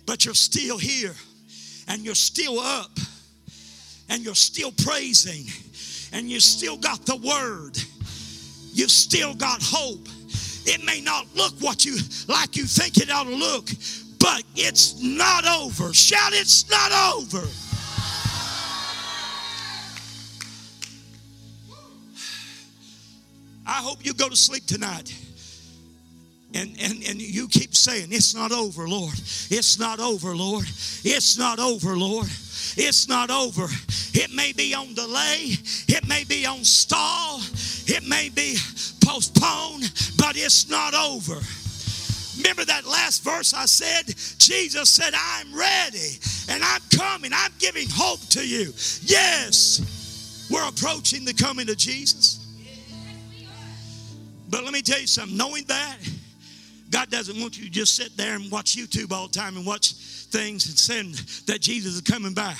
But 0.06 0.24
you're 0.24 0.34
still 0.34 0.78
here 0.78 1.14
and 1.88 2.02
you're 2.02 2.14
still 2.14 2.58
up 2.58 2.90
and 4.08 4.22
you're 4.22 4.34
still 4.34 4.72
praising 4.72 5.46
and 6.12 6.28
you 6.28 6.40
still 6.40 6.76
got 6.76 7.06
the 7.06 7.16
word. 7.16 7.78
You've 8.72 8.90
still 8.90 9.34
got 9.34 9.61
hope. 9.62 10.08
It 10.66 10.84
may 10.84 11.00
not 11.00 11.26
look 11.34 11.54
what 11.61 11.84
you 11.84 11.96
like 12.28 12.56
you 12.56 12.64
think 12.64 12.98
it 12.98 13.11
ought 13.11 13.24
to 13.24 13.34
look, 13.34 13.68
but 14.18 14.42
it's 14.56 15.00
not 15.00 15.46
over. 15.46 15.92
Shout, 15.94 16.32
it's 16.32 16.68
not 16.70 16.92
over. 17.14 17.46
I 23.66 23.74
hope 23.74 24.04
you 24.04 24.12
go 24.14 24.28
to 24.28 24.36
sleep 24.36 24.66
tonight 24.66 25.14
and, 26.55 26.76
and, 26.80 27.03
and 27.09 27.20
you 27.20 27.48
keep 27.48 27.74
saying, 27.74 28.09
It's 28.11 28.34
not 28.34 28.53
over, 28.53 28.88
Lord. 28.88 29.14
It's 29.51 29.78
not 29.78 30.01
over, 30.01 30.34
Lord. 30.34 30.66
It's 31.05 31.38
not 31.38 31.59
over, 31.59 31.96
Lord. 31.96 32.26
It's 32.76 33.09
not 33.09 33.30
over. 33.30 33.66
It 34.12 34.32
may 34.34 34.53
be 34.53 34.74
on 34.74 34.94
delay, 34.94 35.57
it 35.88 36.07
may 36.09 36.24
be 36.24 36.46
on 36.46 36.64
stall, 36.64 37.40
it 37.86 38.07
may 38.07 38.28
be 38.28 38.57
postponed, 39.05 39.90
but 40.18 40.36
it's 40.36 40.68
not 40.68 40.94
over. 40.94 41.40
Remember 42.38 42.64
that 42.64 42.86
last 42.86 43.22
verse 43.22 43.53
I 43.55 43.66
said? 43.66 44.14
Jesus 44.38 44.88
said, 44.88 45.12
I'm 45.14 45.55
ready 45.55 46.18
and 46.48 46.62
I'm 46.64 46.80
coming. 46.96 47.32
I'm 47.34 47.53
giving 47.59 47.86
hope 47.90 48.20
to 48.30 48.46
you. 48.46 48.72
Yes, 49.03 50.46
we're 50.51 50.66
approaching 50.66 51.24
the 51.24 51.34
coming 51.34 51.68
of 51.68 51.76
Jesus. 51.76 52.46
But 54.48 54.64
let 54.64 54.72
me 54.72 54.82
tell 54.82 55.01
you 55.01 55.07
something 55.07 55.36
knowing 55.36 55.64
that, 55.64 55.98
God 56.91 57.11
doesn't 57.11 57.41
want 57.41 57.59
you 57.59 57.64
to 57.64 57.70
just 57.70 57.97
sit 57.97 58.16
there 58.16 58.34
and 58.34 58.51
watch 58.51 58.76
YouTube 58.76 59.12
all 59.12 59.28
the 59.28 59.32
time 59.32 59.57
and 59.57 59.64
watch 59.64 59.93
things 59.93 60.66
and 60.66 60.78
saying 60.78 61.12
that 61.47 61.61
Jesus 61.61 61.95
is 61.95 62.01
coming 62.01 62.34
back. 62.34 62.59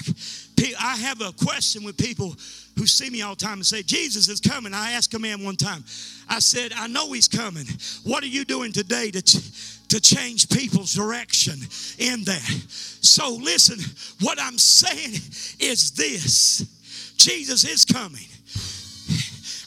I 0.78 0.97
have 0.97 1.20
a 1.20 1.33
question 1.33 1.85
with 1.85 1.97
people 1.97 2.35
who 2.76 2.87
see 2.87 3.11
me 3.11 3.22
all 3.22 3.35
the 3.35 3.45
time 3.45 3.55
and 3.55 3.66
say, 3.66 3.83
Jesus 3.83 4.28
is 4.28 4.41
coming. 4.41 4.74
I 4.74 4.93
asked 4.93 5.14
a 5.14 5.18
man 5.18 5.43
one 5.43 5.57
time, 5.57 5.85
I 6.28 6.39
said, 6.39 6.72
I 6.76 6.87
know 6.87 7.12
he's 7.12 7.28
coming. 7.28 7.66
What 8.05 8.22
are 8.22 8.28
you 8.28 8.45
doing 8.45 8.72
today 8.72 9.11
to, 9.11 9.22
ch- 9.22 9.89
to 9.89 10.01
change 10.01 10.49
people's 10.49 10.95
direction 10.95 11.55
in 11.99 12.24
that? 12.24 12.64
So 13.01 13.37
listen, 13.37 13.78
what 14.20 14.41
I'm 14.41 14.59
saying 14.59 15.14
is 15.61 15.93
this 15.93 17.14
Jesus 17.16 17.64
is 17.64 17.85
coming. 17.85 18.26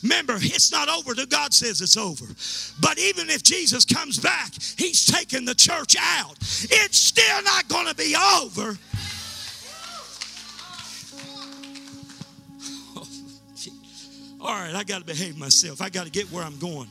Remember, 0.04 0.36
it's 0.36 0.72
not 0.72 0.90
over 0.90 1.16
till 1.16 1.26
God 1.26 1.54
says 1.54 1.80
it's 1.80 1.96
over. 1.96 2.26
But 2.82 3.00
even 3.00 3.30
if 3.30 3.42
Jesus 3.42 3.86
comes 3.86 4.20
back, 4.20 4.52
He's 4.78 5.06
taking 5.06 5.46
the 5.46 5.56
church 5.56 5.96
out. 5.98 6.38
It's 6.42 6.98
still 6.98 7.42
not 7.44 7.70
going 7.70 7.88
to 7.88 7.96
be 7.96 8.14
over. 8.42 8.78
All 14.42 14.54
right, 14.54 14.76
I 14.76 14.84
got 14.84 15.00
to 15.00 15.06
behave 15.06 15.38
myself. 15.38 15.82
I 15.82 15.88
got 15.90 16.04
to 16.04 16.12
get 16.12 16.30
where 16.32 16.44
I'm 16.44 16.60
going. 16.60 16.90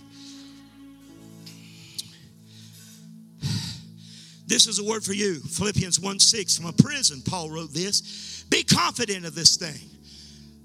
This 4.46 4.66
is 4.66 4.78
a 4.78 4.84
word 4.84 5.04
for 5.04 5.12
you. 5.12 5.40
Philippians 5.40 6.00
1 6.00 6.18
6 6.18 6.56
from 6.56 6.66
a 6.66 6.72
prison, 6.72 7.22
Paul 7.24 7.50
wrote 7.50 7.74
this. 7.74 8.44
Be 8.48 8.62
confident 8.62 9.26
of 9.26 9.34
this 9.34 9.56
thing. 9.56 9.88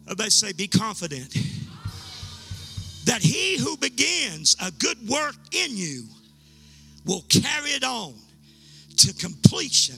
Everybody 0.05 0.29
say, 0.29 0.53
Be 0.53 0.67
confident 0.67 1.35
that 3.07 3.21
he 3.21 3.57
who 3.57 3.77
begins 3.77 4.55
a 4.61 4.69
good 4.69 4.97
work 5.07 5.35
in 5.53 5.75
you 5.75 6.03
will 7.05 7.23
carry 7.29 7.69
it 7.69 7.83
on 7.83 8.13
to 8.97 9.13
completion 9.13 9.95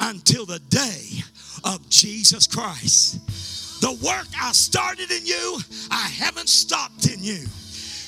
until 0.00 0.44
the 0.44 0.58
day 0.68 1.22
of 1.62 1.88
Jesus 1.88 2.48
Christ. 2.48 3.80
The 3.80 3.92
work 4.04 4.26
I 4.40 4.50
started 4.50 5.12
in 5.12 5.24
you, 5.24 5.58
I 5.92 6.08
haven't 6.08 6.48
stopped 6.48 7.06
in 7.06 7.22
you. 7.22 7.44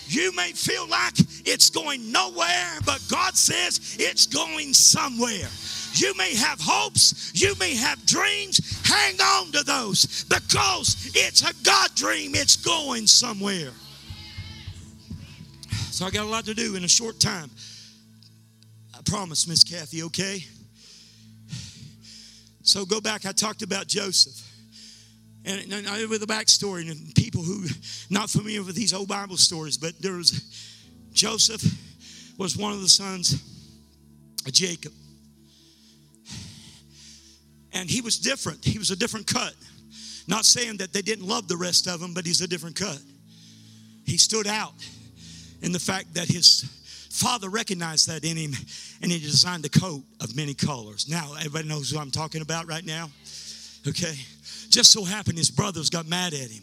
You 0.08 0.34
may 0.34 0.50
feel 0.52 0.88
like 0.88 1.14
it's 1.44 1.70
going 1.70 2.10
nowhere, 2.10 2.78
but 2.84 3.00
God 3.08 3.36
says 3.36 3.96
it's 4.00 4.26
going 4.26 4.72
somewhere. 4.74 5.48
You 5.92 6.14
may 6.16 6.34
have 6.34 6.60
hopes, 6.60 7.30
you 7.32 7.54
may 7.60 7.76
have 7.76 8.04
dreams. 8.06 8.60
Hang 8.84 9.20
on 9.20 9.52
to 9.52 9.62
those 9.62 10.24
because 10.24 11.12
it's 11.14 11.48
a 11.48 11.54
God 11.62 11.94
dream, 11.94 12.34
it's 12.34 12.56
going 12.56 13.06
somewhere. 13.06 13.70
So 15.96 16.04
I 16.04 16.10
got 16.10 16.26
a 16.26 16.28
lot 16.28 16.44
to 16.44 16.52
do 16.52 16.76
in 16.76 16.84
a 16.84 16.88
short 16.88 17.18
time. 17.18 17.48
I 18.94 19.00
promise, 19.06 19.48
Miss 19.48 19.64
Kathy, 19.64 20.02
okay? 20.02 20.44
So 22.60 22.84
go 22.84 23.00
back. 23.00 23.24
I 23.24 23.32
talked 23.32 23.62
about 23.62 23.86
Joseph. 23.86 24.46
And, 25.46 25.72
and 25.72 26.10
with 26.10 26.20
the 26.20 26.26
backstory, 26.26 26.90
and 26.90 27.14
people 27.14 27.42
who 27.42 27.64
not 28.10 28.28
familiar 28.28 28.62
with 28.62 28.74
these 28.74 28.92
old 28.92 29.08
Bible 29.08 29.38
stories, 29.38 29.78
but 29.78 29.98
there 29.98 30.12
was 30.12 30.42
Joseph 31.14 31.64
was 32.36 32.58
one 32.58 32.74
of 32.74 32.82
the 32.82 32.90
sons 32.90 33.32
of 34.46 34.52
Jacob. 34.52 34.92
And 37.72 37.88
he 37.88 38.02
was 38.02 38.18
different. 38.18 38.62
He 38.62 38.76
was 38.76 38.90
a 38.90 38.96
different 38.96 39.26
cut. 39.26 39.54
Not 40.28 40.44
saying 40.44 40.76
that 40.76 40.92
they 40.92 41.00
didn't 41.00 41.26
love 41.26 41.48
the 41.48 41.56
rest 41.56 41.86
of 41.86 42.00
them, 42.00 42.12
but 42.12 42.26
he's 42.26 42.42
a 42.42 42.46
different 42.46 42.76
cut. 42.76 43.00
He 44.04 44.18
stood 44.18 44.46
out 44.46 44.74
in 45.66 45.72
the 45.72 45.80
fact 45.80 46.14
that 46.14 46.28
his 46.28 46.62
father 47.10 47.48
recognized 47.50 48.08
that 48.08 48.24
in 48.24 48.36
him 48.36 48.52
and 49.02 49.10
he 49.10 49.18
designed 49.18 49.66
a 49.66 49.68
coat 49.68 50.04
of 50.20 50.36
many 50.36 50.54
colors. 50.54 51.08
Now, 51.08 51.34
everybody 51.36 51.66
knows 51.66 51.90
who 51.90 51.98
I'm 51.98 52.12
talking 52.12 52.40
about 52.40 52.68
right 52.68 52.86
now? 52.86 53.10
Okay? 53.86 54.14
Just 54.70 54.92
so 54.92 55.04
happened 55.04 55.36
his 55.36 55.50
brothers 55.50 55.90
got 55.90 56.06
mad 56.06 56.34
at 56.34 56.50
him. 56.50 56.62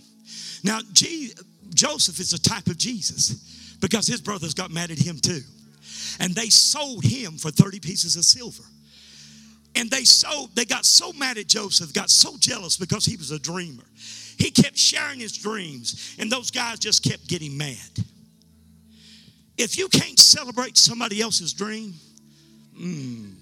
Now, 0.64 0.80
G- 0.94 1.34
Joseph 1.74 2.22
is 2.22 2.32
a 2.32 2.42
type 2.42 2.68
of 2.68 2.78
Jesus 2.78 3.76
because 3.82 4.08
his 4.08 4.22
brothers 4.22 4.54
got 4.54 4.72
mad 4.72 4.90
at 4.90 4.98
him 4.98 5.18
too. 5.18 5.42
And 6.22 6.34
they 6.34 6.48
sold 6.48 7.04
him 7.04 7.34
for 7.34 7.52
30 7.52 7.82
pieces 7.82 8.16
of 8.16 8.24
silver. 8.24 8.64
And 9.76 9.92
they 9.92 10.06
sold, 10.06 10.56
they 10.56 10.64
got 10.64 10.86
so 10.86 11.12
mad 11.12 11.38
at 11.38 11.48
Joseph, 11.48 11.94
got 11.94 12.10
so 12.10 12.38
jealous 12.40 12.78
because 12.78 13.04
he 13.04 13.18
was 13.18 13.32
a 13.32 13.40
dreamer. 13.40 13.84
He 14.38 14.50
kept 14.50 14.78
sharing 14.78 15.20
his 15.20 15.38
dreams, 15.38 16.16
and 16.20 16.32
those 16.32 16.52
guys 16.52 16.80
just 16.80 17.04
kept 17.04 17.28
getting 17.28 17.58
mad. 17.58 18.06
If 19.58 19.78
you 19.78 19.88
can't 19.88 20.20
celebrate 20.20 20.78
somebody 20.78 21.22
else's 21.22 21.54
dream, 21.54 21.94
mm, 22.80 23.34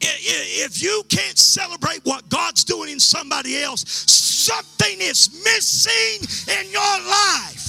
if 0.00 0.82
you 0.82 1.04
can't 1.08 1.38
celebrate 1.38 2.00
what 2.04 2.28
God's 2.28 2.64
doing 2.64 2.90
in 2.90 2.98
somebody 2.98 3.62
else, 3.62 3.88
something 3.88 5.00
is 5.00 5.30
missing 5.44 6.56
in 6.58 6.70
your 6.70 6.82
life. 6.82 7.62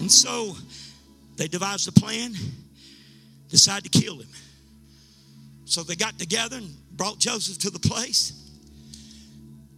And 0.00 0.10
so 0.10 0.56
they 1.36 1.48
devised 1.48 1.88
a 1.88 1.92
plan, 1.92 2.34
decided 3.48 3.90
to 3.90 4.00
kill 4.00 4.18
him. 4.18 4.28
So 5.64 5.82
they 5.82 5.96
got 5.96 6.18
together 6.18 6.56
and 6.56 6.70
brought 6.96 7.18
Joseph 7.18 7.58
to 7.58 7.70
the 7.70 7.78
place, 7.80 8.32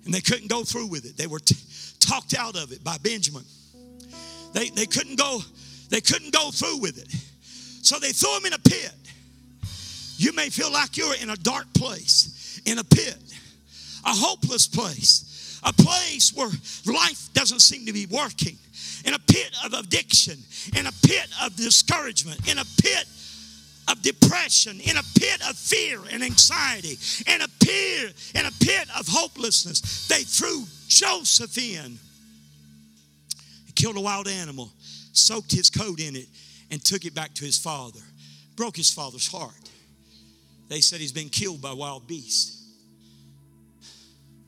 and 0.05 0.13
they 0.13 0.21
couldn't 0.21 0.49
go 0.49 0.65
through 0.65 0.89
with 0.89 1.07
it. 1.07 1.17
They 1.17 1.27
were. 1.27 1.41
T- 1.41 1.57
talked 2.05 2.37
out 2.37 2.57
of 2.57 2.73
it 2.73 2.83
by 2.83 2.99
Benjamin. 2.99 3.45
They, 4.53 4.69
they 4.71 4.87
couldn't 4.87 5.17
go, 5.17 5.41
they 5.89 6.01
couldn't 6.01 6.33
go 6.33 6.51
through 6.51 6.79
with 6.79 6.99
it. 6.99 7.09
So 7.85 7.99
they 7.99 8.13
threw 8.13 8.37
him 8.37 8.47
in 8.47 8.53
a 8.53 8.59
pit. 8.59 8.93
You 10.17 10.33
may 10.33 10.51
feel 10.51 10.73
like 10.73 10.97
you're 10.97 11.17
in 11.17 11.31
a 11.31 11.37
dark 11.37 11.73
place, 11.75 12.61
in 12.65 12.79
a 12.79 12.85
pit, 12.85 13.17
a 14.05 14.11
hopeless 14.11 14.69
place, 14.69 15.61
a 15.65 15.73
place 15.73 16.33
where 16.35 16.51
life 16.87 17.33
doesn't 17.33 17.61
seem 17.61 17.87
to 17.87 17.93
be 17.93 18.07
working, 18.07 18.57
in 19.05 19.15
a 19.15 19.19
pit 19.19 19.51
of 19.65 19.73
addiction, 19.73 20.39
in 20.77 20.87
a 20.87 20.93
pit 21.05 21.27
of 21.43 21.57
discouragement, 21.57 22.49
in 22.49 22.59
a 22.59 22.65
pit 22.81 23.07
of 23.89 24.01
depression, 24.03 24.79
in 24.81 24.97
a 24.97 25.03
pit 25.19 25.41
of 25.49 25.57
fear 25.57 26.01
and 26.13 26.23
anxiety, 26.23 26.97
in 27.27 27.41
a 27.41 27.49
pit, 27.61 28.15
in 28.35 28.47
a 28.47 28.53
pit 28.61 28.89
of 28.97 29.09
hopelessness. 29.09 30.07
They 30.07 30.23
threw 30.23 30.65
Joseph 30.93 31.57
in. 31.57 31.99
He 33.65 33.73
killed 33.73 33.97
a 33.97 34.01
wild 34.01 34.29
animal, 34.29 34.71
soaked 35.13 35.51
his 35.51 35.71
coat 35.71 35.99
in 35.99 36.15
it, 36.17 36.27
and 36.71 36.85
took 36.85 37.07
it 37.07 37.15
back 37.15 37.33
to 37.35 37.47
his 37.47 37.59
father. 37.59 38.01
Broke 38.57 38.77
his 38.77 38.93
father's 38.93 39.27
heart. 39.27 39.71
They 40.69 40.83
said 40.83 41.01
he's 41.01 41.13
been 41.13 41.31
killed 41.31 41.63
by 41.63 41.73
wild 41.73 42.07
beasts. 42.07 42.63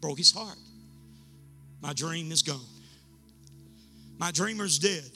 Broke 0.02 0.18
his 0.18 0.32
heart. 0.32 0.58
My 1.80 1.94
dream 1.94 2.30
is 2.30 2.42
gone. 2.42 2.60
My 4.18 4.30
dreamer's 4.30 4.78
dead. 4.78 5.10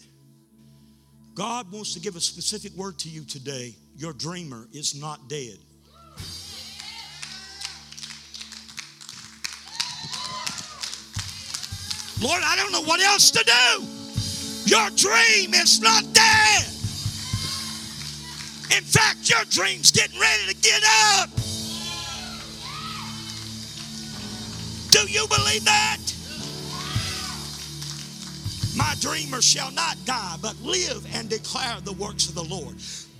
God 1.35 1.70
wants 1.70 1.93
to 1.93 2.01
give 2.01 2.16
a 2.16 2.20
specific 2.20 2.72
word 2.72 2.99
to 3.01 3.11
you 3.11 3.24
today. 3.24 3.76
Your 3.99 4.14
dreamer 4.14 4.66
is 4.72 4.99
not 4.99 5.29
dead. 5.29 5.59
Lord, 12.21 12.43
I 12.45 12.57
don't 12.57 12.73
know 12.73 12.83
what 12.83 13.01
else 13.01 13.31
to 13.31 13.45
do. 13.45 13.87
Your 14.66 14.91
dream 14.91 15.55
is 15.55 15.81
not 15.81 16.03
dead. 16.12 16.64
In 18.77 18.85
fact, 18.85 19.31
your 19.31 19.45
dream's 19.49 19.91
getting 19.91 20.19
ready 20.21 20.53
to 20.53 20.55
get 20.61 20.83
up. 21.16 21.31
Do 24.91 25.01
you 25.11 25.27
believe 25.29 25.64
that? 25.64 25.99
My 28.77 28.95
dreamer 29.01 29.41
shall 29.41 29.71
not 29.71 29.97
die, 30.05 30.37
but 30.43 30.61
live 30.62 31.07
and 31.14 31.29
declare 31.29 31.81
the 31.85 31.93
works 31.93 32.29
of 32.29 32.35
the 32.35 32.45
Lord. 32.45 32.77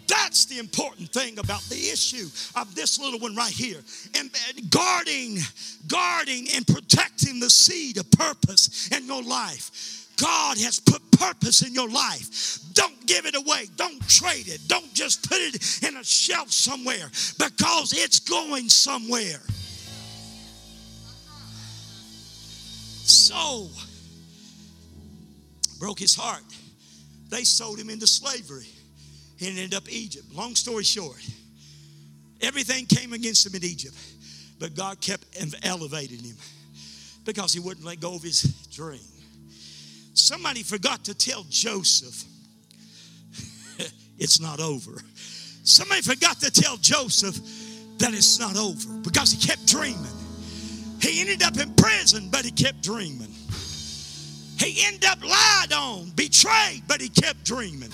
That's 0.09 0.47
the 0.47 0.59
important 0.59 1.11
thing 1.11 1.39
about 1.39 1.63
the 1.65 1.77
issue 1.77 2.27
of 2.59 2.75
this 2.75 2.99
little 2.99 3.21
one 3.21 3.37
right 3.37 3.53
here. 3.53 3.81
And, 4.15 4.31
guarding, 4.71 5.39
guarding, 5.87 6.49
and 6.55 6.67
protecting 6.67 7.39
the 7.41 7.51
seed 7.51 7.99
of 7.99 8.11
purpose 8.11 8.89
in 8.91 9.07
your 9.07 9.23
life. 9.23 10.07
God 10.17 10.59
has 10.59 10.81
put 10.81 11.01
purpose 11.13 11.63
in 11.63 11.75
your 11.75 11.89
life. 11.89 12.59
Don't 12.73 13.07
give 13.07 13.27
it 13.27 13.37
away. 13.37 13.67
Don't 13.77 14.01
trade 14.09 14.49
it. 14.49 14.61
Don't 14.67 14.93
just 14.93 15.29
put 15.29 15.39
it 15.39 15.83
in 15.87 15.97
a 15.97 16.05
shelf 16.05 16.51
somewhere 16.51 17.11
because 17.39 17.93
it's 17.93 18.19
going 18.19 18.69
somewhere. 18.69 19.41
So, 23.05 23.69
broke 25.79 25.99
his 25.99 26.15
heart. 26.15 26.43
They 27.29 27.45
sold 27.45 27.79
him 27.79 27.91
into 27.91 28.07
slavery. 28.07 28.67
He 29.39 29.49
ended 29.49 29.73
up 29.73 29.89
Egypt. 29.89 30.27
Long 30.35 30.55
story 30.55 30.85
short, 30.85 31.25
everything 32.41 32.87
came 32.87 33.13
against 33.13 33.47
him 33.47 33.55
in 33.55 33.65
Egypt, 33.65 33.97
but 34.59 34.75
God 34.75 35.01
kept 35.01 35.25
elevating 35.63 36.19
him 36.19 36.37
because 37.25 37.53
he 37.53 37.61
wouldn't 37.61 37.87
let 37.87 38.01
go 38.01 38.15
of 38.15 38.23
his 38.23 38.43
dream. 38.73 39.01
Somebody 40.15 40.65
forgot 40.65 41.05
to 41.05 41.15
tell 41.15 41.45
Joseph 41.49 42.25
it's 44.19 44.41
not 44.41 44.59
over. 44.59 45.01
Somebody 45.63 46.03
forgot 46.03 46.41
to 46.41 46.51
tell 46.51 46.77
Joseph 46.77 47.37
that 47.99 48.15
it's 48.15 48.41
not 48.41 48.57
over 48.57 48.93
because 49.05 49.31
he 49.31 49.47
kept 49.47 49.67
dreaming. 49.67 50.05
He 51.01 51.21
ended 51.21 51.45
up 51.45 51.57
in 51.57 51.73
prison, 51.75 52.29
but 52.31 52.45
he 52.45 52.51
kept 52.51 52.83
dreaming. 52.83 53.33
He 54.59 54.85
ended 54.85 55.05
up 55.05 55.23
lied 55.23 55.73
on, 55.73 56.11
betrayed, 56.17 56.83
but 56.89 57.01
he 57.01 57.09
kept 57.09 57.45
dreaming. 57.45 57.91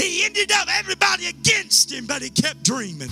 He 0.00 0.24
ended 0.24 0.50
up 0.52 0.66
everybody 0.78 1.26
against 1.26 1.92
him, 1.92 2.06
but 2.06 2.22
he 2.22 2.30
kept 2.30 2.62
dreaming. 2.62 3.10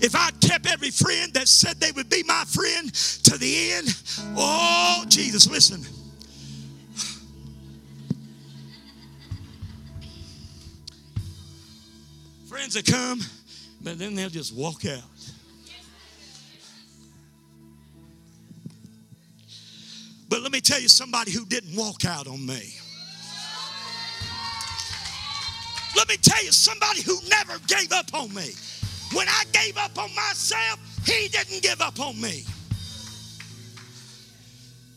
If 0.00 0.14
I'd 0.14 0.40
kept 0.40 0.70
every 0.70 0.90
friend 0.90 1.32
that 1.32 1.48
said 1.48 1.80
they 1.80 1.90
would 1.92 2.08
be 2.08 2.22
my 2.22 2.44
friend 2.46 2.92
to 3.24 3.38
the 3.38 3.72
end, 3.72 3.88
oh, 4.36 5.04
Jesus, 5.08 5.50
listen. 5.50 5.82
Friends 12.46 12.74
that 12.74 12.86
come, 12.86 13.20
but 13.82 13.98
then 13.98 14.14
they'll 14.14 14.28
just 14.28 14.54
walk 14.54 14.84
out. 14.84 15.02
But 20.28 20.42
let 20.42 20.52
me 20.52 20.60
tell 20.60 20.80
you 20.80 20.88
somebody 20.88 21.32
who 21.32 21.44
didn't 21.46 21.74
walk 21.74 22.04
out 22.04 22.28
on 22.28 22.44
me. 22.44 22.74
Let 25.96 26.08
me 26.08 26.16
tell 26.16 26.42
you 26.44 26.52
somebody 26.52 27.02
who 27.02 27.18
never 27.28 27.58
gave 27.66 27.92
up 27.92 28.12
on 28.14 28.32
me. 28.34 28.50
When 29.12 29.28
I 29.28 29.44
gave 29.52 29.76
up 29.76 29.96
on 29.98 30.14
myself, 30.14 30.80
he 31.06 31.28
didn't 31.28 31.62
give 31.62 31.80
up 31.80 32.00
on 32.00 32.20
me. 32.20 32.44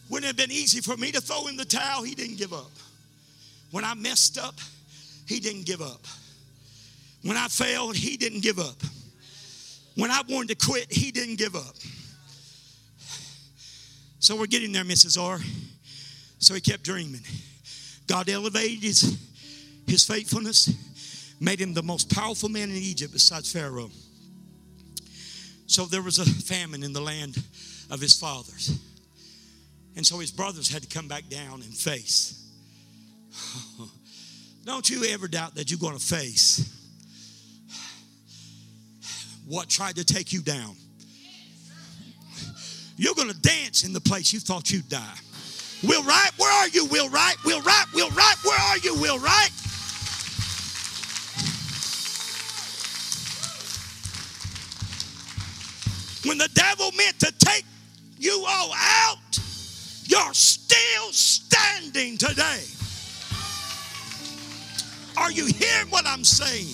When 0.10 0.24
it 0.24 0.28
had 0.28 0.38
been 0.38 0.52
easy 0.52 0.82
for 0.82 0.98
me 0.98 1.12
to 1.12 1.22
throw 1.22 1.48
in 1.48 1.58
the 1.58 1.66
towel, 1.66 2.04
he 2.04 2.16
didn't 2.16 2.38
give 2.38 2.54
up. 2.54 2.72
When 3.72 3.84
I 3.84 3.93
messed 3.93 4.38
up, 4.38 4.56
he 5.28 5.39
didn't 5.39 5.66
give 5.66 5.82
up. 5.82 6.06
When 7.24 7.36
I 7.36 7.48
failed, 7.48 7.95
he 7.95 8.16
didn't 8.16 8.41
give 8.41 8.58
up. 8.58 8.82
When 9.95 10.12
I 10.12 10.22
wanted 10.30 10.60
to 10.60 10.66
quit, 10.66 10.91
he 10.91 11.12
didn't 11.12 11.36
give 11.36 11.56
up. 11.56 11.76
So 14.20 14.36
we're 14.36 14.48
getting 14.48 14.72
there, 14.72 14.84
Mrs. 14.84 15.22
R. 15.22 15.39
So 16.39 16.54
he 16.54 16.62
kept 16.62 16.84
dreaming. 16.84 17.22
God 18.08 18.30
elevated 18.30 18.84
his, 18.84 19.18
his 19.88 20.06
faithfulness, 20.06 20.74
made 21.39 21.59
him 21.59 21.73
the 21.73 21.83
most 21.83 22.13
powerful 22.13 22.49
man 22.49 22.69
in 22.69 22.75
Egypt 22.77 23.13
besides 23.13 23.51
Pharaoh. 23.51 23.91
So 25.67 25.85
there 25.85 26.01
was 26.01 26.19
a 26.19 26.25
famine 26.25 26.83
in 26.83 26.93
the 26.93 27.01
land 27.01 27.38
of 27.89 27.99
his 27.99 28.17
fathers. 28.17 28.79
And 29.95 30.05
so 30.05 30.19
his 30.19 30.31
brothers 30.31 30.71
had 30.71 30.83
to 30.83 30.88
come 30.88 31.07
back 31.07 31.27
down 31.27 31.61
and 31.61 31.73
face. 31.73 32.43
Don't 34.65 34.89
you 34.89 35.05
ever 35.05 35.27
doubt 35.27 35.55
that 35.55 35.69
you're 35.69 35.79
going 35.79 35.97
to 35.97 36.03
face 36.03 36.73
what 39.47 39.69
tried 39.69 39.95
to 39.95 40.03
take 40.03 40.33
you 40.33 40.41
down. 40.41 40.75
You're 42.97 43.15
going 43.15 43.29
to 43.29 43.39
dance 43.39 43.83
in 43.83 43.93
the 43.93 44.01
place 44.01 44.33
you 44.33 44.39
thought 44.39 44.69
you'd 44.71 44.89
die. 44.89 45.15
Will 45.83 46.03
Wright, 46.03 46.31
where 46.38 46.51
are 46.51 46.67
you, 46.69 46.85
Will 46.85 47.09
Wright? 47.09 47.35
Will 47.45 47.61
Wright, 47.61 47.85
Will 47.93 48.09
Wright, 48.09 48.35
where 48.43 48.59
are 48.59 48.77
you, 48.79 48.95
Will 48.99 49.19
Wright? 49.19 49.51
When 56.28 56.38
the 56.38 56.49
devil 56.53 56.91
meant 56.97 57.19
to 57.21 57.32
take 57.39 57.63
you 58.17 58.43
all 58.47 58.71
out, 58.73 59.39
you're 60.03 60.34
still 60.34 61.11
standing 61.11 62.17
today. 62.17 62.63
Are 65.15 65.32
you 65.32 65.45
hearing 65.45 65.89
what 65.89 66.05
I'm 66.05 66.23
saying? 66.23 66.73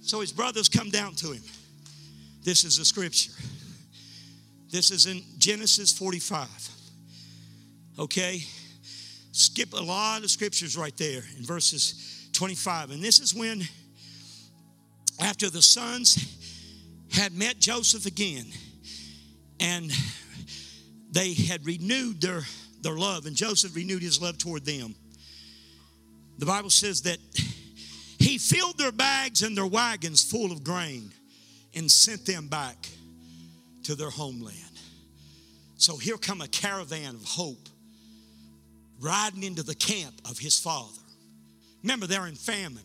So 0.00 0.20
his 0.20 0.32
brothers 0.32 0.68
come 0.68 0.90
down 0.90 1.14
to 1.16 1.32
him. 1.32 1.42
This 2.42 2.64
is 2.64 2.78
the 2.78 2.84
scripture. 2.84 3.32
This 4.70 4.90
is 4.90 5.06
in 5.06 5.22
Genesis 5.38 5.92
45. 5.92 6.48
Okay? 7.98 8.42
Skip 9.30 9.72
a 9.72 9.80
lot 9.82 10.24
of 10.24 10.30
scriptures 10.30 10.76
right 10.76 10.96
there 10.96 11.22
in 11.38 11.44
verses 11.44 12.28
25. 12.32 12.90
And 12.90 13.02
this 13.02 13.20
is 13.20 13.34
when 13.34 13.62
after 15.22 15.48
the 15.48 15.62
sons 15.62 16.18
had 17.12 17.32
met 17.32 17.58
Joseph 17.58 18.06
again 18.06 18.46
and 19.60 19.90
they 21.10 21.34
had 21.34 21.64
renewed 21.64 22.20
their, 22.20 22.42
their 22.80 22.96
love, 22.96 23.26
and 23.26 23.36
Joseph 23.36 23.76
renewed 23.76 24.02
his 24.02 24.20
love 24.20 24.38
toward 24.38 24.64
them. 24.64 24.94
The 26.38 26.46
Bible 26.46 26.70
says 26.70 27.02
that 27.02 27.18
he 28.18 28.38
filled 28.38 28.78
their 28.78 28.92
bags 28.92 29.42
and 29.42 29.56
their 29.56 29.66
wagons 29.66 30.28
full 30.28 30.50
of 30.50 30.64
grain 30.64 31.12
and 31.74 31.90
sent 31.90 32.26
them 32.26 32.48
back 32.48 32.88
to 33.84 33.94
their 33.94 34.10
homeland. 34.10 34.56
So 35.76 35.96
here 35.96 36.16
come 36.16 36.40
a 36.40 36.48
caravan 36.48 37.14
of 37.14 37.24
hope 37.24 37.68
riding 39.00 39.42
into 39.42 39.62
the 39.62 39.74
camp 39.74 40.14
of 40.28 40.38
his 40.38 40.58
father. 40.58 41.00
Remember, 41.82 42.06
they're 42.06 42.26
in 42.26 42.36
famine. 42.36 42.82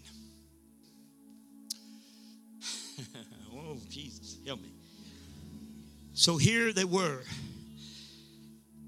So 6.18 6.38
here 6.38 6.74
they 6.74 6.84
were. 6.84 7.20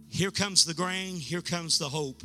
Here 0.10 0.32
comes 0.32 0.66
the 0.66 0.74
grain, 0.74 1.18
here 1.18 1.44
comes 1.44 1.78
the 1.78 1.88
hope, 1.88 2.24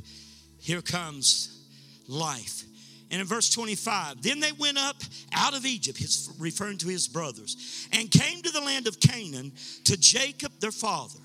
here 0.59 0.81
comes 0.81 1.63
life. 2.09 2.65
And 3.11 3.21
in 3.21 3.27
verse 3.27 3.51
25, 3.51 4.23
then 4.23 4.41
they 4.41 4.53
went 4.53 4.79
up 4.79 4.97
out 5.35 5.55
of 5.55 5.67
Egypt, 5.67 5.99
his, 5.99 6.35
referring 6.39 6.79
to 6.79 6.89
his 6.89 7.07
brothers, 7.07 7.87
and 7.93 8.11
came 8.11 8.41
to 8.41 8.51
the 8.51 8.63
land 8.63 8.87
of 8.87 8.99
Canaan 8.99 9.53
to 9.85 9.99
Jacob 9.99 10.53
their 10.59 10.73
father. 10.73 11.21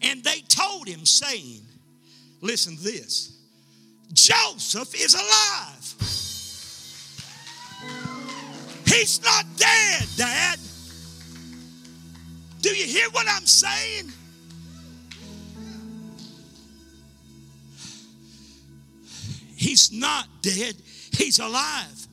And 0.00 0.22
they 0.22 0.40
told 0.42 0.86
him, 0.86 1.04
saying, 1.04 1.62
Listen 2.40 2.76
to 2.76 2.82
this 2.84 3.36
Joseph 4.12 4.94
is 4.94 5.14
alive. 5.14 5.94
He's 8.86 9.20
not 9.24 9.44
dead, 9.56 10.06
Dad. 10.16 10.60
Do 12.60 12.70
you 12.70 12.86
hear 12.86 13.08
what 13.10 13.26
I'm 13.28 13.46
saying? 13.46 14.12
He's 19.56 19.90
not 19.92 20.26
dead, 20.42 20.76
he's 21.12 21.38
alive. 21.38 22.06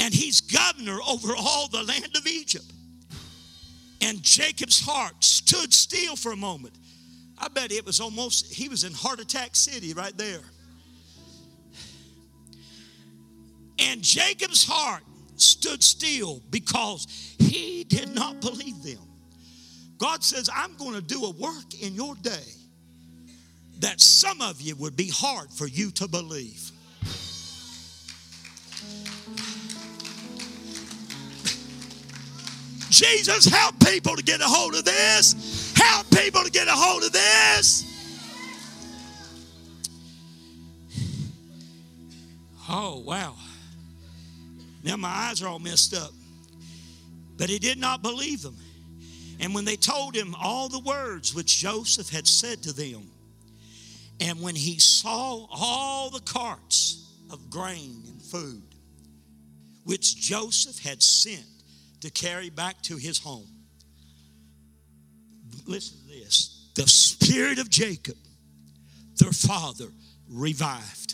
And 0.00 0.12
he's 0.12 0.40
governor 0.40 0.98
over 1.08 1.34
all 1.36 1.68
the 1.68 1.82
land 1.82 2.16
of 2.16 2.26
Egypt. 2.26 2.64
And 4.02 4.22
Jacob's 4.22 4.80
heart 4.84 5.22
stood 5.22 5.72
still 5.72 6.16
for 6.16 6.32
a 6.32 6.36
moment. 6.36 6.74
I 7.38 7.48
bet 7.48 7.72
it 7.72 7.86
was 7.86 8.00
almost, 8.00 8.52
he 8.52 8.68
was 8.68 8.84
in 8.84 8.92
Heart 8.92 9.20
Attack 9.20 9.54
City 9.54 9.94
right 9.94 10.16
there. 10.18 10.40
And 13.78 14.02
Jacob's 14.02 14.66
heart 14.66 15.02
stood 15.36 15.82
still 15.82 16.42
because 16.50 17.06
he 17.38 17.84
did 17.84 18.14
not 18.14 18.40
believe 18.40 18.82
them. 18.82 18.98
God 20.04 20.22
says, 20.22 20.50
I'm 20.54 20.76
going 20.76 20.92
to 20.92 21.00
do 21.00 21.24
a 21.24 21.30
work 21.30 21.80
in 21.80 21.94
your 21.94 22.14
day 22.16 22.52
that 23.78 24.02
some 24.02 24.42
of 24.42 24.60
you 24.60 24.76
would 24.76 24.98
be 24.98 25.08
hard 25.08 25.50
for 25.50 25.66
you 25.66 25.90
to 25.92 26.06
believe. 26.06 26.70
Jesus, 32.90 33.46
help 33.46 33.82
people 33.82 34.14
to 34.14 34.22
get 34.22 34.42
a 34.42 34.44
hold 34.44 34.74
of 34.74 34.84
this. 34.84 35.72
Help 35.74 36.10
people 36.10 36.42
to 36.42 36.50
get 36.50 36.68
a 36.68 36.72
hold 36.72 37.04
of 37.04 37.12
this. 37.12 37.90
Oh, 42.68 43.02
wow. 43.06 43.36
Now 44.82 44.96
my 44.96 45.08
eyes 45.08 45.42
are 45.42 45.48
all 45.48 45.58
messed 45.58 45.94
up. 45.94 46.10
But 47.38 47.48
he 47.48 47.58
did 47.58 47.78
not 47.78 48.02
believe 48.02 48.42
them. 48.42 48.56
And 49.40 49.54
when 49.54 49.64
they 49.64 49.76
told 49.76 50.14
him 50.14 50.34
all 50.40 50.68
the 50.68 50.80
words 50.80 51.34
which 51.34 51.58
Joseph 51.58 52.08
had 52.08 52.26
said 52.26 52.62
to 52.62 52.72
them, 52.72 53.10
and 54.20 54.40
when 54.40 54.54
he 54.54 54.78
saw 54.78 55.46
all 55.50 56.10
the 56.10 56.20
carts 56.20 57.12
of 57.30 57.50
grain 57.50 58.02
and 58.06 58.22
food 58.22 58.62
which 59.84 60.16
Joseph 60.16 60.78
had 60.78 61.02
sent 61.02 61.44
to 62.00 62.10
carry 62.10 62.48
back 62.48 62.80
to 62.82 62.96
his 62.96 63.18
home, 63.18 63.48
listen 65.66 65.98
to 65.98 66.06
this 66.06 66.70
the 66.74 66.88
spirit 66.88 67.58
of 67.58 67.70
Jacob, 67.70 68.16
their 69.18 69.32
father, 69.32 69.88
revived. 70.28 71.13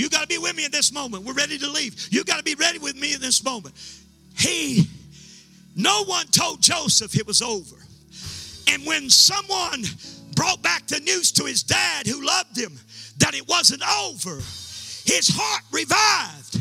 You 0.00 0.08
got 0.08 0.22
to 0.22 0.26
be 0.28 0.38
with 0.38 0.56
me 0.56 0.64
in 0.64 0.70
this 0.70 0.94
moment. 0.94 1.24
We're 1.24 1.34
ready 1.34 1.58
to 1.58 1.68
leave. 1.68 2.08
You 2.10 2.24
got 2.24 2.38
to 2.38 2.42
be 2.42 2.54
ready 2.54 2.78
with 2.78 2.96
me 2.96 3.12
in 3.12 3.20
this 3.20 3.44
moment. 3.44 3.74
He, 4.34 4.88
no 5.76 6.04
one 6.04 6.26
told 6.28 6.62
Joseph 6.62 7.14
it 7.18 7.26
was 7.26 7.42
over. 7.42 7.76
And 8.72 8.86
when 8.86 9.10
someone 9.10 9.84
brought 10.34 10.62
back 10.62 10.86
the 10.86 11.00
news 11.00 11.32
to 11.32 11.44
his 11.44 11.62
dad 11.62 12.06
who 12.06 12.24
loved 12.24 12.56
him 12.56 12.72
that 13.18 13.34
it 13.34 13.46
wasn't 13.46 13.82
over, 14.06 14.36
his 14.36 15.28
heart 15.34 15.64
revived. 15.70 16.58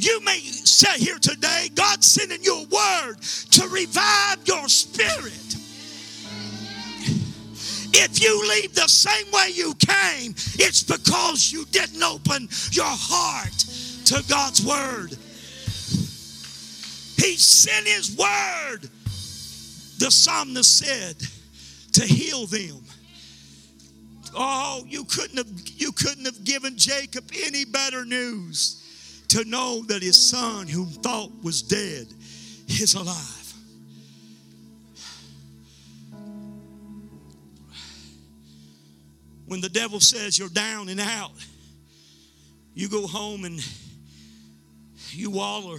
You 0.00 0.20
may 0.20 0.38
sit 0.38 0.92
here 0.92 1.18
today, 1.18 1.68
God's 1.74 2.06
sending 2.06 2.44
you 2.44 2.60
a 2.60 2.62
word 2.62 3.20
to 3.22 3.66
revive 3.66 4.46
your 4.46 4.68
spirit. 4.68 5.56
If 7.96 8.20
you 8.20 8.48
leave 8.48 8.74
the 8.74 8.88
same 8.88 9.30
way 9.30 9.50
you 9.54 9.74
came, 9.74 10.32
it's 10.58 10.82
because 10.82 11.52
you 11.52 11.64
didn't 11.66 12.02
open 12.02 12.48
your 12.72 12.84
heart 12.86 13.56
to 14.06 14.24
God's 14.28 14.66
word. 14.66 15.16
He 17.16 17.36
sent 17.36 17.86
his 17.86 18.16
word, 18.16 18.90
the 19.98 20.10
psalmist 20.10 20.78
said, 20.78 21.16
to 21.92 22.04
heal 22.04 22.46
them. 22.46 22.82
Oh, 24.34 24.84
you 24.88 25.04
couldn't 25.04 25.36
have 25.36 25.46
you 25.76 25.92
couldn't 25.92 26.24
have 26.24 26.42
given 26.42 26.76
Jacob 26.76 27.30
any 27.46 27.64
better 27.64 28.04
news 28.04 28.80
to 29.28 29.44
know 29.44 29.82
that 29.86 30.02
his 30.02 30.16
son, 30.16 30.66
whom 30.66 30.88
thought 30.88 31.30
was 31.44 31.62
dead, 31.62 32.08
is 32.66 32.94
alive. 32.94 33.43
When 39.46 39.60
the 39.60 39.68
devil 39.68 40.00
says 40.00 40.38
you're 40.38 40.48
down 40.48 40.88
and 40.88 41.00
out, 41.00 41.32
you 42.74 42.88
go 42.88 43.06
home 43.06 43.44
and 43.44 43.60
you 45.10 45.30
waller. 45.30 45.78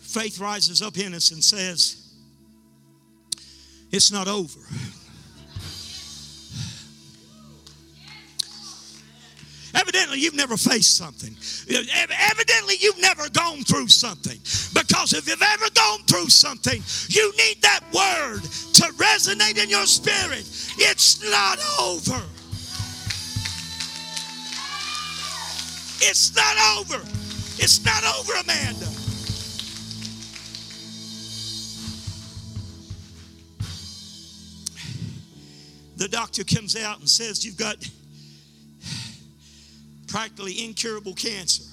Faith 0.00 0.38
rises 0.38 0.82
up 0.82 0.98
in 0.98 1.14
us 1.14 1.32
and 1.32 1.42
says, 1.42 2.14
It's 3.90 4.12
not 4.12 4.28
over. 4.28 4.60
Evidently, 10.14 10.24
you've 10.24 10.36
never 10.36 10.56
faced 10.56 10.96
something. 10.96 11.34
Evidently, 12.30 12.76
you've 12.78 13.00
never 13.00 13.28
gone 13.30 13.64
through 13.64 13.88
something. 13.88 14.38
Because 14.72 15.12
if 15.12 15.26
you've 15.28 15.42
ever 15.42 15.66
gone 15.74 16.00
through 16.06 16.28
something, 16.28 16.82
you 17.08 17.32
need 17.36 17.60
that 17.62 17.80
word 17.92 18.42
to 18.42 18.82
resonate 18.94 19.62
in 19.62 19.68
your 19.68 19.86
spirit. 19.86 20.46
It's 20.78 21.22
not 21.30 21.58
over. 21.80 22.22
It's 26.00 26.34
not 26.36 26.78
over. 26.78 27.02
It's 27.58 27.84
not 27.84 28.04
over, 28.04 28.34
Amanda. 28.34 28.86
The 35.96 36.08
doctor 36.08 36.44
comes 36.44 36.76
out 36.76 37.00
and 37.00 37.08
says, 37.08 37.44
You've 37.44 37.56
got 37.56 37.76
practically 40.14 40.64
incurable 40.64 41.12
cancer. 41.12 41.64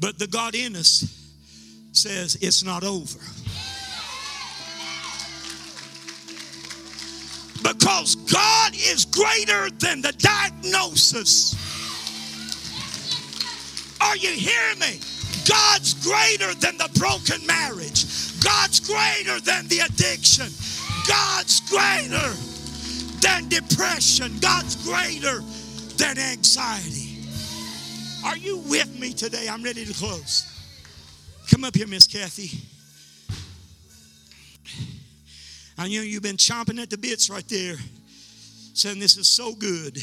But 0.00 0.18
the 0.18 0.26
God 0.26 0.56
in 0.56 0.74
us 0.74 1.04
says 1.92 2.36
it's 2.40 2.64
not 2.64 2.82
over. 2.82 3.20
Because 7.62 8.16
God 8.16 8.74
is 8.74 9.04
greater 9.04 9.70
than 9.70 10.02
the 10.02 10.12
diagnosis. 10.18 11.54
Are 14.00 14.16
you 14.16 14.30
hearing 14.30 14.80
me? 14.80 14.98
God's 15.48 15.94
greater 16.04 16.52
than 16.54 16.78
the 16.78 16.90
broken 16.98 17.46
marriage. 17.46 18.42
God's 18.42 18.80
greater 18.80 19.38
than 19.38 19.68
the 19.68 19.86
addiction. 19.86 20.48
God's 21.06 21.60
greater 21.70 22.34
than 23.20 23.48
depression. 23.48 24.36
God's 24.40 24.74
greater 24.84 25.42
than 25.98 26.18
anxiety. 26.18 27.18
Are 28.24 28.36
you 28.36 28.58
with 28.58 28.98
me 28.98 29.12
today? 29.12 29.48
I'm 29.48 29.62
ready 29.62 29.84
to 29.84 29.92
close. 29.92 30.46
Come 31.50 31.64
up 31.64 31.74
here, 31.74 31.86
Miss 31.86 32.06
Kathy. 32.06 32.58
I 35.76 35.84
know 35.84 36.02
you've 36.02 36.22
been 36.22 36.36
chomping 36.36 36.80
at 36.80 36.90
the 36.90 36.98
bits 36.98 37.30
right 37.30 37.46
there, 37.48 37.76
saying 38.74 38.98
this 38.98 39.16
is 39.16 39.28
so 39.28 39.54
good. 39.54 39.98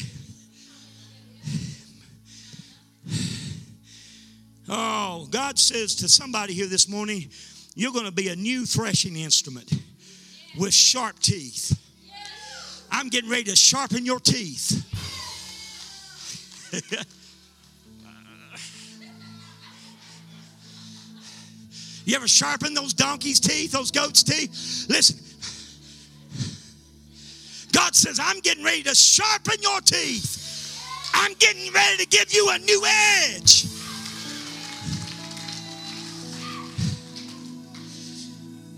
Oh, 4.68 5.28
God 5.30 5.58
says 5.58 5.94
to 5.96 6.08
somebody 6.08 6.52
here 6.52 6.66
this 6.66 6.88
morning, 6.88 7.28
you're 7.74 7.92
going 7.92 8.06
to 8.06 8.12
be 8.12 8.28
a 8.28 8.36
new 8.36 8.66
threshing 8.66 9.16
instrument 9.16 9.72
with 10.58 10.74
sharp 10.74 11.18
teeth. 11.20 11.78
I'm 12.90 13.08
getting 13.08 13.30
ready 13.30 13.44
to 13.44 13.56
sharpen 13.56 14.04
your 14.04 14.18
teeth. 14.18 14.84
you 22.04 22.16
ever 22.16 22.28
sharpen 22.28 22.74
those 22.74 22.94
donkeys' 22.94 23.40
teeth, 23.40 23.72
those 23.72 23.90
goats' 23.90 24.22
teeth? 24.22 24.86
Listen. 24.88 25.18
God 27.72 27.94
says, 27.94 28.18
I'm 28.22 28.40
getting 28.40 28.64
ready 28.64 28.82
to 28.84 28.94
sharpen 28.94 29.56
your 29.62 29.80
teeth. 29.80 30.44
I'm 31.14 31.34
getting 31.34 31.72
ready 31.72 32.04
to 32.04 32.06
give 32.06 32.32
you 32.32 32.48
a 32.50 32.58
new 32.58 32.82
edge. 32.86 33.66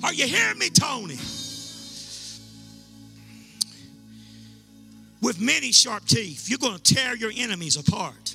Are 0.03 0.13
you 0.13 0.27
hearing 0.27 0.59
me, 0.59 0.71
Tony? 0.71 1.19
With 5.21 5.41
many 5.41 5.73
sharp 5.73 6.05
teeth. 6.05 6.49
You're 6.49 6.59
going 6.59 6.79
to 6.79 6.95
tear 6.95 7.17
your 7.17 7.33
enemies 7.37 7.77
apart 7.77 8.35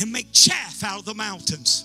and 0.00 0.12
make 0.12 0.32
chaff 0.32 0.82
out 0.82 1.00
of 1.00 1.04
the 1.04 1.14
mountains. 1.14 1.84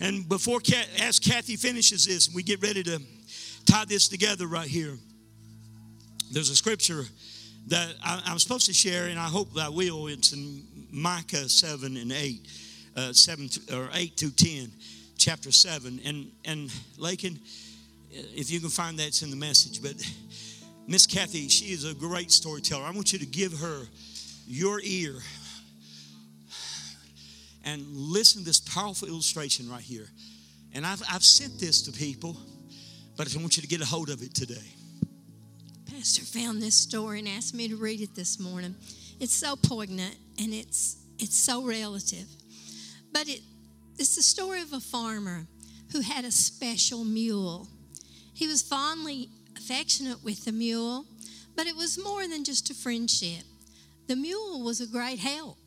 And 0.00 0.28
before 0.28 0.60
as 1.00 1.18
Kathy 1.18 1.56
finishes 1.56 2.06
this, 2.06 2.32
we 2.32 2.42
get 2.42 2.62
ready 2.62 2.82
to 2.84 3.00
tie 3.66 3.84
this 3.84 4.08
together 4.08 4.46
right 4.46 4.68
here. 4.68 4.96
There's 6.30 6.50
a 6.50 6.56
scripture 6.56 7.04
that 7.68 7.94
I, 8.04 8.22
am 8.26 8.38
supposed 8.38 8.66
to 8.66 8.72
share, 8.72 9.06
and 9.06 9.18
I 9.18 9.26
hope 9.26 9.52
that 9.54 9.66
I 9.66 9.68
will. 9.68 10.06
It's 10.06 10.32
in 10.32 10.62
Micah 10.90 11.48
7 11.48 11.96
and 11.96 12.12
8, 12.12 12.48
uh, 12.96 13.12
7 13.12 13.48
to, 13.48 13.78
or 13.78 13.88
8 13.92 14.16
to 14.18 14.30
10, 14.30 14.72
chapter 15.16 15.50
7. 15.50 16.00
And, 16.04 16.30
and 16.44 16.70
Lakin, 16.96 17.38
if 18.34 18.50
you 18.50 18.60
can 18.60 18.68
find 18.68 18.98
that, 18.98 19.08
it's 19.08 19.22
in 19.22 19.30
the 19.30 19.36
message. 19.36 19.82
But 19.82 19.94
Miss 20.86 21.06
Kathy, 21.06 21.48
she 21.48 21.66
is 21.66 21.84
a 21.84 21.94
great 21.94 22.30
storyteller. 22.30 22.84
I 22.84 22.90
want 22.90 23.12
you 23.12 23.18
to 23.18 23.26
give 23.26 23.52
her 23.58 23.82
your 24.46 24.80
ear 24.82 25.14
and 27.64 27.84
listen 27.94 28.40
to 28.40 28.46
this 28.46 28.60
powerful 28.60 29.08
illustration 29.08 29.70
right 29.70 29.82
here. 29.82 30.06
And 30.72 30.86
I've, 30.86 31.02
I've 31.10 31.24
sent 31.24 31.58
this 31.58 31.82
to 31.82 31.92
people, 31.92 32.36
but 33.16 33.34
I 33.34 33.40
want 33.40 33.56
you 33.56 33.62
to 33.62 33.68
get 33.68 33.80
a 33.80 33.86
hold 33.86 34.10
of 34.10 34.22
it 34.22 34.34
today. 34.34 34.74
Pastor 35.90 36.22
found 36.22 36.62
this 36.62 36.74
story 36.74 37.18
and 37.18 37.28
asked 37.28 37.54
me 37.54 37.68
to 37.68 37.76
read 37.76 38.00
it 38.00 38.14
this 38.14 38.38
morning. 38.38 38.74
It's 39.20 39.34
so 39.34 39.56
poignant 39.56 40.16
and 40.38 40.54
it's 40.54 40.96
it's 41.18 41.36
so 41.36 41.64
relative. 41.64 42.26
But 43.12 43.28
it 43.28 43.40
it's 43.98 44.14
the 44.14 44.22
story 44.22 44.62
of 44.62 44.72
a 44.72 44.80
farmer 44.80 45.46
who 45.92 46.00
had 46.00 46.24
a 46.24 46.30
special 46.30 47.04
mule. 47.04 47.68
He 48.38 48.46
was 48.46 48.62
fondly 48.62 49.30
affectionate 49.56 50.22
with 50.22 50.44
the 50.44 50.52
mule, 50.52 51.06
but 51.56 51.66
it 51.66 51.74
was 51.74 51.98
more 52.00 52.28
than 52.28 52.44
just 52.44 52.70
a 52.70 52.74
friendship. 52.74 53.42
The 54.06 54.14
mule 54.14 54.62
was 54.62 54.80
a 54.80 54.86
great 54.86 55.18
help. 55.18 55.58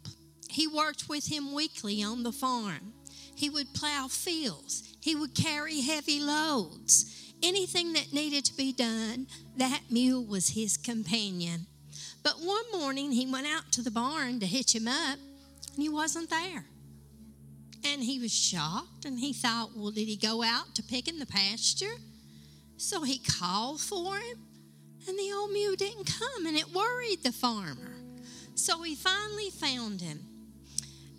He 0.49 0.67
worked 0.67 1.09
with 1.09 1.27
him 1.27 1.53
weekly 1.53 2.01
on 2.01 2.23
the 2.23 2.31
farm. 2.31 2.93
He 3.35 3.49
would 3.49 3.73
plow 3.73 4.07
fields, 4.07 4.95
he 5.01 5.17
would 5.17 5.35
carry 5.35 5.81
heavy 5.81 6.21
loads. 6.21 7.33
Anything 7.43 7.91
that 7.91 8.13
needed 8.13 8.45
to 8.45 8.55
be 8.55 8.71
done, 8.71 9.27
that 9.57 9.81
mule 9.89 10.23
was 10.23 10.51
his 10.51 10.77
companion. 10.77 11.67
But 12.23 12.39
one 12.39 12.71
morning 12.71 13.11
he 13.11 13.29
went 13.29 13.47
out 13.47 13.73
to 13.73 13.81
the 13.81 13.91
barn 13.91 14.39
to 14.39 14.45
hitch 14.45 14.73
him 14.73 14.87
up, 14.87 15.19
and 15.73 15.83
he 15.83 15.89
wasn't 15.89 16.29
there. 16.29 16.63
And 17.83 18.01
he 18.01 18.17
was 18.17 18.33
shocked 18.33 19.03
and 19.03 19.19
he 19.19 19.33
thought, 19.33 19.71
well, 19.75 19.91
did 19.91 20.07
he 20.07 20.15
go 20.15 20.41
out 20.41 20.73
to 20.75 20.83
pick 20.83 21.09
in 21.09 21.19
the 21.19 21.25
pasture? 21.25 21.97
So 22.81 23.03
he 23.03 23.19
called 23.19 23.79
for 23.79 24.17
him, 24.17 24.39
and 25.07 25.17
the 25.17 25.31
old 25.31 25.51
mule 25.51 25.75
didn't 25.75 26.07
come, 26.19 26.47
and 26.47 26.57
it 26.57 26.73
worried 26.73 27.21
the 27.21 27.31
farmer. 27.31 27.93
So 28.55 28.81
he 28.81 28.95
finally 28.95 29.51
found 29.51 30.01
him 30.01 30.25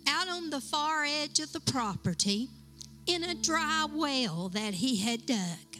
out 0.05 0.27
on 0.27 0.49
the 0.49 0.59
far 0.59 1.05
edge 1.05 1.39
of 1.39 1.53
the 1.53 1.61
property 1.61 2.49
in 3.07 3.23
a 3.23 3.33
dry 3.33 3.87
well 3.89 4.49
that 4.49 4.73
he 4.73 4.97
had 4.97 5.25
dug. 5.25 5.77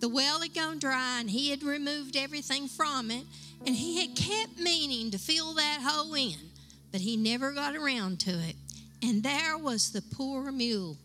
The 0.00 0.08
well 0.08 0.40
had 0.40 0.54
gone 0.54 0.80
dry 0.80 1.20
and 1.20 1.30
he 1.30 1.50
had 1.50 1.62
removed 1.62 2.16
everything 2.16 2.66
from 2.66 3.12
it, 3.12 3.26
and 3.64 3.76
he 3.76 4.00
had 4.00 4.16
kept 4.16 4.58
meaning 4.58 5.12
to 5.12 5.18
fill 5.18 5.54
that 5.54 5.82
hole 5.82 6.14
in, 6.14 6.50
but 6.90 7.00
he 7.00 7.16
never 7.16 7.52
got 7.52 7.76
around 7.76 8.18
to 8.20 8.32
it. 8.32 8.56
And 9.04 9.22
there 9.22 9.56
was 9.56 9.92
the 9.92 10.02
poor 10.02 10.50
mule 10.50 10.98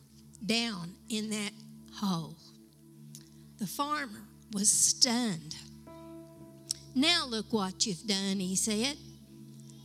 down 0.43 0.95
in 1.07 1.29
that 1.29 1.53
hole. 1.93 2.35
The 3.61 3.67
farmer 3.67 4.23
was 4.53 4.71
stunned. 4.71 5.55
Now 6.95 7.27
look 7.27 7.53
what 7.53 7.85
you've 7.85 8.07
done, 8.07 8.39
he 8.39 8.55
said. 8.55 8.97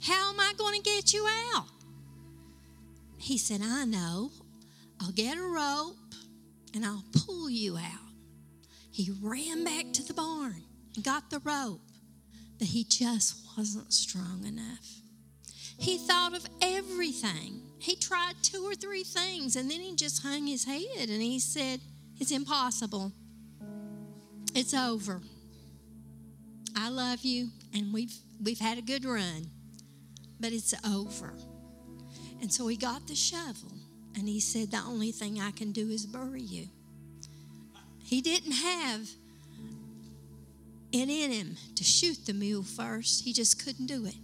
How 0.03 0.31
am 0.31 0.41
I 0.41 0.55
going 0.57 0.81
to 0.81 0.83
get 0.83 1.13
you 1.13 1.29
out? 1.55 1.67
He 3.19 3.37
said, 3.37 3.61
I 3.63 3.85
know. 3.85 4.31
I'll 4.99 5.13
get 5.13 5.37
a 5.37 5.43
rope 5.43 6.15
and 6.73 6.87
I'll 6.87 7.05
pull 7.13 7.51
you 7.51 7.77
out. 7.77 8.15
He 8.93 9.13
ran 9.21 9.63
back 9.63 9.93
to 9.93 10.03
the 10.03 10.15
barn 10.15 10.63
and 10.95 11.05
got 11.05 11.29
the 11.29 11.41
rope, 11.41 11.83
but 12.59 12.69
he 12.69 12.83
just 12.83 13.47
wasn't 13.59 13.93
strong 13.93 14.47
enough. 14.47 14.89
He 15.77 15.99
thought 15.99 16.35
of 16.35 16.49
everything. 16.63 17.61
He 17.79 17.95
tried 17.95 18.37
two 18.41 18.65
or 18.67 18.75
three 18.75 19.05
things 19.05 19.55
and 19.55 19.71
then 19.71 19.81
he 19.81 19.95
just 19.95 20.23
hung 20.23 20.47
his 20.47 20.65
head 20.65 21.11
and 21.11 21.21
he 21.21 21.39
said, 21.39 21.81
It's 22.19 22.31
impossible. 22.31 23.13
It's 24.57 24.73
over. 24.73 25.21
I 26.75 26.89
love 26.89 27.21
you 27.27 27.51
and 27.75 27.93
we've 27.93 28.15
we've 28.43 28.59
had 28.59 28.79
a 28.79 28.81
good 28.81 29.05
run, 29.05 29.51
but 30.41 30.51
it's 30.51 30.73
over. 30.83 31.35
And 32.41 32.51
so 32.51 32.67
he 32.67 32.77
got 32.79 33.07
the 33.07 33.15
shovel 33.15 33.71
and 34.15 34.27
he 34.27 34.41
said, 34.41 34.71
The 34.71 34.79
only 34.79 35.13
thing 35.13 35.39
I 35.39 35.51
can 35.51 35.73
do 35.73 35.91
is 35.91 36.07
bury 36.07 36.41
you. 36.41 36.69
He 38.03 38.23
didn't 38.23 38.53
have 38.53 39.07
it 40.91 41.11
in 41.11 41.31
him 41.31 41.57
to 41.75 41.85
shoot 41.85 42.25
the 42.25 42.33
mule 42.33 42.63
first, 42.63 43.25
he 43.25 43.35
just 43.35 43.63
couldn't 43.63 43.89
do 43.89 44.07
it. 44.07 44.17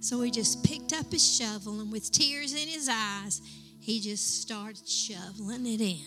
So 0.00 0.20
he 0.20 0.30
just 0.30 0.62
picked 0.64 0.92
up 0.92 1.10
his 1.10 1.26
shovel 1.26 1.80
and 1.80 1.90
with 1.90 2.12
tears 2.12 2.52
in 2.52 2.68
his 2.68 2.90
eyes, 2.90 3.40
he 3.80 4.00
just 4.00 4.42
started 4.42 4.86
shoveling 4.86 5.64
it 5.64 5.80
in. 5.80 6.04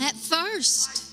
At 0.00 0.14
first, 0.14 1.12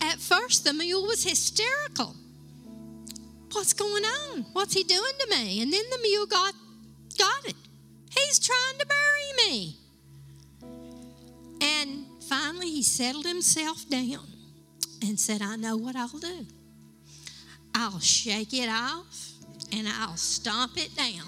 at 0.00 0.18
first 0.18 0.64
the 0.64 0.72
mule 0.72 1.06
was 1.06 1.24
hysterical. 1.24 2.14
What's 3.52 3.72
going 3.72 4.04
on? 4.04 4.46
What's 4.52 4.74
he 4.74 4.84
doing 4.84 5.12
to 5.20 5.36
me? 5.36 5.60
And 5.62 5.72
then 5.72 5.82
the 5.90 5.98
mule 6.02 6.26
got 6.26 6.54
got 7.18 7.46
it. 7.46 7.56
He's 8.10 8.38
trying 8.38 8.78
to 8.78 8.86
bury 8.86 9.50
me. 9.50 9.76
And 11.60 12.06
finally 12.28 12.70
he 12.70 12.82
settled 12.82 13.26
himself 13.26 13.88
down 13.88 14.26
and 15.02 15.18
said, 15.18 15.42
I 15.42 15.56
know 15.56 15.76
what 15.76 15.96
I'll 15.96 16.08
do. 16.08 16.46
I'll 17.74 18.00
shake 18.00 18.54
it 18.54 18.68
off 18.68 19.32
and 19.72 19.88
I'll 19.88 20.16
stomp 20.16 20.76
it 20.76 20.94
down. 20.96 21.26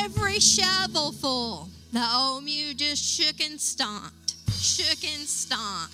Every 0.00 0.38
shovelful, 0.40 1.68
the 1.92 2.06
old 2.14 2.44
mule 2.44 2.72
just 2.74 3.04
shook 3.04 3.40
and 3.40 3.60
stomped, 3.60 4.34
shook 4.50 5.04
and 5.04 5.28
stomped. 5.28 5.92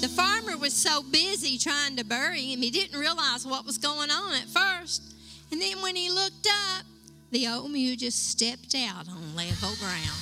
The 0.00 0.08
farmer 0.08 0.56
was 0.56 0.72
so 0.72 1.02
busy 1.02 1.58
trying 1.58 1.96
to 1.96 2.04
bury 2.04 2.42
him, 2.42 2.62
he 2.62 2.70
didn't 2.70 2.98
realize 2.98 3.44
what 3.44 3.66
was 3.66 3.78
going 3.78 4.10
on 4.10 4.34
at 4.34 4.48
first. 4.48 5.02
And 5.50 5.60
then 5.60 5.82
when 5.82 5.96
he 5.96 6.10
looked 6.10 6.46
up, 6.46 6.84
the 7.32 7.48
old 7.48 7.70
mule 7.72 7.96
just 7.96 8.30
stepped 8.30 8.74
out 8.76 9.08
on 9.08 9.34
level 9.34 9.74
ground. 9.80 10.20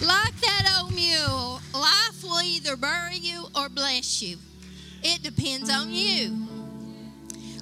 Like 0.00 0.40
that 0.40 0.80
old 0.80 0.94
mule, 0.94 1.60
life 1.74 2.22
will 2.22 2.40
either 2.40 2.76
bury 2.76 3.16
you 3.16 3.48
or 3.54 3.68
bless 3.68 4.22
you. 4.22 4.38
It 5.02 5.22
depends 5.22 5.70
on 5.70 5.92
you. 5.92 6.46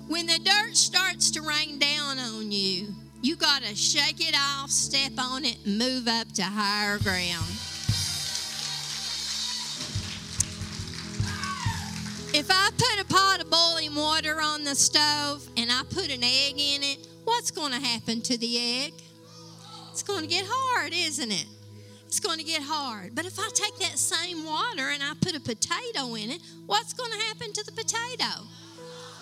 When 0.08 0.26
the 0.26 0.38
dirt 0.38 0.76
starts 0.76 1.30
to 1.32 1.42
rain 1.42 1.78
down 1.78 2.18
on 2.18 2.50
you, 2.52 2.94
you 3.22 3.36
got 3.36 3.62
to 3.62 3.74
shake 3.74 4.20
it 4.20 4.34
off, 4.36 4.70
step 4.70 5.12
on 5.18 5.44
it, 5.44 5.58
and 5.64 5.78
move 5.78 6.06
up 6.08 6.30
to 6.34 6.42
higher 6.42 6.98
ground. 6.98 7.44
If 12.32 12.46
I 12.50 12.70
put 12.76 13.00
a 13.00 13.04
pot 13.06 13.40
of 13.40 13.50
boiling 13.50 13.94
water 13.94 14.40
on 14.40 14.62
the 14.62 14.74
stove 14.74 15.48
and 15.56 15.70
I 15.72 15.82
put 15.88 16.10
an 16.10 16.22
egg 16.22 16.54
in 16.58 16.82
it, 16.82 17.08
what's 17.24 17.50
going 17.50 17.72
to 17.72 17.80
happen 17.80 18.20
to 18.22 18.36
the 18.38 18.84
egg? 18.84 18.92
It's 19.90 20.02
going 20.02 20.20
to 20.20 20.26
get 20.26 20.44
hard, 20.46 20.92
isn't 20.92 21.32
it? 21.32 21.46
It's 22.06 22.20
going 22.20 22.38
to 22.38 22.44
get 22.44 22.62
hard. 22.62 23.14
But 23.14 23.26
if 23.26 23.38
I 23.38 23.48
take 23.52 23.76
that 23.78 23.98
same 23.98 24.44
water 24.44 24.90
and 24.90 25.02
I 25.02 25.12
put 25.20 25.34
a 25.34 25.40
potato 25.40 26.14
in 26.14 26.30
it, 26.30 26.40
what's 26.66 26.92
going 26.92 27.10
to 27.12 27.18
happen 27.26 27.52
to 27.52 27.64
the 27.64 27.72
potato? 27.72 28.46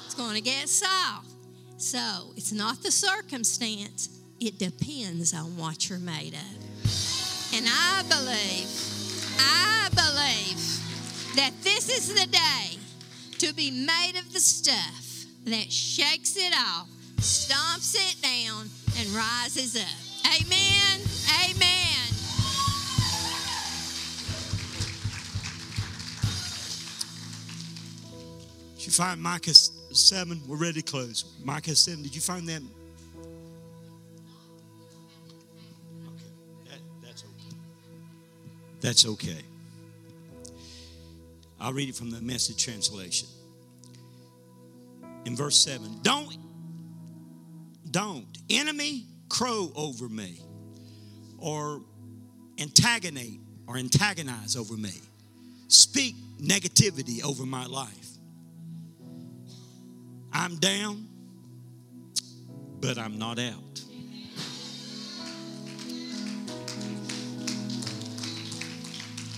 It's 0.04 0.14
going 0.14 0.34
to 0.34 0.40
get 0.40 0.68
soft. 0.68 1.30
So 1.76 2.32
it's 2.36 2.52
not 2.52 2.82
the 2.82 2.92
circumstance, 2.92 4.20
it 4.40 4.58
depends 4.58 5.34
on 5.34 5.56
what 5.56 5.88
you're 5.88 5.98
made 5.98 6.34
of. 6.34 7.54
And 7.54 7.66
I 7.68 8.02
believe, 8.08 8.68
I 9.38 9.88
believe 9.90 10.74
that 11.36 11.52
this 11.62 11.88
is 11.88 12.14
the 12.14 12.26
day 12.26 12.78
to 13.38 13.54
be 13.54 13.70
made 13.70 14.18
of 14.18 14.32
the 14.32 14.40
stuff 14.40 15.24
that 15.44 15.70
shakes 15.70 16.36
it 16.36 16.52
off, 16.54 16.88
stomps 17.16 17.94
it 17.94 18.22
down, 18.22 18.68
and 18.98 19.08
rises 19.10 19.76
up. 19.76 20.32
Amen. 20.40 21.00
Amen. 21.50 21.73
Find 28.94 29.20
Micah 29.20 29.54
7? 29.54 30.42
We're 30.46 30.56
ready 30.56 30.80
to 30.80 30.90
close. 30.90 31.24
Micah 31.44 31.74
7, 31.74 32.02
did 32.02 32.14
you 32.14 32.20
find 32.20 32.48
that? 32.48 32.62
Okay. 36.06 36.24
That, 36.70 36.78
that's 37.02 37.24
okay. 37.24 37.56
That's 38.80 39.06
okay. 39.06 39.42
I'll 41.60 41.72
read 41.72 41.88
it 41.88 41.94
from 41.94 42.10
the 42.10 42.20
message 42.20 42.62
translation. 42.62 43.28
In 45.24 45.34
verse 45.34 45.56
7, 45.56 46.00
don't, 46.02 46.36
don't, 47.90 48.26
enemy 48.50 49.06
crow 49.28 49.72
over 49.74 50.08
me 50.08 50.38
or 51.38 51.80
antagonize 52.58 53.38
or 53.66 53.78
antagonize 53.78 54.56
over 54.56 54.76
me. 54.76 54.92
Speak 55.68 56.14
negativity 56.38 57.24
over 57.24 57.46
my 57.46 57.64
life. 57.66 58.13
I'm 60.34 60.56
down, 60.56 61.06
but 62.80 62.98
I'm 62.98 63.18
not 63.18 63.38
out. 63.38 63.80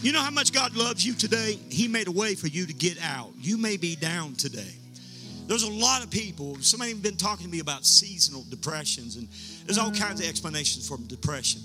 You 0.02 0.12
know 0.12 0.20
how 0.20 0.30
much 0.30 0.52
God 0.52 0.74
loves 0.74 1.04
you 1.04 1.14
today? 1.14 1.58
He 1.68 1.88
made 1.88 2.08
a 2.08 2.12
way 2.12 2.34
for 2.34 2.46
you 2.46 2.64
to 2.66 2.72
get 2.72 2.98
out. 3.02 3.32
You 3.38 3.58
may 3.58 3.76
be 3.76 3.96
down 3.96 4.34
today. 4.34 4.74
There's 5.46 5.62
a 5.62 5.70
lot 5.70 6.02
of 6.02 6.10
people, 6.10 6.56
somebody 6.60 6.94
been 6.94 7.16
talking 7.16 7.44
to 7.46 7.52
me 7.52 7.60
about 7.60 7.84
seasonal 7.84 8.44
depressions, 8.48 9.16
and 9.16 9.28
there's 9.66 9.78
all 9.78 9.92
kinds 9.92 10.20
of 10.20 10.26
explanations 10.26 10.88
for 10.88 10.96
depression. 10.98 11.60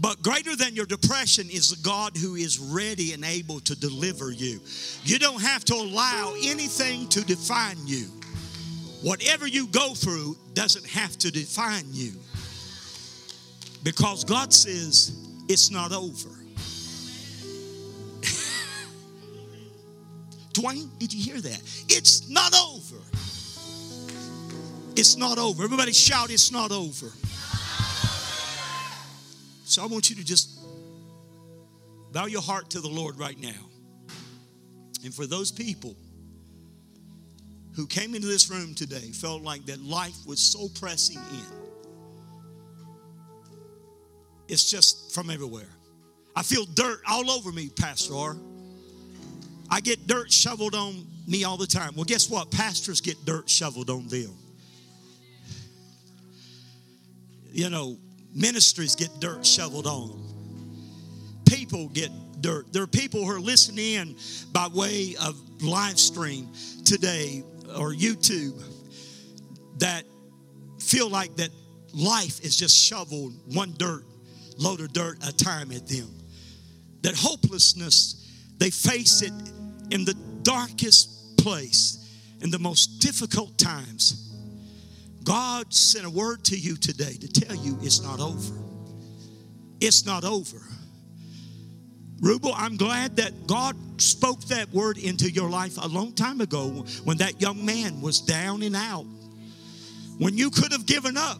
But 0.00 0.22
greater 0.22 0.54
than 0.54 0.76
your 0.76 0.86
depression 0.86 1.48
is 1.50 1.70
the 1.70 1.82
God 1.82 2.16
who 2.16 2.36
is 2.36 2.58
ready 2.58 3.14
and 3.14 3.24
able 3.24 3.58
to 3.60 3.74
deliver 3.78 4.30
you. 4.30 4.60
You 5.02 5.18
don't 5.18 5.42
have 5.42 5.64
to 5.66 5.74
allow 5.74 6.34
anything 6.40 7.08
to 7.08 7.24
define 7.24 7.78
you. 7.84 8.06
Whatever 9.02 9.48
you 9.48 9.66
go 9.66 9.94
through 9.94 10.36
doesn't 10.54 10.86
have 10.86 11.18
to 11.18 11.32
define 11.32 11.86
you. 11.90 12.12
Because 13.82 14.22
God 14.24 14.52
says 14.52 15.16
it's 15.48 15.70
not 15.70 15.92
over. 15.92 16.28
Dwayne, 20.52 20.88
did 20.98 21.12
you 21.12 21.22
hear 21.22 21.40
that? 21.40 21.60
It's 21.88 22.28
not 22.28 22.54
over. 22.54 23.02
It's 24.96 25.16
not 25.16 25.38
over. 25.38 25.64
Everybody 25.64 25.92
shout, 25.92 26.30
it's 26.30 26.52
not 26.52 26.70
over. 26.70 27.12
So 29.78 29.84
I 29.84 29.86
want 29.86 30.10
you 30.10 30.16
to 30.16 30.24
just 30.24 30.58
bow 32.10 32.26
your 32.26 32.42
heart 32.42 32.70
to 32.70 32.80
the 32.80 32.88
Lord 32.88 33.16
right 33.16 33.40
now. 33.40 33.70
And 35.04 35.14
for 35.14 35.24
those 35.24 35.52
people 35.52 35.94
who 37.76 37.86
came 37.86 38.16
into 38.16 38.26
this 38.26 38.50
room 38.50 38.74
today 38.74 39.12
felt 39.12 39.42
like 39.42 39.66
that 39.66 39.80
life 39.80 40.16
was 40.26 40.40
so 40.40 40.66
pressing 40.80 41.18
in. 41.18 41.46
It's 44.48 44.68
just 44.68 45.14
from 45.14 45.30
everywhere. 45.30 45.70
I 46.34 46.42
feel 46.42 46.64
dirt 46.64 46.98
all 47.08 47.30
over 47.30 47.52
me, 47.52 47.68
Pastor 47.68 48.16
R. 48.16 48.36
I 49.70 49.78
get 49.78 50.08
dirt 50.08 50.32
shoveled 50.32 50.74
on 50.74 51.06
me 51.28 51.44
all 51.44 51.56
the 51.56 51.68
time. 51.68 51.94
Well, 51.94 52.02
guess 52.02 52.28
what? 52.28 52.50
Pastors 52.50 53.00
get 53.00 53.24
dirt 53.24 53.48
shoveled 53.48 53.90
on 53.90 54.08
them. 54.08 54.34
You 57.52 57.70
know, 57.70 57.96
ministries 58.34 58.94
get 58.94 59.10
dirt 59.20 59.46
shoveled 59.46 59.86
on 59.86 60.08
them. 60.08 60.24
People 61.46 61.88
get 61.88 62.10
dirt. 62.40 62.72
There 62.72 62.82
are 62.82 62.86
people 62.86 63.24
who 63.24 63.32
are 63.32 63.40
listening 63.40 63.94
in 63.94 64.16
by 64.52 64.68
way 64.68 65.16
of 65.20 65.40
live 65.62 65.98
stream 65.98 66.48
today 66.84 67.42
or 67.76 67.92
YouTube 67.92 68.60
that 69.78 70.04
feel 70.78 71.08
like 71.08 71.36
that 71.36 71.50
life 71.94 72.40
is 72.40 72.56
just 72.56 72.76
shoveled 72.76 73.34
one 73.54 73.74
dirt, 73.78 74.04
load 74.56 74.80
of 74.80 74.92
dirt 74.92 75.18
a 75.26 75.32
time 75.32 75.72
at 75.72 75.86
them. 75.86 76.08
That 77.02 77.14
hopelessness, 77.16 78.30
they 78.58 78.70
face 78.70 79.22
it 79.22 79.32
in 79.90 80.04
the 80.04 80.14
darkest 80.42 81.38
place, 81.38 82.04
in 82.40 82.50
the 82.50 82.58
most 82.58 83.00
difficult 83.00 83.56
times. 83.58 84.27
God 85.28 85.74
sent 85.74 86.06
a 86.06 86.10
word 86.10 86.42
to 86.44 86.58
you 86.58 86.74
today 86.74 87.12
to 87.12 87.28
tell 87.28 87.54
you 87.54 87.78
it's 87.82 88.02
not 88.02 88.18
over. 88.18 88.54
It's 89.78 90.06
not 90.06 90.24
over. 90.24 90.56
Rubel, 92.22 92.54
I'm 92.56 92.78
glad 92.78 93.16
that 93.16 93.46
God 93.46 93.76
spoke 94.00 94.40
that 94.46 94.72
word 94.72 94.96
into 94.96 95.30
your 95.30 95.50
life 95.50 95.76
a 95.76 95.86
long 95.86 96.14
time 96.14 96.40
ago 96.40 96.86
when 97.04 97.18
that 97.18 97.42
young 97.42 97.62
man 97.62 98.00
was 98.00 98.20
down 98.22 98.62
and 98.62 98.74
out. 98.74 99.04
When 100.16 100.34
you 100.34 100.48
could 100.48 100.72
have 100.72 100.86
given 100.86 101.18
up, 101.18 101.38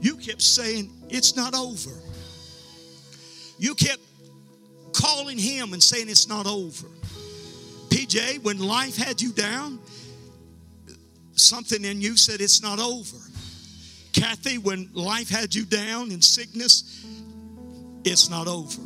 you 0.00 0.16
kept 0.16 0.42
saying, 0.42 0.90
It's 1.08 1.36
not 1.36 1.54
over. 1.54 1.92
You 3.60 3.76
kept 3.76 4.02
calling 4.92 5.38
him 5.38 5.72
and 5.72 5.80
saying, 5.80 6.08
It's 6.08 6.26
not 6.26 6.48
over. 6.48 6.88
PJ, 7.90 8.42
when 8.42 8.58
life 8.58 8.96
had 8.96 9.22
you 9.22 9.30
down, 9.30 9.78
something 11.38 11.84
in 11.84 12.00
you 12.00 12.16
said, 12.16 12.40
It's 12.40 12.62
not 12.62 12.78
over. 12.78 13.16
Kathy, 14.12 14.58
when 14.58 14.90
life 14.94 15.28
had 15.28 15.54
you 15.54 15.64
down 15.64 16.10
in 16.10 16.20
sickness, 16.20 17.04
it's 18.04 18.28
not 18.28 18.48
over. 18.48 18.82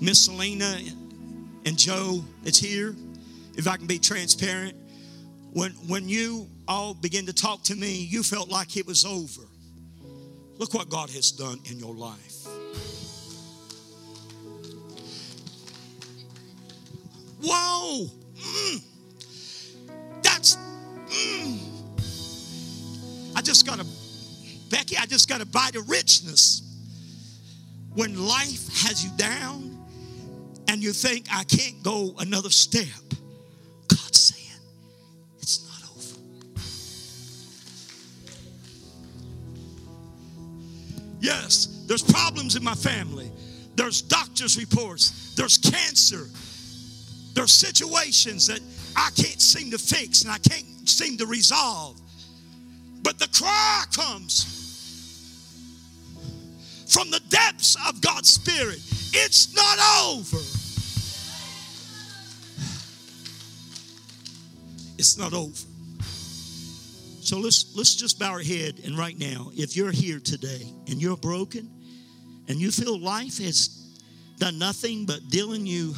Miss 0.00 0.24
Selena 0.24 0.78
and 1.64 1.78
Joe, 1.78 2.24
it's 2.44 2.58
here. 2.58 2.94
If 3.56 3.66
I 3.68 3.76
can 3.76 3.86
be 3.86 3.98
transparent, 3.98 4.76
when 5.52 5.72
when 5.88 6.08
you 6.08 6.48
all 6.68 6.94
begin 6.94 7.26
to 7.26 7.32
talk 7.32 7.62
to 7.64 7.74
me, 7.74 7.92
you 7.94 8.22
felt 8.22 8.50
like 8.50 8.76
it 8.76 8.86
was 8.86 9.04
over. 9.04 9.42
Look 10.58 10.74
what 10.74 10.88
God 10.88 11.10
has 11.10 11.30
done 11.30 11.60
in 11.70 11.78
your 11.78 11.94
life. 11.94 12.46
Whoa! 17.42 18.06
Mm. 18.36 18.82
Mm. 21.16 21.58
I 23.34 23.42
just 23.42 23.66
got 23.66 23.80
a, 23.80 23.86
Becky, 24.70 24.96
I 24.96 25.06
just 25.06 25.28
got 25.28 25.40
to 25.40 25.46
bite 25.46 25.72
the 25.72 25.82
richness. 25.82 26.62
When 27.94 28.26
life 28.26 28.68
has 28.82 29.04
you 29.04 29.10
down 29.16 29.76
and 30.68 30.82
you 30.82 30.92
think, 30.92 31.26
I 31.32 31.44
can't 31.44 31.82
go 31.82 32.14
another 32.18 32.50
step, 32.50 32.86
God's 33.88 34.20
saying, 34.20 34.60
it's 35.40 35.64
not 35.66 35.82
over. 35.90 36.18
Yes, 41.20 41.84
there's 41.86 42.02
problems 42.02 42.56
in 42.56 42.62
my 42.62 42.74
family. 42.74 43.30
There's 43.76 44.02
doctor's 44.02 44.58
reports. 44.58 45.34
There's 45.34 45.56
cancer. 45.58 46.28
There's 47.34 47.52
situations 47.52 48.46
that 48.48 48.60
I 48.96 49.10
can't 49.14 49.40
seem 49.40 49.70
to 49.72 49.78
fix 49.78 50.22
and 50.22 50.32
I 50.32 50.38
can't 50.38 50.88
seem 50.88 51.18
to 51.18 51.26
resolve. 51.26 52.00
But 53.02 53.18
the 53.18 53.28
cry 53.28 53.84
comes 53.92 54.52
from 56.88 57.10
the 57.10 57.20
depths 57.28 57.76
of 57.88 58.00
God's 58.00 58.30
Spirit. 58.30 58.80
It's 59.12 59.54
not 59.54 59.78
over. 60.08 60.38
It's 64.98 65.18
not 65.18 65.34
over. 65.34 65.66
So 67.20 67.38
let's 67.38 67.76
let's 67.76 67.96
just 67.96 68.18
bow 68.18 68.30
our 68.30 68.40
head 68.40 68.80
and 68.84 68.96
right 68.96 69.18
now, 69.18 69.50
if 69.54 69.76
you're 69.76 69.90
here 69.90 70.20
today 70.20 70.72
and 70.88 71.02
you're 71.02 71.16
broken 71.16 71.68
and 72.48 72.58
you 72.58 72.70
feel 72.70 72.98
life 72.98 73.38
has 73.38 73.68
done 74.38 74.58
nothing 74.58 75.04
but 75.06 75.28
dealing 75.28 75.66
you 75.66 75.94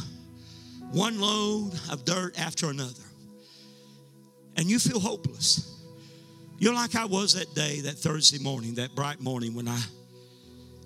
one 0.90 1.20
load 1.20 1.72
of 1.90 2.04
dirt 2.04 2.38
after 2.38 2.70
another, 2.70 3.04
and 4.56 4.68
you 4.68 4.78
feel 4.78 5.00
hopeless. 5.00 5.74
You're 6.58 6.74
like 6.74 6.96
I 6.96 7.04
was 7.04 7.34
that 7.34 7.54
day, 7.54 7.80
that 7.82 7.94
Thursday 7.94 8.42
morning, 8.42 8.74
that 8.74 8.94
bright 8.94 9.20
morning 9.20 9.54
when 9.54 9.68
I 9.68 9.80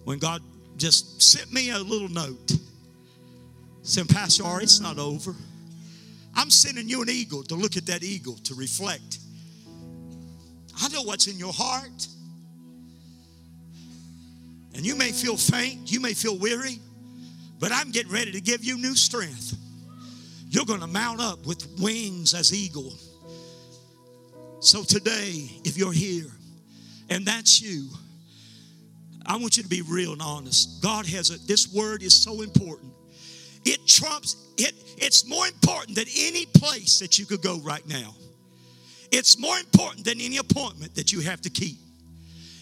when 0.04 0.18
God 0.18 0.42
just 0.76 1.22
sent 1.22 1.52
me 1.52 1.70
a 1.70 1.78
little 1.78 2.08
note 2.08 2.52
saying, 3.82 4.08
Pastor 4.08 4.44
R, 4.44 4.60
it's 4.60 4.80
not 4.80 4.98
over. 4.98 5.34
I'm 6.34 6.50
sending 6.50 6.88
you 6.88 7.02
an 7.02 7.10
eagle 7.10 7.42
to 7.44 7.54
look 7.54 7.76
at 7.76 7.86
that 7.86 8.02
eagle, 8.02 8.36
to 8.44 8.54
reflect. 8.54 9.18
I 10.80 10.88
know 10.88 11.02
what's 11.02 11.26
in 11.26 11.38
your 11.38 11.52
heart. 11.52 12.06
And 14.74 14.86
you 14.86 14.96
may 14.96 15.12
feel 15.12 15.36
faint, 15.36 15.92
you 15.92 16.00
may 16.00 16.14
feel 16.14 16.38
weary, 16.38 16.78
but 17.60 17.72
I'm 17.72 17.90
getting 17.90 18.10
ready 18.10 18.32
to 18.32 18.40
give 18.40 18.64
you 18.64 18.78
new 18.78 18.96
strength. 18.96 19.54
You're 20.52 20.66
going 20.66 20.80
to 20.80 20.86
mount 20.86 21.18
up 21.18 21.46
with 21.46 21.66
wings 21.80 22.34
as 22.34 22.52
eagle. 22.52 22.92
So 24.60 24.82
today, 24.82 25.50
if 25.64 25.78
you're 25.78 25.94
here 25.94 26.26
and 27.08 27.24
that's 27.24 27.62
you, 27.62 27.88
I 29.24 29.36
want 29.36 29.56
you 29.56 29.62
to 29.62 29.68
be 29.68 29.80
real 29.80 30.12
and 30.12 30.20
honest. 30.20 30.82
God 30.82 31.06
has 31.06 31.30
a, 31.30 31.38
this 31.46 31.72
word 31.72 32.02
is 32.02 32.12
so 32.14 32.42
important. 32.42 32.92
It 33.64 33.86
trumps, 33.86 34.36
it, 34.58 34.74
it's 34.98 35.26
more 35.26 35.46
important 35.46 35.96
than 35.96 36.04
any 36.18 36.44
place 36.44 36.98
that 36.98 37.18
you 37.18 37.24
could 37.24 37.40
go 37.40 37.58
right 37.60 37.86
now. 37.88 38.14
It's 39.10 39.38
more 39.38 39.56
important 39.56 40.04
than 40.04 40.20
any 40.20 40.36
appointment 40.36 40.94
that 40.96 41.12
you 41.12 41.20
have 41.20 41.40
to 41.42 41.50
keep. 41.50 41.78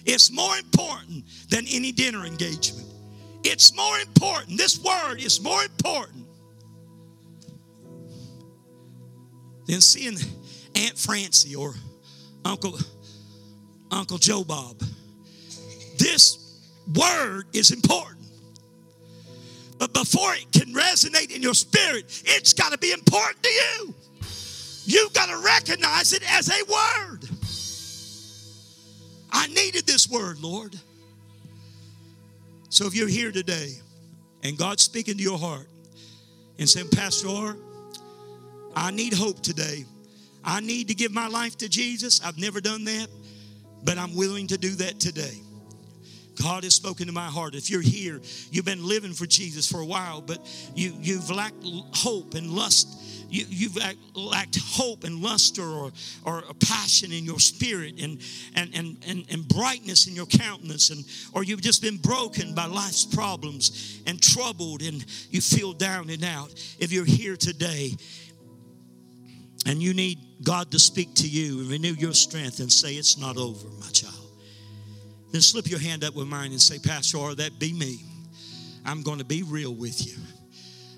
It's 0.07 0.31
more 0.31 0.57
important 0.57 1.25
than 1.49 1.65
any 1.69 1.91
dinner 1.91 2.25
engagement. 2.25 2.87
It's 3.43 3.75
more 3.75 3.99
important. 3.99 4.59
This 4.59 4.81
word 4.81 5.17
is 5.21 5.43
more 5.43 5.63
important 5.65 6.20
than 9.71 9.81
seeing 9.81 10.19
Aunt 10.75 10.99
Francie 10.99 11.55
or 11.55 11.75
Uncle 12.45 12.77
Uncle 13.91 14.19
Joe 14.19 14.43
Bob. 14.43 14.79
This 15.97 16.61
word 16.95 17.45
is 17.53 17.71
important. 17.71 18.19
But 19.79 19.95
before 19.95 20.35
it 20.35 20.51
can 20.53 20.75
resonate 20.75 21.35
in 21.35 21.41
your 21.41 21.55
spirit, 21.55 22.23
it's 22.25 22.53
got 22.53 22.73
to 22.73 22.79
be 22.79 22.93
important 22.93 23.43
to 23.43 23.49
you. 23.49 23.95
You've 24.85 25.13
got 25.13 25.29
to 25.29 25.39
recognize 25.39 26.13
it 26.13 26.23
as 26.31 26.49
a 26.49 26.65
word. 26.65 27.29
I 29.33 29.47
needed 29.49 29.87
this 29.87 30.09
word, 30.09 30.41
Lord. 30.41 30.75
So 32.69 32.87
if 32.87 32.95
you're 32.95 33.09
here 33.09 33.33
today 33.33 33.75
and 34.43 34.59
God's 34.59 34.83
speaking 34.83 35.17
to 35.17 35.23
your 35.23 35.39
heart 35.39 35.69
and 36.59 36.69
saying, 36.69 36.89
Pastor, 36.89 37.57
I 38.75 38.91
need 38.91 39.13
hope 39.13 39.43
today. 39.43 39.85
I 40.45 40.61
need 40.61 40.89
to 40.89 40.95
give 40.95 41.13
my 41.13 41.29
life 41.29 41.59
to 41.59 41.69
Jesus. 41.69 42.21
I've 42.25 42.39
never 42.39 42.61
done 42.61 42.85
that, 42.85 43.09
but 43.85 43.99
I'm 43.99 44.15
willing 44.15 44.47
to 44.49 44.59
do 44.59 44.71
that 44.77 45.01
today. 45.01 45.41
God 46.41 46.65
has 46.65 46.75
spoken 46.75 47.07
to 47.07 47.13
my 47.13 47.27
heart. 47.27 47.55
If 47.55 47.69
you're 47.69 47.83
here, 47.83 48.21
you've 48.51 48.65
been 48.65 48.87
living 48.87 49.13
for 49.13 49.27
Jesus 49.27 49.71
for 49.71 49.81
a 49.81 49.87
while, 49.87 50.23
but 50.23 50.39
you, 50.75 50.95
you've 50.99 51.31
lacked 51.31 51.63
hope 51.95 52.35
and 52.35 52.51
lust. 52.51 52.89
You, 53.33 53.69
have 53.81 53.97
lacked 54.17 54.59
hope 54.61 55.05
and 55.05 55.23
luster 55.23 55.63
or, 55.63 55.93
or 56.25 56.43
a 56.49 56.55
passion 56.55 57.13
in 57.13 57.25
your 57.25 57.39
spirit 57.39 58.01
and, 58.01 58.21
and, 58.57 58.75
and, 58.75 58.97
and, 59.07 59.25
and 59.31 59.47
brightness 59.47 60.09
in 60.09 60.17
your 60.17 60.27
countenance, 60.27 60.91
and, 60.91 61.05
or 61.33 61.45
you've 61.45 61.61
just 61.61 61.81
been 61.81 61.99
broken 61.99 62.57
by 62.57 62.65
life's 62.65 63.05
problems 63.05 64.01
and 64.07 64.21
troubled 64.21 64.83
and 64.83 65.05
you 65.31 65.41
feel 65.41 65.73
down 65.73 66.11
and 66.11 66.25
out. 66.25 66.53
If 66.81 66.91
you're 66.91 67.05
here 67.05 67.37
today 67.37 67.93
and 69.67 69.83
you 69.83 69.95
need 69.95 70.19
God 70.43 70.71
to 70.73 70.79
speak 70.79 71.15
to 71.17 71.29
you 71.29 71.61
and 71.61 71.71
renew 71.71 71.93
your 71.93 72.15
strength 72.15 72.61
and 72.61 72.73
say, 72.73 72.95
It's 72.95 73.19
not 73.19 73.37
over, 73.37 73.69
my 73.81 73.89
child 73.89 74.21
then 75.33 75.41
slip 75.41 75.69
your 75.69 75.79
hand 75.79 76.05
up 76.05 76.15
with 76.15 76.27
mine 76.27 76.51
and 76.51 76.61
say, 76.61 76.79
Pastor, 76.79 77.19
R 77.19 77.35
that 77.37 77.59
be 77.59 77.73
me. 77.73 78.01
I'm 78.85 79.03
going 79.03 79.19
to 79.19 79.25
be 79.25 79.43
real 79.43 79.75
with 79.75 80.07
you. 80.07 80.15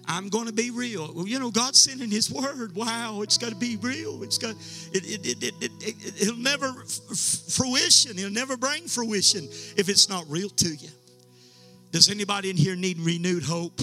I'm 0.06 0.28
going 0.28 0.46
to 0.46 0.52
be 0.52 0.70
real. 0.70 1.12
Well, 1.14 1.28
you 1.28 1.38
know, 1.38 1.50
God's 1.50 1.80
sending 1.80 2.10
His 2.10 2.30
word. 2.30 2.74
Wow, 2.74 3.20
it's 3.22 3.38
got 3.38 3.50
to 3.50 3.56
be 3.56 3.76
real. 3.76 4.22
It's 4.22 4.38
got 4.38 4.56
it. 4.92 5.04
It 5.04 5.42
it 5.42 5.54
it, 5.60 6.22
it'll 6.22 6.36
never 6.36 6.72
fruition. 6.72 8.18
It'll 8.18 8.30
never 8.30 8.56
bring 8.56 8.88
fruition 8.88 9.44
if 9.76 9.88
it's 9.88 10.08
not 10.08 10.24
real 10.28 10.48
to 10.48 10.68
you. 10.68 10.88
Does 11.92 12.10
anybody 12.10 12.50
in 12.50 12.56
here 12.56 12.74
need 12.74 12.98
renewed 12.98 13.42
hope? 13.42 13.80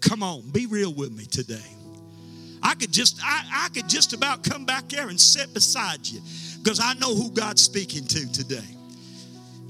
Come 0.00 0.22
on, 0.22 0.50
be 0.50 0.66
real 0.66 0.92
with 0.92 1.12
me 1.12 1.24
today. 1.24 1.75
I 2.66 2.74
could 2.74 2.90
just 2.92 3.20
I, 3.22 3.66
I 3.66 3.68
could 3.68 3.88
just 3.88 4.12
about 4.12 4.42
come 4.42 4.64
back 4.64 4.88
there 4.88 5.08
and 5.08 5.20
sit 5.20 5.54
beside 5.54 6.04
you 6.04 6.20
because 6.62 6.80
I 6.80 6.94
know 6.94 7.14
who 7.14 7.30
God's 7.30 7.62
speaking 7.62 8.04
to 8.06 8.32
today. 8.32 8.66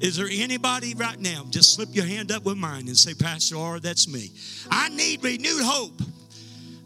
Is 0.01 0.17
there 0.17 0.29
anybody 0.31 0.95
right 0.95 1.21
now? 1.21 1.45
Just 1.51 1.75
slip 1.75 1.91
your 1.93 2.07
hand 2.07 2.33
up 2.33 2.47
with 2.47 2.57
mine 2.57 2.89
and 2.89 2.97
say, 2.97 3.13
Pastor 3.13 3.59
R, 3.59 3.81
that's 3.81 4.09
me. 4.09 4.31
I 4.71 4.89
need 4.89 5.23
renewed 5.23 5.63
hope. 5.63 6.01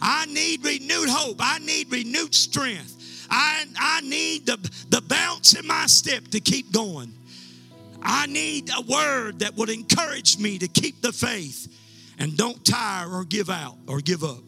I 0.02 0.26
need 0.26 0.64
renewed 0.64 1.08
hope. 1.08 1.36
I 1.38 1.60
need 1.60 1.92
renewed 1.92 2.34
strength. 2.34 3.28
I, 3.30 3.64
I 3.78 4.00
need 4.00 4.46
the, 4.46 4.56
the 4.88 5.02
bounce 5.02 5.56
in 5.56 5.64
my 5.64 5.86
step 5.86 6.24
to 6.28 6.40
keep 6.40 6.72
going. 6.72 7.12
I 8.02 8.26
need 8.26 8.70
a 8.76 8.80
word 8.82 9.40
that 9.40 9.56
would 9.56 9.70
encourage 9.70 10.38
me 10.38 10.58
to 10.58 10.66
keep 10.66 11.02
the 11.02 11.12
faith 11.12 11.68
and 12.18 12.36
don't 12.36 12.64
tire 12.64 13.08
or 13.08 13.24
give 13.24 13.48
out 13.48 13.76
or 13.86 14.00
give 14.00 14.24
up. 14.24 14.42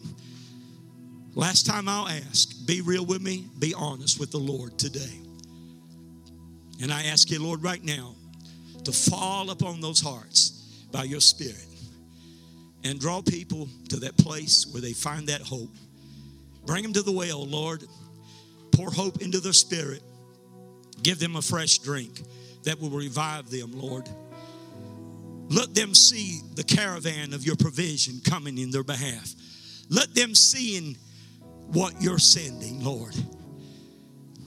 Last 1.35 1.67
time 1.67 1.89
I'll 1.89 2.09
ask, 2.09 2.67
be 2.67 2.83
real 2.83 3.07
with 3.07 3.23
me, 3.23 3.47
be 3.59 3.73
honest 3.75 4.21
with 4.21 4.31
the 4.31 4.39
Lord 4.39 4.79
today. 4.79 5.21
And 6.83 6.93
I 6.93 7.05
ask 7.05 7.31
you, 7.31 7.43
Lord, 7.43 7.63
right 7.63 7.83
now, 7.83 8.15
to 8.85 8.93
fall 8.93 9.51
upon 9.51 9.81
those 9.81 10.01
hearts 10.01 10.51
by 10.91 11.05
your 11.05 11.21
Spirit 11.21 11.67
and 12.85 12.99
draw 12.99 13.23
people 13.23 13.69
to 13.89 13.97
that 14.01 14.17
place 14.19 14.67
where 14.73 14.83
they 14.83 14.93
find 14.93 15.29
that 15.29 15.41
hope. 15.41 15.71
Bring 16.67 16.83
them 16.83 16.93
to 16.95 17.03
the 17.03 17.13
well, 17.13 17.47
Lord. 17.47 17.85
Pour 18.73 18.91
hope 18.91 19.23
into 19.23 19.41
their 19.41 19.53
spirit. 19.53 20.03
Give 21.03 21.19
them 21.19 21.37
a 21.37 21.43
fresh 21.43 21.79
drink 21.79 22.21
that 22.65 22.81
will 22.81 22.91
revive 22.91 23.51
them, 23.51 23.73
Lord. 23.79 24.09
Let 25.49 25.75
them 25.75 25.95
see 25.95 26.41
the 26.55 26.65
caravan 26.65 27.35
of 27.35 27.45
your 27.45 27.57
provision 27.57 28.21
coming 28.25 28.59
in 28.59 28.71
their 28.71 28.85
behalf. 28.85 29.35
Let 29.89 30.15
them 30.15 30.35
see 30.35 30.77
in 30.77 30.97
what 31.69 32.01
you're 32.01 32.19
sending, 32.19 32.83
Lord. 32.85 33.15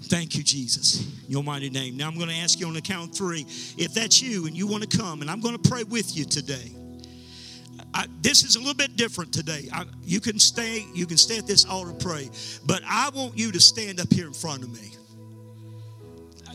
Thank 0.03 0.35
you, 0.35 0.43
Jesus. 0.43 1.01
In 1.25 1.31
your 1.31 1.43
mighty 1.43 1.69
name. 1.69 1.97
Now 1.97 2.07
I'm 2.07 2.15
going 2.15 2.29
to 2.29 2.35
ask 2.35 2.59
you 2.59 2.67
on 2.67 2.73
the 2.73 2.81
count 2.81 3.15
three. 3.15 3.45
If 3.77 3.93
that's 3.93 4.21
you 4.21 4.45
and 4.45 4.55
you 4.55 4.67
want 4.67 4.89
to 4.89 4.97
come, 4.97 5.21
and 5.21 5.31
I'm 5.31 5.41
going 5.41 5.57
to 5.57 5.69
pray 5.69 5.83
with 5.83 6.15
you 6.15 6.25
today. 6.25 6.75
I, 7.93 8.05
this 8.21 8.43
is 8.43 8.55
a 8.55 8.59
little 8.59 8.75
bit 8.75 8.97
different 8.97 9.33
today. 9.33 9.69
I, 9.73 9.85
you 10.03 10.19
can 10.19 10.37
stay, 10.37 10.85
you 10.93 11.05
can 11.05 11.17
stay 11.17 11.37
at 11.37 11.47
this 11.47 11.65
altar 11.65 11.93
pray, 11.93 12.29
but 12.65 12.81
I 12.85 13.09
want 13.09 13.37
you 13.37 13.51
to 13.51 13.59
stand 13.59 13.99
up 13.99 14.11
here 14.11 14.27
in 14.27 14.33
front 14.33 14.63
of 14.63 14.71
me. 14.71 14.91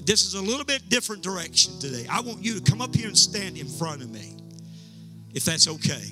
This 0.05 0.27
is 0.27 0.35
a 0.35 0.41
little 0.41 0.65
bit 0.65 0.89
different 0.89 1.23
direction 1.23 1.78
today. 1.78 2.07
I 2.11 2.20
want 2.20 2.43
you 2.45 2.61
to 2.61 2.70
come 2.70 2.81
up 2.81 2.95
here 2.95 3.09
and 3.09 3.16
stand 3.16 3.57
in 3.57 3.66
front 3.66 4.03
of 4.03 4.11
me, 4.11 4.37
if 5.35 5.45
that's 5.45 5.66
okay. 5.66 6.05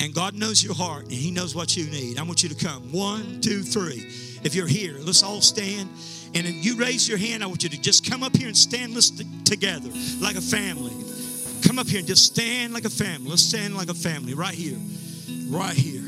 And 0.00 0.14
God 0.14 0.34
knows 0.34 0.62
your 0.62 0.74
heart 0.74 1.04
and 1.04 1.12
He 1.12 1.30
knows 1.30 1.54
what 1.54 1.76
you 1.76 1.90
need. 1.90 2.18
I 2.18 2.22
want 2.22 2.42
you 2.42 2.48
to 2.48 2.54
come. 2.54 2.92
One, 2.92 3.40
two, 3.40 3.62
three. 3.62 4.06
If 4.44 4.54
you're 4.54 4.66
here, 4.66 4.96
let's 5.00 5.22
all 5.22 5.40
stand. 5.40 5.88
And 6.34 6.46
if 6.46 6.64
you 6.64 6.76
raise 6.76 7.08
your 7.08 7.18
hand, 7.18 7.42
I 7.42 7.46
want 7.46 7.62
you 7.62 7.68
to 7.70 7.80
just 7.80 8.08
come 8.08 8.22
up 8.22 8.36
here 8.36 8.48
and 8.48 8.56
stand 8.56 8.94
let's 8.94 9.10
together 9.44 9.90
like 10.20 10.36
a 10.36 10.40
family. 10.40 10.92
Come 11.66 11.78
up 11.78 11.88
here 11.88 11.98
and 11.98 12.06
just 12.06 12.24
stand 12.24 12.72
like 12.72 12.84
a 12.84 12.90
family. 12.90 13.30
Let's 13.30 13.42
stand 13.42 13.74
like 13.74 13.88
a 13.88 13.94
family 13.94 14.34
right 14.34 14.54
here. 14.54 14.78
Right 15.48 15.74
here. 15.74 16.04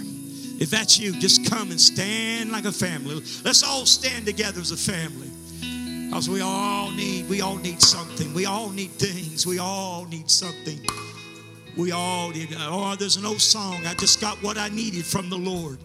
If 0.61 0.71
that's 0.71 0.99
you, 0.99 1.19
just 1.19 1.51
come 1.51 1.71
and 1.71 1.81
stand 1.81 2.53
like 2.53 2.67
a 2.67 2.73
family. 2.73 3.15
Let's 3.45 3.65
all 3.65 3.87
stand 3.87 4.27
together 4.27 4.61
as 4.61 4.71
a 4.71 4.77
family. 4.77 5.31
Because 6.09 6.29
we 6.29 6.41
all 6.43 6.91
need, 6.91 7.29
we 7.29 7.41
all 7.41 7.57
need 7.57 7.81
something. 7.81 8.35
We 8.35 8.45
all 8.45 8.69
need 8.69 8.91
things. 8.91 9.47
We 9.47 9.59
all 9.59 10.05
need 10.07 10.31
something. 10.31 10.81
We 11.77 11.93
all 11.93 12.31
need, 12.31 12.55
oh, 12.59 12.97
there's 12.97 13.17
an 13.17 13.25
old 13.25 13.41
song. 13.41 13.87
I 13.87 13.95
just 13.95 14.21
got 14.21 14.43
what 14.43 14.59
I 14.59 14.69
needed 14.69 15.05
from 15.05 15.31
the 15.31 15.37
Lord. 15.37 15.79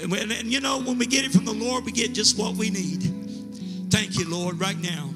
And, 0.00 0.12
and, 0.12 0.32
and, 0.32 0.52
you 0.52 0.60
know, 0.60 0.80
when 0.80 0.98
we 0.98 1.06
get 1.06 1.24
it 1.24 1.32
from 1.32 1.44
the 1.44 1.52
Lord, 1.52 1.84
we 1.84 1.92
get 1.92 2.12
just 2.12 2.38
what 2.38 2.54
we 2.54 2.70
need. 2.70 3.02
Thank 3.90 4.18
you, 4.18 4.28
Lord, 4.28 4.60
right 4.60 4.78
now. 4.80 5.10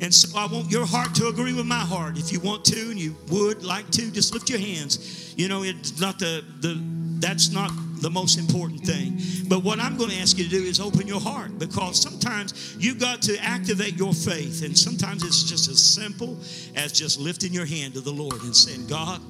And 0.00 0.14
so 0.14 0.36
I 0.38 0.46
want 0.46 0.70
your 0.70 0.86
heart 0.86 1.14
to 1.16 1.28
agree 1.28 1.52
with 1.52 1.66
my 1.66 1.74
heart. 1.74 2.16
If 2.16 2.32
you 2.32 2.40
want 2.40 2.64
to 2.66 2.90
and 2.90 2.98
you 2.98 3.14
would 3.30 3.62
like 3.62 3.90
to, 3.90 4.10
just 4.10 4.32
lift 4.32 4.48
your 4.48 4.58
hands. 4.58 5.34
You 5.36 5.48
know, 5.48 5.62
it's 5.62 6.00
not 6.00 6.18
the, 6.18 6.42
the 6.60 6.80
that's 7.20 7.52
not 7.52 7.70
the 8.00 8.08
most 8.08 8.38
important 8.38 8.80
thing. 8.80 9.20
But 9.46 9.62
what 9.62 9.78
I'm 9.78 9.98
going 9.98 10.10
to 10.10 10.16
ask 10.16 10.38
you 10.38 10.44
to 10.44 10.50
do 10.50 10.62
is 10.62 10.80
open 10.80 11.06
your 11.06 11.20
heart 11.20 11.58
because 11.58 12.00
sometimes 12.00 12.76
you've 12.78 12.98
got 12.98 13.20
to 13.22 13.36
activate 13.42 13.96
your 13.96 14.14
faith. 14.14 14.64
And 14.64 14.76
sometimes 14.76 15.22
it's 15.22 15.44
just 15.44 15.68
as 15.68 15.82
simple 15.82 16.38
as 16.74 16.92
just 16.92 17.20
lifting 17.20 17.52
your 17.52 17.66
hand 17.66 17.94
to 17.94 18.00
the 18.00 18.10
Lord 18.10 18.42
and 18.42 18.56
saying, 18.56 18.86
God, 18.86 19.20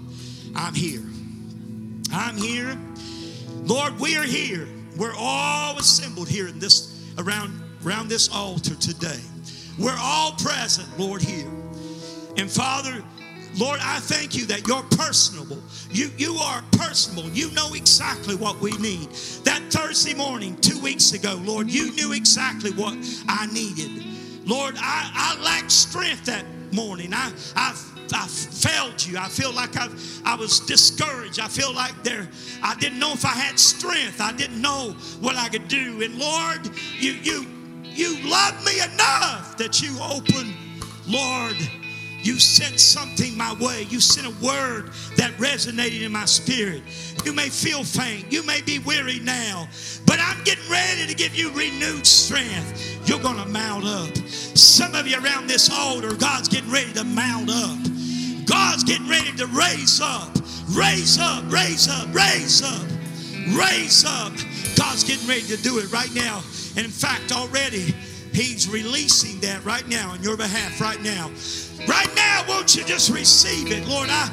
I'm 0.55 0.75
here. 0.75 1.03
I'm 2.13 2.37
here. 2.37 2.79
Lord, 3.65 3.99
we 3.99 4.17
are 4.17 4.23
here. 4.25 4.69
We're 4.97 5.15
all 5.17 5.77
assembled 5.79 6.29
here 6.29 6.47
in 6.47 6.59
this 6.59 7.13
around 7.19 7.61
around 7.85 8.09
this 8.09 8.29
altar 8.33 8.75
today. 8.75 9.21
We're 9.81 9.99
all 9.99 10.33
present, 10.33 10.87
Lord, 10.99 11.23
here. 11.23 11.49
And 12.37 12.51
Father, 12.51 13.03
Lord, 13.57 13.81
I 13.83 13.99
thank 13.99 14.37
you 14.37 14.45
that 14.47 14.69
you're 14.69 14.83
personable. 14.83 15.59
You, 15.91 16.11
you 16.19 16.35
are 16.37 16.63
personable. 16.73 17.29
You 17.31 17.51
know 17.53 17.73
exactly 17.73 18.37
what 18.37 18.61
we 18.61 18.77
need. 18.77 19.09
That 19.45 19.63
Thursday 19.71 20.15
morning, 20.15 20.57
two 20.59 20.79
weeks 20.81 21.13
ago, 21.13 21.41
Lord, 21.43 21.69
you 21.71 21.93
knew 21.93 22.13
exactly 22.13 22.73
what 22.73 22.95
I 23.27 23.47
needed. 23.47 24.05
Lord, 24.47 24.75
I, 24.79 25.11
I 25.15 25.43
lacked 25.43 25.73
strength 25.73 26.27
that 26.27 26.45
morning. 26.73 27.13
I, 27.15 27.33
I 27.57 27.75
I 28.13 28.27
failed 28.27 29.05
you. 29.07 29.19
I 29.19 29.29
feel 29.29 29.53
like 29.53 29.77
I, 29.77 29.89
I 30.25 30.35
was 30.35 30.59
discouraged. 30.59 31.39
I 31.39 31.47
feel 31.47 31.73
like 31.73 32.03
there, 32.03 32.29
I 32.61 32.75
didn't 32.75 32.99
know 32.99 33.13
if 33.13 33.25
I 33.25 33.29
had 33.29 33.57
strength. 33.57 34.21
I 34.21 34.33
didn't 34.33 34.61
know 34.61 34.97
what 35.21 35.37
I 35.37 35.49
could 35.49 35.69
do. 35.69 36.03
And 36.03 36.19
Lord, 36.19 36.69
you, 36.99 37.13
you, 37.13 37.47
you 38.01 38.17
love 38.31 38.65
me 38.65 38.81
enough 38.81 39.59
that 39.59 39.83
you 39.83 39.95
opened, 40.01 40.55
Lord, 41.07 41.57
you 42.23 42.39
sent 42.39 42.81
something 42.81 43.37
my 43.37 43.53
way. 43.61 43.87
You 43.91 44.01
sent 44.01 44.27
a 44.27 44.45
word 44.45 44.91
that 45.17 45.33
resonated 45.33 46.03
in 46.03 46.11
my 46.11 46.25
spirit. 46.25 46.83
You 47.25 47.35
may 47.35 47.51
feel 47.51 47.85
faint. 47.85 48.33
You 48.33 48.43
may 48.43 48.63
be 48.63 48.79
weary 48.79 49.21
now, 49.21 49.69
but 50.07 50.19
I'm 50.19 50.43
getting 50.45 50.69
ready 50.71 51.07
to 51.07 51.15
give 51.15 51.35
you 51.35 51.51
renewed 51.53 52.07
strength. 52.07 53.07
You're 53.07 53.21
going 53.21 53.37
to 53.37 53.49
mount 53.49 53.85
up. 53.85 54.17
Some 54.57 54.95
of 54.95 55.07
you 55.07 55.23
around 55.23 55.47
this 55.47 55.71
altar, 55.71 56.15
God's 56.15 56.49
getting 56.49 56.71
ready 56.71 56.93
to 56.95 57.05
mount 57.05 57.51
up. 57.51 57.79
God's 58.47 58.83
getting 58.85 59.09
ready 59.09 59.33
to 59.37 59.47
raise 59.47 60.01
up, 60.01 60.35
raise 60.73 61.19
up, 61.19 61.45
raise 61.53 61.89
up, 61.89 62.13
raise 62.15 62.63
up, 62.63 62.87
raise 63.57 64.05
up. 64.07 64.33
God's 64.77 65.05
getting 65.05 65.29
ready 65.29 65.43
to 65.43 65.57
do 65.63 65.79
it 65.79 65.93
right 65.93 66.13
now. 66.15 66.43
And 66.81 66.87
in 66.87 66.93
fact, 66.93 67.31
already 67.31 67.95
He's 68.33 68.67
releasing 68.67 69.39
that 69.41 69.63
right 69.67 69.87
now 69.87 70.13
on 70.13 70.23
your 70.23 70.35
behalf, 70.35 70.81
right 70.81 70.99
now. 71.03 71.31
Right 71.87 72.09
now, 72.17 72.43
won't 72.49 72.75
you 72.75 72.85
just 72.85 73.11
receive 73.11 73.71
it? 73.71 73.87
Lord, 73.87 74.09
I 74.11 74.31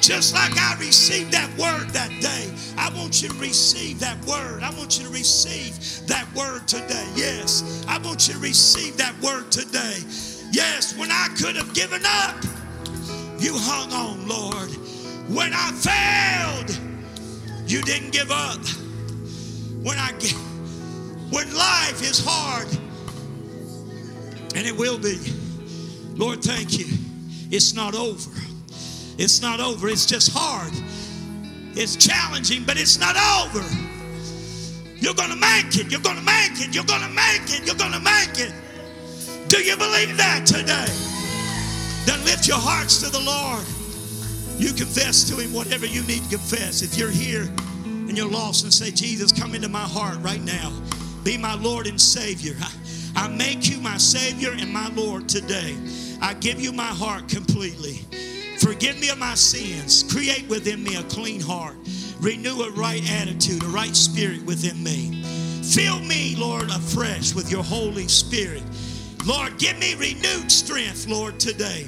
just 0.00 0.32
like 0.32 0.56
I 0.56 0.78
received 0.78 1.30
that 1.32 1.50
word 1.58 1.90
that 1.90 2.08
day, 2.22 2.50
I 2.78 2.88
want 2.96 3.20
you 3.22 3.28
to 3.28 3.34
receive 3.34 4.00
that 4.00 4.16
word. 4.24 4.62
I 4.62 4.70
want 4.78 4.98
you 4.98 5.08
to 5.08 5.12
receive 5.12 5.76
that 6.06 6.26
word 6.34 6.66
today. 6.66 7.06
Yes, 7.16 7.84
I 7.86 7.98
want 7.98 8.28
you 8.28 8.32
to 8.32 8.40
receive 8.40 8.96
that 8.96 9.14
word 9.20 9.52
today. 9.52 9.98
Yes, 10.52 10.96
when 10.96 11.10
I 11.10 11.28
could 11.38 11.54
have 11.54 11.74
given 11.74 12.00
up, 12.06 12.34
you 13.38 13.52
hung 13.56 13.92
on, 13.92 14.26
Lord. 14.26 14.70
When 15.28 15.52
I 15.52 15.70
failed, 15.72 16.80
you 17.66 17.82
didn't 17.82 18.12
give 18.12 18.30
up. 18.30 18.64
When 19.82 19.98
I 19.98 20.12
when 21.30 21.54
life 21.54 22.02
is 22.02 22.22
hard, 22.24 22.68
and 24.54 24.66
it 24.66 24.76
will 24.76 24.98
be. 24.98 25.18
Lord, 26.14 26.42
thank 26.42 26.78
you. 26.78 26.86
It's 27.50 27.74
not 27.74 27.94
over. 27.94 28.30
It's 29.16 29.40
not 29.40 29.60
over. 29.60 29.88
It's 29.88 30.06
just 30.06 30.30
hard. 30.32 30.72
It's 31.74 31.96
challenging, 31.96 32.64
but 32.64 32.78
it's 32.78 32.98
not 32.98 33.16
over. 33.16 33.64
You're 34.96 35.14
going 35.14 35.30
to 35.30 35.36
make 35.36 35.76
it. 35.76 35.90
You're 35.90 36.00
going 36.00 36.16
to 36.16 36.22
make 36.22 36.60
it. 36.60 36.74
You're 36.74 36.84
going 36.84 37.02
to 37.02 37.08
make 37.08 37.48
it. 37.48 37.64
You're 37.64 37.76
going 37.76 37.92
to 37.92 38.00
make 38.00 38.38
it. 38.38 38.52
Do 39.48 39.58
you 39.62 39.76
believe 39.76 40.16
that 40.16 40.44
today? 40.46 40.86
Then 42.06 42.24
lift 42.24 42.46
your 42.46 42.58
hearts 42.58 43.00
to 43.02 43.10
the 43.10 43.20
Lord. 43.20 43.64
You 44.58 44.74
confess 44.74 45.24
to 45.30 45.36
Him 45.36 45.52
whatever 45.52 45.86
you 45.86 46.02
need 46.02 46.22
to 46.24 46.28
confess. 46.36 46.82
If 46.82 46.98
you're 46.98 47.10
here 47.10 47.48
and 47.84 48.16
you're 48.16 48.30
lost 48.30 48.64
and 48.64 48.72
say, 48.72 48.90
Jesus, 48.90 49.32
come 49.32 49.54
into 49.54 49.68
my 49.68 49.80
heart 49.80 50.18
right 50.20 50.42
now. 50.42 50.72
Be 51.24 51.36
my 51.36 51.54
Lord 51.54 51.86
and 51.86 52.00
Savior. 52.00 52.54
I, 52.60 53.24
I 53.24 53.28
make 53.28 53.68
you 53.68 53.78
my 53.80 53.98
Savior 53.98 54.52
and 54.52 54.72
my 54.72 54.88
Lord 54.90 55.28
today. 55.28 55.76
I 56.22 56.34
give 56.34 56.60
you 56.60 56.72
my 56.72 56.82
heart 56.82 57.28
completely. 57.28 58.00
Forgive 58.58 59.00
me 59.00 59.10
of 59.10 59.18
my 59.18 59.34
sins. 59.34 60.02
Create 60.12 60.48
within 60.48 60.82
me 60.82 60.96
a 60.96 61.02
clean 61.04 61.40
heart. 61.40 61.76
Renew 62.20 62.62
a 62.62 62.70
right 62.72 63.02
attitude, 63.10 63.62
a 63.62 63.68
right 63.68 63.94
spirit 63.96 64.44
within 64.44 64.82
me. 64.82 65.22
Fill 65.62 66.00
me, 66.00 66.36
Lord, 66.36 66.68
afresh 66.70 67.34
with 67.34 67.50
your 67.50 67.62
Holy 67.64 68.08
Spirit. 68.08 68.62
Lord, 69.26 69.58
give 69.58 69.78
me 69.78 69.94
renewed 69.94 70.50
strength, 70.50 71.06
Lord, 71.06 71.38
today. 71.38 71.86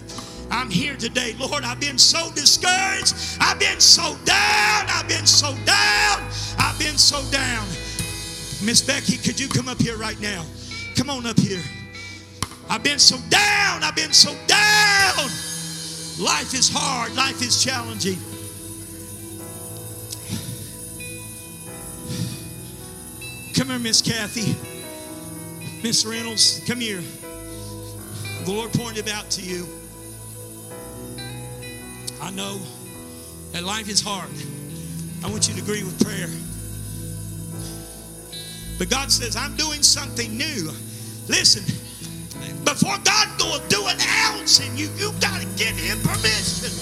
I'm 0.50 0.68
here 0.68 0.96
today. 0.96 1.34
Lord, 1.38 1.64
I've 1.64 1.80
been 1.80 1.98
so 1.98 2.30
discouraged. 2.34 3.14
I've 3.40 3.58
been 3.58 3.80
so 3.80 4.16
down. 4.24 4.86
I've 4.88 5.08
been 5.08 5.26
so 5.26 5.54
down. 5.64 6.22
I've 6.58 6.78
been 6.78 6.98
so 6.98 7.22
down. 7.30 7.66
Miss 8.64 8.80
Becky, 8.80 9.16
could 9.16 9.40
you 9.40 9.48
come 9.48 9.68
up 9.68 9.80
here 9.80 9.96
right 9.96 10.20
now? 10.20 10.44
Come 10.94 11.10
on 11.10 11.26
up 11.26 11.38
here. 11.38 11.60
I've 12.70 12.84
been 12.84 13.00
so 13.00 13.16
down. 13.28 13.82
I've 13.82 13.96
been 13.96 14.12
so 14.12 14.30
down. 14.46 15.28
Life 16.20 16.54
is 16.54 16.70
hard. 16.72 17.14
Life 17.16 17.42
is 17.42 17.62
challenging. 17.62 18.18
Come 23.56 23.68
here, 23.68 23.78
Miss 23.80 24.00
Kathy. 24.00 24.54
Miss 25.82 26.06
Reynolds, 26.06 26.62
come 26.66 26.78
here. 26.78 27.02
The 28.44 28.52
Lord 28.52 28.72
pointed 28.72 29.08
out 29.08 29.28
to 29.30 29.42
you. 29.42 29.66
I 32.20 32.30
know 32.30 32.60
that 33.50 33.64
life 33.64 33.88
is 33.88 34.00
hard. 34.00 34.30
I 35.24 35.30
want 35.30 35.48
you 35.48 35.54
to 35.56 35.60
agree 35.60 35.82
with 35.82 36.00
prayer. 36.04 36.28
But 38.78 38.90
God 38.90 39.10
says, 39.10 39.36
I'm 39.36 39.56
doing 39.56 39.82
something 39.82 40.36
new. 40.36 40.70
Listen, 41.28 41.62
before 42.64 42.96
God 43.04 43.28
will 43.38 43.60
do 43.68 43.86
an 43.86 43.98
ounce 44.26 44.60
in 44.60 44.76
you, 44.76 44.88
you've 44.96 45.20
got 45.20 45.40
to 45.40 45.46
give 45.56 45.76
Him 45.76 45.98
permission. 46.00 46.72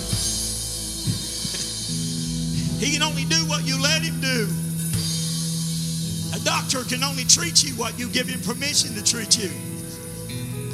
he 2.78 2.92
can 2.92 3.02
only 3.02 3.24
do 3.24 3.36
what 3.48 3.66
you 3.66 3.80
let 3.80 4.02
Him 4.02 4.20
do. 4.20 4.48
A 6.34 6.40
doctor 6.44 6.84
can 6.84 7.02
only 7.02 7.24
treat 7.24 7.64
you 7.64 7.74
what 7.74 7.98
you 7.98 8.08
give 8.08 8.28
Him 8.28 8.40
permission 8.40 8.94
to 8.94 9.02
treat 9.02 9.36
you. 9.36 9.50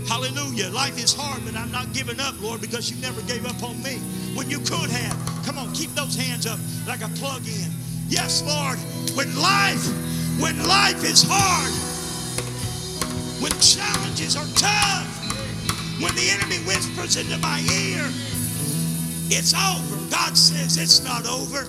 Hallelujah. 0.07 0.71
Life 0.71 1.03
is 1.03 1.13
hard, 1.13 1.43
but 1.45 1.57
I'm 1.57 1.73
not 1.73 1.93
giving 1.93 2.21
up, 2.21 2.41
Lord, 2.41 2.61
because 2.61 2.91
you 2.91 3.01
never 3.03 3.21
gave 3.23 3.45
up 3.45 3.63
on 3.63 3.83
me 3.83 3.99
when 4.35 4.49
you 4.49 4.59
could 4.61 4.91
have. 4.91 5.45
Come 5.45 5.59
on, 5.59 5.73
keep 5.75 5.91
those 5.95 6.15
hands 6.15 6.47
up 6.47 6.61
like 6.87 7.03
a 7.03 7.09
plug 7.19 7.43
in. 7.47 7.71
Yes, 8.09 8.43
Lord. 8.47 8.79
When 9.17 9.35
life, 9.41 9.83
when 10.41 10.57
life 10.67 11.05
is 11.05 11.25
hard, 11.29 11.73
when 13.43 13.53
challenges 13.61 14.37
are 14.37 14.47
tough, 14.57 15.07
when 16.01 16.15
the 16.15 16.29
enemy 16.31 16.59
whispers 16.67 17.17
into 17.17 17.39
my 17.39 17.61
ear, 17.73 18.05
it's 19.29 19.55
over. 19.55 19.97
God 20.11 20.37
says 20.37 20.77
it's 20.77 21.03
not 21.05 21.27
over. 21.27 21.67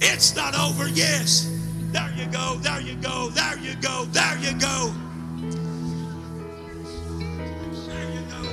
It's 0.00 0.36
not 0.36 0.58
over. 0.58 0.88
Yes. 0.88 1.50
There 1.92 2.12
you 2.16 2.26
go. 2.26 2.56
There 2.60 2.80
you 2.80 2.96
go. 2.96 3.30
There 3.30 3.58
you 3.58 3.74
go. 3.76 4.04
There 4.12 4.38
you 4.38 4.52
go. 4.58 4.92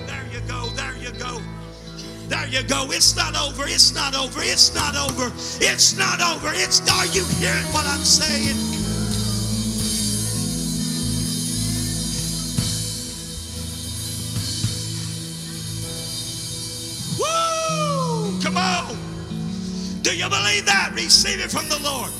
There 0.05 0.25
you 0.31 0.39
go, 0.47 0.67
there 0.75 0.95
you 0.97 1.11
go. 1.11 1.41
There 2.27 2.47
you 2.47 2.63
go. 2.63 2.87
It's 2.91 3.15
not 3.15 3.35
over. 3.35 3.63
It's 3.65 3.93
not 3.93 4.15
over. 4.15 4.41
It's 4.41 4.73
not 4.73 4.95
over. 4.95 5.31
It's 5.61 5.97
not 5.97 6.21
over. 6.21 6.49
It's 6.53 6.81
are 6.91 7.05
you 7.07 7.23
hearing 7.39 7.65
what 7.73 7.85
I'm 7.85 8.03
saying? 8.03 8.74
Believe 20.55 20.65
that? 20.67 20.91
Receive 20.95 21.43
it 21.43 21.51
from 21.51 21.67
the 21.67 21.79
Lord. 21.83 22.11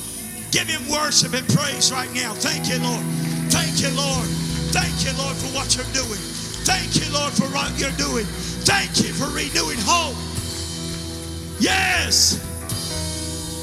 Give 0.50 0.68
him 0.68 0.82
worship 0.90 1.32
and 1.32 1.46
praise 1.48 1.92
right 1.92 2.12
now. 2.14 2.34
Thank 2.34 2.68
you, 2.68 2.78
Lord. 2.84 3.04
Thank 3.48 3.80
you, 3.80 3.88
Lord. 3.96 4.28
Thank 4.76 5.04
you, 5.04 5.12
Lord, 5.16 5.36
for 5.36 5.48
what 5.56 5.74
you're 5.76 5.92
doing. 5.96 6.20
Thank 6.68 6.96
you, 6.96 7.08
Lord, 7.12 7.32
for 7.32 7.48
what 7.54 7.72
you're 7.78 7.96
doing. 7.96 8.26
Thank 8.68 9.00
you 9.00 9.12
for 9.12 9.28
renewing 9.32 9.78
hope. 9.80 10.16
Yes. 11.60 12.36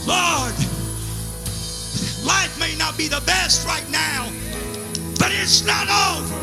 Lord, 0.08 0.56
life 2.26 2.58
may 2.60 2.76
not 2.78 2.98
be 2.98 3.08
the 3.08 3.22
best 3.26 3.68
right 3.68 3.88
now, 3.92 4.32
but 5.20 5.30
it's 5.32 5.64
not 5.66 5.86
over. 5.86 6.40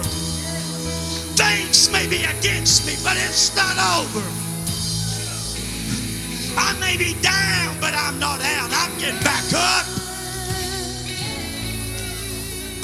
Things 1.35 1.91
may 1.91 2.07
be 2.09 2.23
against 2.25 2.87
me, 2.87 2.95
but 3.03 3.17
it's 3.17 3.57
not 3.57 3.75
over. 3.99 4.50
I 6.57 6.77
may 6.81 6.97
be 6.97 7.15
down, 7.23 7.77
but 7.81 7.95
I'm 7.95 8.19
not 8.19 8.41
out. 8.41 8.71
I'm 8.73 8.99
getting 8.99 9.21
back 9.23 9.45
up. 9.55 9.87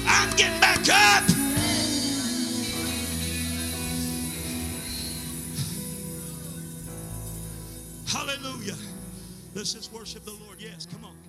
I'm 0.07 0.31
getting 0.37 0.61
back 0.61 0.89
up. 0.89 1.25
Hallelujah. 8.07 8.77
Let's 9.55 9.75
just 9.75 9.93
worship 9.93 10.25
the 10.25 10.33
Lord. 10.33 10.59
Yes, 10.61 10.87
come 10.87 11.05
on. 11.05 11.26